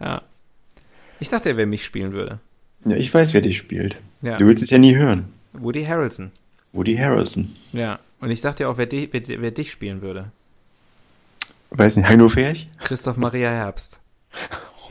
ja. 0.00 0.22
Ich 1.20 1.28
dachte, 1.30 1.56
wer 1.56 1.66
mich 1.66 1.84
spielen 1.84 2.12
würde. 2.12 2.40
Ja, 2.84 2.96
ich 2.96 3.12
weiß, 3.12 3.32
wer 3.34 3.40
dich 3.40 3.56
spielt. 3.58 3.96
Ja. 4.22 4.34
Du 4.34 4.46
willst 4.46 4.62
es 4.62 4.70
ja 4.70 4.78
nie 4.78 4.94
hören. 4.96 5.32
Woody 5.52 5.84
Harrelson. 5.84 6.30
Woody 6.72 6.96
Harrelson. 6.96 7.54
Ja. 7.72 7.98
Und 8.20 8.30
ich 8.30 8.40
dachte 8.40 8.68
auch, 8.68 8.78
wer, 8.78 8.86
di 8.86 9.08
wer, 9.12 9.22
wer 9.40 9.50
dich 9.50 9.70
spielen 9.70 10.00
würde. 10.02 10.30
Weiß 11.70 11.96
nicht, 11.96 12.08
Heino 12.08 12.28
Ferch? 12.28 12.68
Christoph 12.78 13.16
Maria 13.16 13.50
Herbst. 13.50 14.00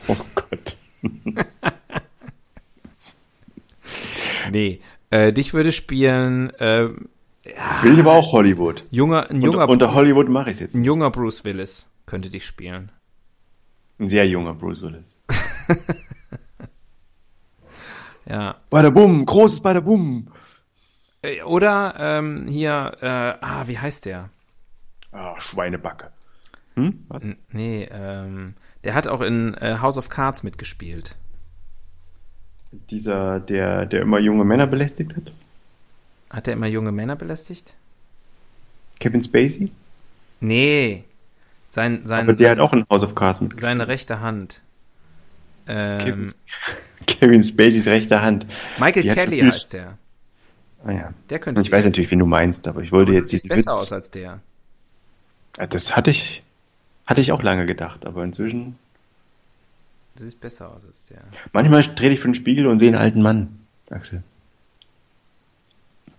Oh 0.08 0.16
Gott. 0.36 0.76
Nee. 4.50 4.80
Äh, 5.10 5.32
dich 5.32 5.52
würde 5.54 5.72
spielen 5.72 6.50
äh, 6.60 6.88
Das 7.42 7.82
will 7.82 7.94
ich 7.94 8.00
aber 8.00 8.12
auch 8.12 8.32
Hollywood. 8.32 8.84
junger, 8.90 9.30
ein, 9.30 9.40
junger, 9.42 9.62
Unter, 9.62 9.72
unter 9.86 9.94
Hollywood 9.94 10.28
mache 10.28 10.50
ich 10.50 10.56
es 10.56 10.60
jetzt. 10.60 10.74
ein 10.74 10.84
junger 10.84 11.10
Bruce 11.10 11.44
Willis 11.44 11.86
könnte 12.06 12.30
dich 12.30 12.46
spielen. 12.46 12.90
Ein 13.98 14.08
sehr 14.08 14.26
junger 14.28 14.54
Bruce 14.54 14.82
Willis. 14.82 15.18
Ja. 18.28 18.56
Bada 18.70 18.90
Bum, 18.90 19.24
großes 19.24 19.60
Bada 19.60 19.78
Bum. 19.78 20.26
Äh, 21.26 21.42
Oder 21.42 21.94
ähm, 21.98 22.46
hier, 22.46 22.96
äh, 23.00 23.06
ah, 23.44 23.64
wie 23.66 23.78
heißt 23.78 24.06
der? 24.06 24.30
Ah, 25.12 25.40
Schweinebacke. 25.40 26.10
Hm? 26.74 27.04
Was? 27.08 27.24
N 27.24 27.36
nee, 27.50 27.88
ähm, 27.90 28.54
der 28.84 28.94
hat 28.94 29.08
auch 29.08 29.20
in 29.20 29.54
äh, 29.54 29.78
House 29.80 29.98
of 29.98 30.08
Cards 30.08 30.42
mitgespielt. 30.42 31.16
Dieser, 32.90 33.40
der, 33.40 33.86
der 33.86 34.02
immer 34.02 34.18
junge 34.18 34.44
Männer 34.44 34.66
belästigt 34.66 35.16
hat? 35.16 35.32
Hat 36.30 36.46
er 36.46 36.54
immer 36.54 36.66
junge 36.66 36.92
Männer 36.92 37.16
belästigt? 37.16 37.76
Kevin 39.00 39.22
Spacey? 39.22 39.70
Nee. 40.40 41.04
Sein, 41.70 42.06
sein, 42.06 42.24
Aber 42.24 42.34
der 42.34 42.50
hat 42.50 42.58
auch 42.58 42.72
in 42.72 42.86
House 42.90 43.02
of 43.02 43.14
Cards 43.14 43.40
mitgespielt. 43.40 43.66
seine 43.66 43.88
rechte 43.88 44.20
Hand. 44.20 44.60
Ähm, 45.66 45.98
Kevin, 45.98 46.32
Kevin 47.06 47.42
Spaceys 47.42 47.86
rechte 47.86 48.22
Hand. 48.22 48.46
Michael 48.78 49.02
die 49.02 49.08
Kelly 49.08 49.40
heißt 49.40 49.72
der. 49.72 49.98
Ah, 50.84 50.92
ja. 50.92 51.12
Der 51.30 51.38
könnte 51.38 51.60
Ich 51.60 51.72
weiß 51.72 51.84
natürlich, 51.84 52.10
wen 52.10 52.18
du 52.20 52.26
meinst, 52.26 52.68
aber 52.68 52.82
ich 52.82 52.92
wollte 52.92 53.12
aber 53.12 53.18
jetzt 53.20 53.30
sieht 53.30 53.44
diesen 53.44 53.48
besser 53.48 53.72
Witz. 53.72 53.80
aus 53.82 53.92
als 53.92 54.10
der. 54.10 54.40
Ah, 55.58 55.66
Das 55.66 55.96
hatte 55.96 56.10
ich, 56.10 56.42
hatte 57.06 57.20
ich 57.20 57.32
auch 57.32 57.42
lange 57.42 57.66
gedacht, 57.66 58.06
aber 58.06 58.22
inzwischen. 58.24 58.76
Du 60.16 60.22
siehst 60.24 60.40
besser 60.40 60.70
aus 60.72 60.84
als 60.84 61.04
der. 61.06 61.18
Manchmal 61.52 61.82
trete 61.82 62.14
ich 62.14 62.20
vor 62.20 62.30
den 62.30 62.34
Spiegel 62.34 62.66
und 62.66 62.78
sehe 62.78 62.88
einen 62.88 62.96
alten 62.98 63.22
Mann, 63.22 63.58
Axel. 63.90 64.22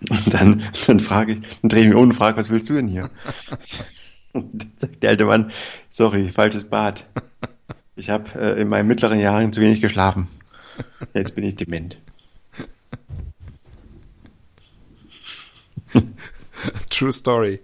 Und 0.10 0.34
dann, 0.34 0.64
dann 0.86 1.00
frage 1.00 1.34
ich, 1.34 1.40
dann 1.62 1.70
drehe 1.70 1.82
ich 1.84 1.88
mich 1.88 1.96
um 1.98 2.04
und 2.04 2.14
frage, 2.14 2.38
was 2.38 2.50
willst 2.50 2.70
du 2.70 2.74
denn 2.74 2.88
hier? 2.88 3.10
Und 4.34 4.62
dann 4.62 4.72
sagt 4.76 5.02
der 5.02 5.10
alte 5.12 5.26
Mann, 5.26 5.52
sorry, 5.90 6.30
falsches 6.30 6.66
Bad. 6.66 7.08
Ich 7.96 8.12
habe 8.12 8.40
äh, 8.40 8.62
in 8.62 8.68
meinen 8.68 8.88
mittleren 8.88 9.20
Jahren 9.20 9.52
zu 9.52 9.62
wenig 9.62 9.82
geschlafen. 9.82 10.28
Jetzt 11.16 11.34
bin 11.34 11.44
ich 11.44 11.56
dement. 11.56 11.98
True 16.90 17.14
Story. 17.14 17.60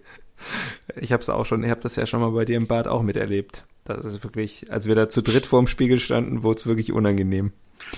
Ich 0.96 1.12
habe 1.12 1.22
es 1.22 1.30
auch 1.30 1.46
schon, 1.46 1.64
ich 1.64 1.70
habe 1.70 1.82
das 1.82 1.96
ja 1.96 2.06
schon 2.06 2.22
mal 2.22 2.32
bei 2.32 2.46
dir 2.46 2.58
im 2.58 2.68
Bad 2.68 2.88
auch 2.88 3.02
miterlebt. 3.02 3.66
Das 3.86 4.06
ist 4.06 4.24
wirklich, 4.24 4.72
als 4.72 4.88
wir 4.88 4.96
da 4.96 5.10
zu 5.10 5.22
dritt 5.22 5.46
vorm 5.46 5.68
Spiegel 5.68 6.00
standen, 6.00 6.44
wurde 6.44 6.60
es 6.60 6.66
wirklich 6.66 6.92
unangenehm. 6.92 7.52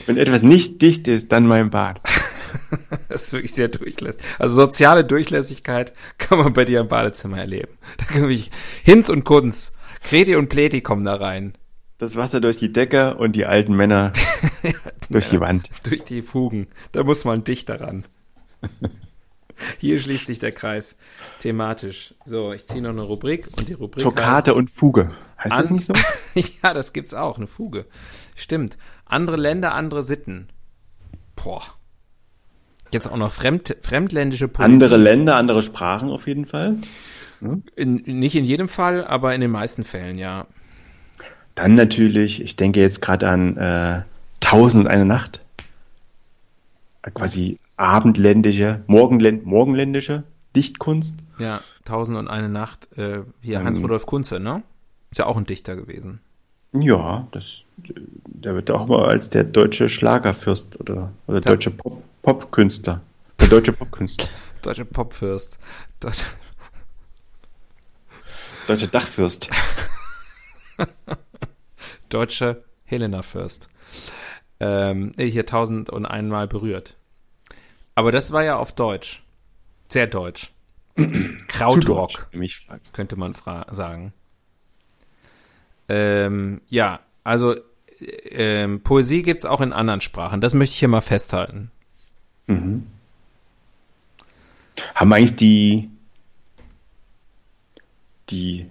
Wenn 0.06 0.18
etwas 0.18 0.42
nicht 0.42 0.82
dicht 0.82 1.08
ist, 1.08 1.32
dann 1.32 1.48
mein 1.48 1.70
Bad. 1.70 2.02
Das 3.10 3.24
ist 3.24 3.34
wirklich 3.34 3.54
sehr 3.54 3.68
durchlässig. 3.68 4.22
Also 4.40 4.56
soziale 4.56 5.04
Durchlässigkeit 5.04 5.94
kann 6.18 6.40
man 6.40 6.54
bei 6.54 6.64
dir 6.64 6.80
im 6.80 6.88
Badezimmer 6.88 7.38
erleben. 7.38 7.74
Da 7.98 8.06
kann 8.06 8.30
ich 8.30 8.50
Hinz 8.84 9.10
und 9.10 9.26
Kunz, 9.26 9.74
Kreti 10.04 10.36
und 10.36 10.48
Pleti 10.48 10.82
kommen 10.82 11.04
da 11.04 11.16
rein. 11.16 11.54
Das 11.98 12.16
Wasser 12.16 12.40
durch 12.40 12.58
die 12.58 12.72
Decke 12.72 13.16
und 13.16 13.36
die 13.36 13.46
alten 13.46 13.76
Männer 13.76 14.14
durch 15.10 15.30
die 15.30 15.40
Wand. 15.40 15.70
Durch 15.84 16.04
die 16.04 16.22
Fugen. 16.22 16.68
Da 16.94 17.04
muss 17.04 17.26
man 17.26 17.44
dicht 17.44 17.68
daran. 17.68 18.06
Hier 19.80 20.00
schließt 20.00 20.28
sich 20.28 20.40
der 20.40 20.52
Kreis 20.52 20.96
thematisch. 21.40 22.14
So, 22.26 22.54
ich 22.54 22.66
ziehe 22.66 22.82
noch 22.82 22.90
eine 22.90 23.02
Rubrik 23.02 23.48
und 23.58 23.68
die 23.68 23.74
Rubrik 23.74 24.04
Toccate 24.04 24.54
und 24.54 24.70
Fuge. 24.70 25.12
Heißt 25.44 25.60
das 25.60 25.70
nicht 25.70 25.86
so? 25.86 25.94
ja, 26.64 26.74
das 26.74 26.94
gibt's 26.94 27.14
auch, 27.14 27.38
eine 27.38 27.48
Fuge. 27.48 27.86
Stimmt. 28.36 28.78
Andere 29.06 29.38
Länder, 29.38 29.74
andere 29.74 30.04
Sitten. 30.04 30.50
Boah. 31.36 31.62
Jetzt 32.92 33.08
auch 33.08 33.18
noch 33.18 33.34
fremd, 33.34 33.76
fremdländische 33.82 34.48
Poesie. 34.48 34.72
Andere 34.72 34.98
Länder, 34.98 35.36
andere 35.36 35.62
Sprachen 35.62 36.10
auf 36.10 36.28
jeden 36.28 36.46
Fall. 36.46 36.78
In, 37.76 37.96
nicht 38.06 38.36
in 38.36 38.46
jedem 38.46 38.70
Fall, 38.70 39.06
aber 39.06 39.36
in 39.36 39.42
den 39.42 39.52
meisten 39.52 39.84
Fällen, 39.84 40.18
ja. 40.18 40.48
Dann 41.54 41.76
natürlich, 41.76 42.42
ich 42.42 42.56
denke 42.56 42.80
jetzt 42.80 43.02
gerade 43.02 43.28
an 43.28 43.58
äh, 43.58 44.02
Tausend 44.40 44.86
und 44.86 44.92
eine 44.92 45.06
Nacht. 45.06 45.42
Äh, 47.02 47.12
Quasi 47.12 47.58
abendländische, 47.78 48.84
morgenländ 48.88 49.46
morgenländische 49.46 50.24
Dichtkunst. 50.56 51.16
Ja, 51.40 51.62
Tausend 51.84 52.18
und 52.18 52.28
eine 52.28 52.50
Nacht. 52.50 52.90
Äh, 52.98 53.24
hier 53.42 53.60
Ähm. 53.60 53.66
Hans-Rudolf 53.66 54.06
Kunze, 54.06 54.40
ne? 54.40 54.64
Ist 55.12 55.20
ja 55.20 55.26
auch 55.28 55.38
ein 55.38 55.46
Dichter 55.46 55.76
gewesen. 55.76 56.20
Ja, 56.74 57.28
das, 57.32 57.64
der 57.78 58.56
wird 58.56 58.72
auch 58.72 58.88
mal 58.88 59.08
als 59.08 59.30
der 59.30 59.44
deutsche 59.44 59.88
Schlagerfürst 59.88 60.80
oder, 60.80 61.12
oder 61.28 61.38
Ja. 61.38 61.42
deutsche 61.52 61.72
Pop- 61.72 62.04
Popkünstler. 62.24 63.02
Der 63.40 63.48
deutsche 63.50 63.72
Popkünstler. 63.74 64.28
Deutsche 64.64 64.84
Popfürst. 64.86 65.60
Deutsche, 66.00 66.24
Deutsche 68.68 68.88
Dachfürst. 68.88 69.50
deutsche 72.10 72.64
Helena 72.84 73.22
Fürst. 73.22 73.70
Ähm, 74.60 75.12
hier 75.18 75.46
tausend 75.46 75.90
und 75.90 76.06
einmal 76.06 76.48
berührt. 76.48 76.98
Aber 77.96 78.12
das 78.12 78.32
war 78.32 78.44
ja 78.44 78.58
auf 78.58 78.74
Deutsch. 78.74 79.24
Sehr 79.90 80.08
deutsch. 80.08 80.52
Deutsch, 80.96 81.48
Krautrock, 81.48 82.30
fragst. 82.32 82.94
könnte 82.94 83.18
man 83.18 83.34
fra 83.34 83.66
sagen. 83.74 84.14
Ähm, 85.90 86.62
ja, 86.70 87.02
also 87.24 87.54
äh, 87.54 88.06
ähm, 88.32 88.82
Poesie 88.82 89.22
gibt's 89.22 89.46
auch 89.46 89.62
in 89.62 89.74
anderen 89.74 90.02
Sprachen. 90.02 90.40
Das 90.42 90.54
möchte 90.54 90.74
ich 90.74 90.80
hier 90.80 90.88
mal 90.88 91.02
festhalten. 91.02 91.72
Mhm. 92.48 92.88
Haben 94.94 95.14
eigentlich 95.14 95.36
die, 95.36 95.90
die, 98.30 98.70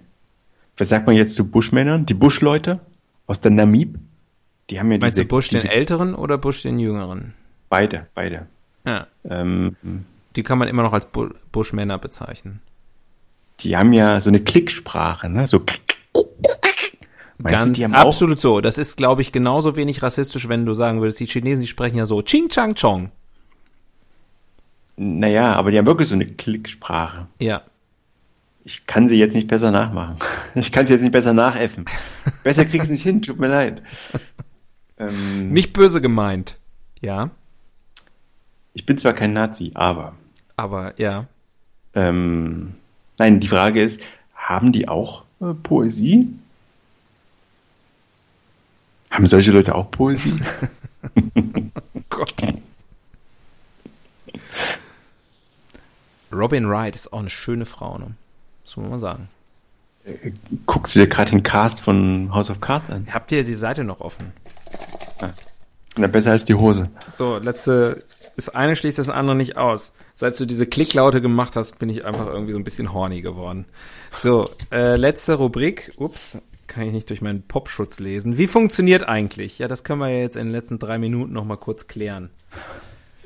was 0.77 0.89
sagt 0.89 1.07
man 1.07 1.15
jetzt 1.15 1.35
zu 1.35 1.49
Buschmännern? 1.49 2.05
Die 2.05 2.13
Buschleute 2.13 2.79
aus 3.27 3.41
der 3.41 3.51
Namib? 3.51 3.97
Die 4.69 4.79
haben 4.79 4.91
ja 4.91 4.97
Meinst 4.97 5.17
diese, 5.17 5.27
du 5.27 5.39
den 5.39 5.49
diese 5.49 5.69
Älteren 5.69 6.15
oder 6.15 6.37
Bush 6.37 6.63
den 6.63 6.79
Jüngeren? 6.79 7.33
beide, 7.69 8.07
beide. 8.13 8.47
Ja, 8.85 9.07
Ähm, 9.27 9.75
die 10.35 10.43
kann 10.43 10.57
man 10.57 10.67
immer 10.67 10.83
noch 10.83 10.93
als 10.93 11.05
Bu 11.07 11.29
Bushmänner 11.51 11.97
bezeichnen. 11.97 12.61
die 13.61 13.75
haben 13.77 13.93
ja 13.93 14.19
so 14.21 14.29
eine 14.29 14.41
Klicksprache, 14.41 15.29
ne? 15.29 15.47
So. 15.47 15.63
Meinst 17.37 17.77
du, 17.77 17.81
Ganz, 17.81 17.95
auch, 17.95 17.99
absolut 18.07 18.39
so. 18.39 18.61
Das 18.61 18.77
ist, 18.77 18.95
glaube 18.97 19.21
ich, 19.21 19.31
genauso 19.31 19.75
wenig 19.75 20.01
rassistisch, 20.01 20.47
wenn 20.47 20.65
du 20.65 20.73
sagen 20.73 21.01
würdest, 21.01 21.19
die 21.19 21.25
Chinesen, 21.25 21.61
die 21.61 21.67
sprechen 21.67 21.97
ja 21.97 22.05
so 22.05 22.21
Ching 22.21 22.47
Chang 22.49 22.75
Chong. 22.75 23.11
naja, 24.97 25.53
aber 25.53 25.71
die 25.71 25.77
haben 25.77 25.85
wirklich 25.85 26.07
so 26.07 26.15
eine 26.15 26.25
Klicksprache. 26.25 27.27
Ja, 27.39 27.61
Ich 28.63 28.85
kann 28.87 29.07
sie 29.07 29.19
jetzt 29.19 29.35
nicht 29.35 29.47
besser 29.47 29.71
nachmachen. 29.71 30.17
Ich 30.55 30.71
kann 30.71 30.85
sie 30.87 30.93
jetzt 30.93 31.01
nicht 31.01 31.11
besser 31.11 31.33
nachäffen. 31.33 31.85
Besser 32.43 32.63
krieg 32.65 32.75
ich 32.75 32.83
es 32.83 32.89
nicht 32.91 33.03
hin, 33.03 33.21
tut 33.21 33.39
mir 33.39 33.47
leid. 33.47 33.81
Ähm, 34.97 35.49
nicht 35.51 35.73
böse 35.73 35.99
gemeint. 35.99 36.57
Ja, 37.01 37.31
ich 38.75 38.85
bin 38.85 38.97
zwar 38.97 39.13
kein 39.13 39.33
Nazi, 39.33 39.71
aber 39.73 40.13
aber 40.57 40.93
ja. 40.99 41.25
ähm, 41.95 42.75
nein, 43.17 43.39
die 43.39 43.47
Frage 43.47 43.81
ist, 43.81 43.99
haben 44.35 44.71
die 44.71 44.87
auch 44.87 45.23
äh, 45.41 45.53
Poesie? 45.53 46.27
Haben 49.09 49.27
solche 49.27 49.51
Leute 49.51 49.73
auch 49.73 49.89
Poesie? 49.89 50.39
Oh 51.93 52.01
Gott. 52.09 52.43
Robin 56.31 56.69
Wright 56.69 56.95
ist 56.95 57.13
auch 57.13 57.19
eine 57.19 57.29
schöne 57.29 57.65
Frau, 57.65 57.97
ne? 57.97 58.15
Das 58.63 58.75
muss 58.77 58.83
man 58.83 58.91
mal 58.91 58.99
sagen. 58.99 59.29
Guckst 60.65 60.95
du 60.95 60.99
dir 60.99 61.07
gerade 61.07 61.31
den 61.31 61.43
Cast 61.43 61.79
von 61.79 62.33
House 62.33 62.49
of 62.49 62.61
Cards 62.61 62.89
an? 62.89 63.07
Habt 63.11 63.31
ihr 63.31 63.43
die 63.43 63.53
Seite 63.53 63.83
noch 63.83 64.01
offen? 64.01 64.33
Na, 65.97 66.07
besser 66.07 66.31
als 66.31 66.45
die 66.45 66.53
Hose. 66.55 66.89
So, 67.07 67.37
letzte, 67.37 68.03
das 68.35 68.49
eine 68.49 68.75
schließt 68.75 68.99
das 68.99 69.09
andere 69.09 69.35
nicht 69.35 69.57
aus. 69.57 69.93
Seit 70.13 70.39
du 70.39 70.45
diese 70.45 70.65
Klicklaute 70.67 71.21
gemacht 71.21 71.55
hast, 71.55 71.79
bin 71.79 71.89
ich 71.89 72.05
einfach 72.05 72.27
irgendwie 72.27 72.53
so 72.53 72.59
ein 72.59 72.63
bisschen 72.63 72.93
horny 72.93 73.21
geworden. 73.21 73.65
So, 74.13 74.45
äh, 74.71 74.95
letzte 74.95 75.35
Rubrik. 75.35 75.91
Ups, 75.97 76.39
kann 76.67 76.83
ich 76.83 76.93
nicht 76.93 77.09
durch 77.09 77.21
meinen 77.21 77.43
Popschutz 77.43 77.99
lesen. 77.99 78.37
Wie 78.37 78.47
funktioniert 78.47 79.07
eigentlich? 79.07 79.59
Ja, 79.59 79.67
das 79.67 79.83
können 79.83 79.99
wir 80.01 80.09
ja 80.09 80.19
jetzt 80.19 80.35
in 80.35 80.47
den 80.47 80.51
letzten 80.51 80.79
drei 80.79 80.97
Minuten 80.97 81.33
noch 81.33 81.45
mal 81.45 81.57
kurz 81.57 81.87
klären. 81.87 82.29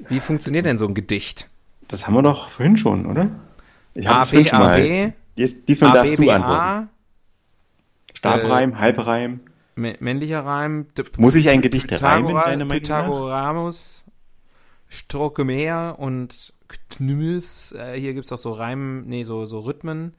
Wie 0.09 0.19
funktioniert 0.19 0.65
denn 0.65 0.77
so 0.77 0.87
ein 0.87 0.93
Gedicht? 0.93 1.47
Das 1.87 2.05
haben 2.05 2.13
wir 2.13 2.21
doch 2.21 2.49
vorhin 2.49 2.77
schon, 2.77 3.05
oder? 3.05 3.29
Ich 3.95 4.07
hab 4.07 4.15
A, 4.15 4.19
das 4.19 4.29
vorhin 4.29 4.43
B, 4.43 4.49
schon 4.49 4.59
mal. 4.59 5.13
Dies, 5.37 5.65
diesmal 5.65 5.91
A, 5.91 5.93
darfst 5.93 6.17
B, 6.17 6.25
du 6.25 6.31
antworten. 6.31 6.61
A, 6.61 6.87
Stabreim, 8.13 8.79
Halbreim. 8.79 9.39
mä- 9.77 9.95
männlicher 9.99 10.45
Reim. 10.45 10.87
Muss 11.17 11.35
ich 11.35 11.49
ein 11.49 11.61
Gedicht 11.61 11.89
reimen, 12.01 12.33
deiner 12.33 12.65
Meinung 12.65 12.67
nach? 12.67 12.75
Pythagoramus, 12.75 14.05
Strokemer 14.89 15.95
und 15.97 16.53
Knüms. 16.89 17.71
Äh, 17.71 17.99
hier 17.99 18.13
gibt's 18.13 18.31
auch 18.31 18.37
so 18.37 18.51
Reimen, 18.51 19.07
nee, 19.07 19.23
so, 19.23 19.45
so 19.45 19.59
Rhythmen. 19.59 20.13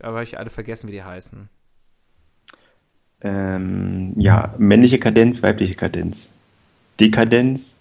Aber 0.00 0.22
ich 0.22 0.38
alle 0.38 0.50
vergessen, 0.50 0.88
wie 0.88 0.92
die 0.92 1.04
heißen. 1.04 1.48
Ähm, 3.22 4.12
ja, 4.16 4.54
männliche 4.58 4.98
Kadenz, 4.98 5.42
weibliche 5.42 5.74
Kadenz. 5.74 6.32
Dekadenz, 7.00 7.76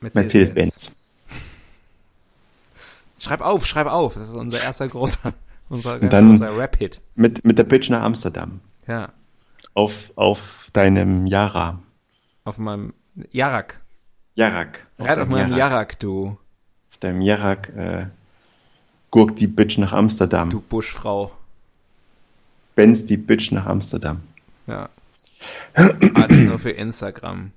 Mercedes-Benz. 0.00 0.90
Schreib 3.18 3.42
auf, 3.42 3.66
schreib 3.66 3.86
auf. 3.86 4.14
Das 4.14 4.28
ist 4.28 4.34
unser 4.34 4.62
erster 4.62 4.88
großer, 4.88 5.34
unser 5.68 5.98
großer 5.98 6.56
Rap-Hit. 6.56 7.00
Mit, 7.14 7.44
mit 7.44 7.58
der 7.58 7.64
Pitch 7.64 7.90
nach 7.90 8.02
Amsterdam. 8.02 8.60
Ja. 8.86 9.12
Auf, 9.74 10.10
auf 10.16 10.68
deinem 10.72 11.26
Yara. 11.26 11.80
Auf 12.44 12.58
meinem 12.58 12.94
Jarak. 13.30 13.80
Jarak. 14.34 14.86
Reit 14.98 15.18
auf 15.18 15.28
deinem 15.28 15.30
meinem 15.30 15.56
Jarak. 15.56 15.98
Du, 15.98 16.38
Auf 16.90 16.96
deinem 17.00 17.20
Jarak 17.20 17.68
äh, 17.76 18.06
gurkt 19.10 19.40
die 19.40 19.46
Bitch 19.46 19.78
nach 19.78 19.92
Amsterdam. 19.92 20.50
du 20.50 20.60
Buschfrau. 20.60 21.32
Benz 22.74 23.04
die 23.04 23.16
Bitch 23.16 23.50
nach 23.52 23.66
Amsterdam. 23.66 24.22
Ja. 24.66 24.88
Alles 25.74 26.44
nur 26.44 26.58
für 26.58 26.70
Instagram. 26.70 27.52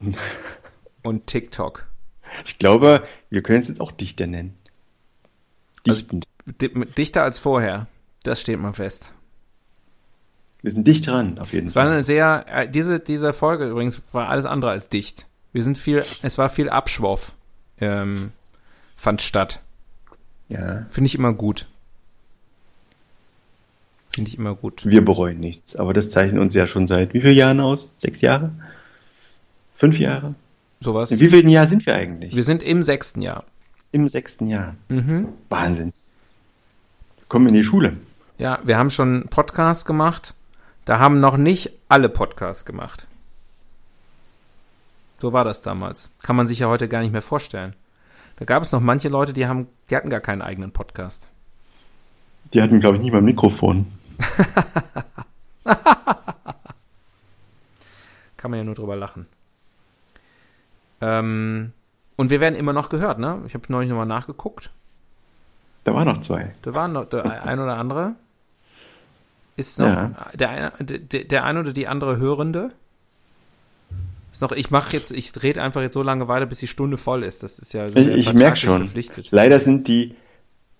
Und 1.02 1.26
TikTok. 1.26 1.86
Ich 2.44 2.58
glaube, 2.58 3.06
wir 3.30 3.42
können 3.42 3.60
es 3.60 3.68
jetzt 3.68 3.80
auch 3.80 3.92
Dichter 3.92 4.26
nennen. 4.26 4.56
Also- 5.88 6.00
Dichtend. 6.02 6.28
Di- 6.60 6.86
Dichter 6.96 7.22
als 7.22 7.38
vorher. 7.38 7.86
Das 8.22 8.40
steht 8.40 8.58
mal 8.60 8.72
fest. 8.72 9.14
wir 10.62 10.70
sind 10.70 10.86
dicht 10.86 11.06
dran, 11.06 11.38
auf 11.38 11.52
jeden 11.54 11.68
Es 11.68 11.74
war 11.74 11.84
Fall. 11.84 11.92
eine 11.92 12.02
sehr, 12.02 12.44
äh, 12.48 12.68
diese, 12.68 13.00
diese 13.00 13.32
Folge 13.32 13.68
übrigens 13.70 14.00
war 14.12 14.28
alles 14.28 14.44
andere 14.44 14.72
als 14.72 14.88
dicht. 14.90 15.26
Wir 15.52 15.62
sind 15.62 15.78
viel, 15.78 16.04
es 16.22 16.38
war 16.38 16.48
viel 16.48 16.68
Abschwoff, 16.68 17.34
ähm, 17.80 18.32
fand 18.96 19.22
statt. 19.22 19.60
Ja. 20.48 20.86
Finde 20.88 21.06
ich 21.06 21.14
immer 21.14 21.32
gut. 21.32 21.66
Finde 24.14 24.28
ich 24.28 24.38
immer 24.38 24.54
gut. 24.54 24.84
Wir 24.84 25.04
bereuen 25.04 25.38
nichts, 25.40 25.76
aber 25.76 25.94
das 25.94 26.10
zeichnet 26.10 26.40
uns 26.40 26.54
ja 26.54 26.66
schon 26.66 26.86
seit 26.86 27.14
wie 27.14 27.20
vielen 27.20 27.36
Jahren 27.36 27.60
aus? 27.60 27.88
Sechs 27.96 28.20
Jahre? 28.20 28.52
Fünf 29.76 29.98
Jahre? 29.98 30.34
Sowas. 30.80 31.10
In 31.10 31.20
wie 31.20 31.28
vielen 31.28 31.48
Jahr 31.48 31.66
sind 31.66 31.86
wir 31.86 31.94
eigentlich? 31.94 32.34
Wir 32.34 32.44
sind 32.44 32.62
im 32.62 32.82
sechsten 32.82 33.22
Jahr. 33.22 33.44
Im 33.92 34.08
sechsten 34.08 34.46
Jahr. 34.46 34.74
Mhm. 34.88 35.28
Wahnsinn. 35.48 35.92
Kommen 37.28 37.44
wir 37.44 37.50
in 37.50 37.56
die 37.56 37.64
Schule. 37.64 37.96
Ja, 38.38 38.58
wir 38.64 38.78
haben 38.78 38.90
schon 38.90 39.26
Podcasts 39.30 39.84
gemacht. 39.84 40.34
Da 40.84 40.98
haben 40.98 41.20
noch 41.20 41.36
nicht 41.36 41.70
alle 41.88 42.08
Podcasts 42.08 42.64
gemacht. 42.64 43.06
So 45.20 45.32
war 45.32 45.44
das 45.44 45.60
damals. 45.62 46.10
Kann 46.22 46.36
man 46.36 46.46
sich 46.46 46.60
ja 46.60 46.68
heute 46.68 46.88
gar 46.88 47.00
nicht 47.00 47.12
mehr 47.12 47.22
vorstellen. 47.22 47.74
Da 48.36 48.44
gab 48.46 48.62
es 48.62 48.72
noch 48.72 48.80
manche 48.80 49.08
Leute, 49.08 49.32
die 49.32 49.46
haben, 49.46 49.66
die 49.90 49.96
hatten 49.96 50.08
gar 50.10 50.20
keinen 50.20 50.40
eigenen 50.42 50.72
Podcast. 50.72 51.28
Die 52.54 52.62
hatten, 52.62 52.80
glaube 52.80 52.96
ich, 52.96 53.02
nicht 53.02 53.12
mal 53.12 53.18
ein 53.18 53.24
Mikrofon. 53.24 53.86
Kann 58.36 58.50
man 58.50 58.58
ja 58.58 58.64
nur 58.64 58.74
drüber 58.74 58.96
lachen. 58.96 59.26
Ähm, 61.02 61.72
und 62.16 62.30
wir 62.30 62.40
werden 62.40 62.54
immer 62.54 62.72
noch 62.72 62.88
gehört, 62.88 63.18
ne? 63.18 63.42
Ich 63.46 63.54
habe 63.54 63.64
neulich 63.68 63.90
nochmal 63.90 64.06
nachgeguckt. 64.06 64.70
Da 65.84 65.94
waren 65.94 66.06
noch 66.06 66.20
zwei. 66.20 66.52
Da 66.62 66.74
waren 66.74 66.92
noch 66.92 67.06
der 67.06 67.44
ein 67.44 67.58
oder 67.58 67.76
andere. 67.76 68.14
Ist 69.56 69.78
noch 69.78 69.86
Ja. 69.86 70.10
der, 70.34 70.48
eine, 70.50 70.70
der, 70.84 71.24
der 71.24 71.44
eine 71.44 71.60
oder 71.60 71.72
die 71.72 71.88
andere 71.88 72.16
Hörende. 72.18 72.70
Ist 74.32 74.40
noch, 74.40 74.52
ich 74.52 74.70
mache 74.70 74.96
jetzt, 74.96 75.10
ich 75.10 75.32
rede 75.42 75.62
einfach 75.62 75.82
jetzt 75.82 75.94
so 75.94 76.02
lange 76.02 76.28
weiter, 76.28 76.46
bis 76.46 76.58
die 76.58 76.66
Stunde 76.66 76.96
voll 76.96 77.22
ist. 77.22 77.42
Das 77.42 77.58
ist 77.58 77.72
ja 77.72 77.88
sind 77.88 78.08
Ich, 78.08 78.28
ich 78.28 78.32
merke 78.32 78.56
schon. 78.56 78.82
Verpflichtet. 78.82 79.28
Leider 79.30 79.58
sind 79.58 79.88
die, 79.88 80.14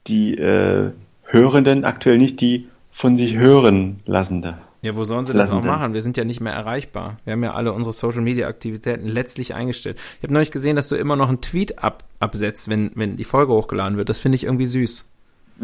die 0.07 0.37
äh, 0.37 0.93
Hörenden 1.25 1.85
aktuell 1.85 2.19
nicht 2.19 2.41
die 2.41 2.69
von 2.91 3.17
sich 3.17 3.37
hören 3.37 4.01
lassende. 4.07 4.57
Ja, 4.83 4.97
wo 4.97 5.05
sollen 5.05 5.27
sie 5.27 5.35
das 5.35 5.51
auch 5.51 5.63
machen? 5.63 5.93
Wir 5.93 6.01
sind 6.03 6.17
ja 6.17 6.25
nicht 6.25 6.41
mehr 6.41 6.55
erreichbar. 6.55 7.19
Wir 7.25 7.35
haben 7.35 7.43
ja 7.43 7.53
alle 7.53 7.73
unsere 7.73 7.93
Social 7.93 8.23
Media 8.23 8.49
Aktivitäten 8.49 9.07
letztlich 9.09 9.55
eingestellt. 9.55 9.99
Ich 10.19 10.23
habe 10.23 10.33
neulich 10.33 10.51
gesehen, 10.51 10.75
dass 10.75 10.89
du 10.89 10.97
immer 10.97 11.17
noch 11.17 11.29
einen 11.29 11.43
Tweet 11.43 11.85
ab, 11.85 12.05
absetzt, 12.19 12.69
wenn, 12.71 12.91
wenn 12.95 13.17
die 13.17 13.25
Folge 13.25 13.53
hochgeladen 13.53 13.99
wird. 13.99 14.09
Das 14.09 14.19
finde 14.19 14.37
ich 14.37 14.45
irgendwie 14.45 14.67
süß. 14.67 15.07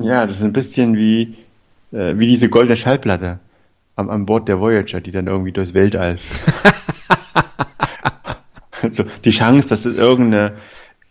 Ja, 0.00 0.26
das 0.26 0.36
ist 0.36 0.42
ein 0.42 0.52
bisschen 0.52 0.96
wie, 0.96 1.34
äh, 1.92 2.18
wie 2.18 2.26
diese 2.26 2.50
goldene 2.50 2.76
Schallplatte. 2.76 3.38
am, 3.96 4.10
an 4.10 4.26
Bord 4.26 4.48
der 4.48 4.60
Voyager, 4.60 5.00
die 5.00 5.12
dann 5.12 5.26
irgendwie 5.26 5.52
durchs 5.52 5.72
Weltall. 5.72 6.18
also 8.98 9.04
die 9.24 9.30
Chance, 9.30 9.68
dass 9.68 9.84
es 9.84 9.96
irgendeine 9.96 10.54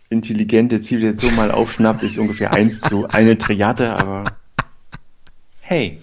intelligente 0.08 0.80
Zivilisation 0.80 1.34
mal 1.34 1.50
aufschnappt, 1.50 2.02
ist 2.02 2.18
ungefähr 2.18 2.52
eins 2.52 2.80
zu 2.80 3.06
eine 3.08 3.38
Triade, 3.38 3.90
aber 3.90 4.24
hey. 5.60 6.00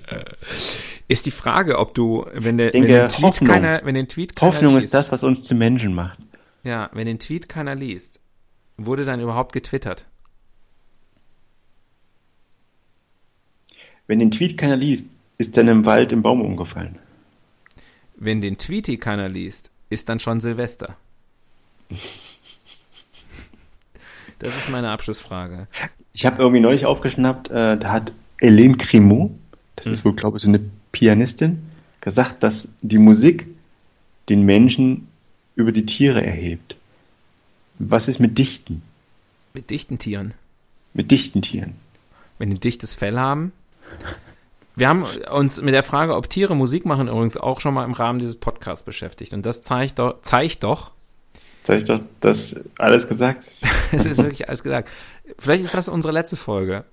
Ist 1.07 1.25
die 1.25 1.31
Frage, 1.31 1.77
ob 1.79 1.93
du, 1.93 2.25
wenn 2.33 2.57
der, 2.57 2.71
denke, 2.71 2.89
wenn 2.89 2.99
den 2.99 3.09
Tweet 3.09 3.23
Hoffnung. 3.23 3.49
keiner, 3.49 3.81
wenn 3.83 3.95
den 3.95 4.07
Tweet 4.07 4.35
keiner 4.35 4.53
Hoffnung 4.53 4.73
liest, 4.75 4.85
ist 4.85 4.93
das, 4.93 5.11
was 5.11 5.23
uns 5.23 5.43
zu 5.43 5.55
Menschen 5.55 5.93
macht. 5.93 6.17
Ja, 6.63 6.89
wenn 6.93 7.05
den 7.05 7.19
Tweet 7.19 7.49
keiner 7.49 7.75
liest, 7.75 8.19
wurde 8.77 9.05
dann 9.05 9.19
überhaupt 9.19 9.53
getwittert? 9.53 10.05
Wenn 14.07 14.19
den 14.19 14.31
Tweet 14.31 14.57
keiner 14.57 14.75
liest, 14.75 15.07
ist 15.37 15.57
dann 15.57 15.67
im 15.67 15.85
Wald 15.85 16.11
im 16.11 16.21
Baum 16.21 16.41
umgefallen. 16.41 16.99
Wenn 18.15 18.41
den 18.41 18.57
Tweety 18.57 18.97
keiner 18.97 19.29
liest, 19.29 19.71
ist 19.89 20.09
dann 20.09 20.19
schon 20.19 20.39
Silvester. 20.39 20.97
Das 24.39 24.57
ist 24.57 24.67
meine 24.69 24.89
Abschlussfrage. 24.89 25.67
Ich 26.11 26.25
habe 26.25 26.41
irgendwie 26.41 26.59
neulich 26.59 26.85
aufgeschnappt, 26.85 27.49
äh, 27.49 27.77
da 27.77 27.91
hat 27.91 28.11
Hélène 28.41 28.75
Grimaud, 28.77 29.31
das 29.77 29.85
Hm. 29.85 29.93
ist 29.93 30.03
wohl, 30.03 30.13
glaube 30.13 30.35
ich, 30.35 30.43
so 30.43 30.49
eine 30.49 30.59
Pianistin, 30.91 31.61
gesagt, 32.01 32.43
dass 32.43 32.67
die 32.81 32.97
Musik 32.97 33.47
den 34.27 34.41
Menschen 34.43 35.07
über 35.55 35.71
die 35.71 35.85
Tiere 35.85 36.25
erhebt. 36.25 36.75
Was 37.79 38.07
ist 38.09 38.19
mit 38.19 38.37
Dichten? 38.37 38.81
Mit 39.53 39.69
dichten 39.69 39.97
Tieren. 39.97 40.33
Mit 40.93 41.11
dichten 41.11 41.41
Tieren? 41.41 41.75
Wenn 42.37 42.49
die 42.49 42.57
ein 42.57 42.59
dichtes 42.59 42.95
Fell 42.95 43.17
haben. 43.19 43.51
Wir 44.75 44.89
haben 44.89 45.05
uns 45.31 45.61
mit 45.61 45.73
der 45.73 45.83
Frage, 45.83 46.15
ob 46.15 46.29
Tiere 46.29 46.55
Musik 46.55 46.85
machen, 46.85 47.07
übrigens 47.07 47.37
auch 47.37 47.59
schon 47.59 47.73
mal 47.73 47.85
im 47.85 47.93
Rahmen 47.93 48.19
dieses 48.19 48.37
Podcasts 48.37 48.83
beschäftigt. 48.83 49.33
Und 49.33 49.45
das 49.45 49.61
zeigt 49.61 49.99
doch, 49.99 50.21
zeigt 50.21 50.63
doch, 50.63 50.91
Sag 51.63 51.77
ich 51.77 51.85
doch, 51.85 52.01
das 52.19 52.55
alles 52.77 53.07
gesagt? 53.07 53.45
es 53.91 54.05
ist 54.05 54.17
wirklich 54.17 54.47
alles 54.47 54.63
gesagt. 54.63 54.89
Vielleicht 55.39 55.63
ist 55.63 55.73
das 55.73 55.89
unsere 55.89 56.13
letzte 56.13 56.35
Folge. 56.35 56.83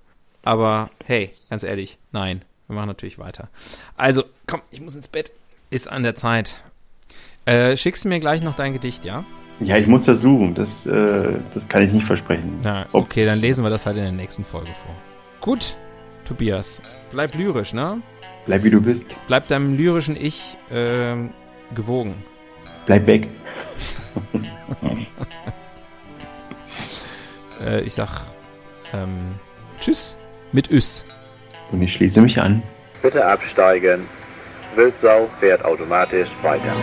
Aber 0.42 0.90
hey, 1.04 1.30
ganz 1.50 1.64
ehrlich, 1.64 1.98
nein. 2.12 2.42
Wir 2.66 2.76
machen 2.76 2.86
natürlich 2.86 3.18
weiter. 3.18 3.48
Also, 3.96 4.22
komm, 4.46 4.62
ich 4.70 4.80
muss 4.80 4.94
ins 4.94 5.08
Bett. 5.08 5.32
Ist 5.70 5.90
an 5.90 6.04
der 6.04 6.14
Zeit. 6.14 6.62
Äh, 7.44 7.76
schickst 7.76 8.04
du 8.04 8.08
mir 8.08 8.20
gleich 8.20 8.42
noch 8.42 8.54
dein 8.54 8.72
Gedicht, 8.72 9.04
ja? 9.04 9.24
Ja, 9.58 9.76
ich 9.76 9.88
muss 9.88 10.04
das 10.04 10.20
suchen. 10.20 10.54
Das, 10.54 10.86
äh, 10.86 11.34
das 11.52 11.68
kann 11.68 11.82
ich 11.82 11.92
nicht 11.92 12.06
versprechen. 12.06 12.60
Na, 12.62 12.86
okay, 12.92 13.24
dann 13.24 13.40
lesen 13.40 13.64
wir 13.64 13.70
das 13.70 13.86
halt 13.86 13.96
in 13.96 14.04
der 14.04 14.12
nächsten 14.12 14.44
Folge 14.44 14.70
vor. 14.84 14.94
Gut, 15.40 15.76
Tobias. 16.26 16.80
Bleib 17.10 17.34
lyrisch, 17.34 17.72
ne? 17.72 18.00
Bleib 18.46 18.62
wie 18.62 18.70
du 18.70 18.80
bist. 18.80 19.06
Bleib 19.26 19.48
deinem 19.48 19.76
lyrischen 19.76 20.16
Ich 20.16 20.56
ähm, 20.70 21.30
gewogen. 21.74 22.14
Bleib 22.86 23.06
weg. 23.06 23.28
Äh, 27.60 27.82
ich 27.82 27.94
sag 27.94 28.22
ähm, 28.94 29.34
Tschüss 29.80 30.16
mit 30.52 30.70
Üs. 30.70 31.04
Und 31.70 31.82
ich 31.82 31.92
schließe 31.92 32.20
mich 32.20 32.40
an. 32.40 32.62
Bitte 33.02 33.24
absteigen. 33.24 34.06
Wildsau 34.74 35.28
fährt 35.40 35.64
automatisch 35.64 36.28
weiter. 36.42 36.74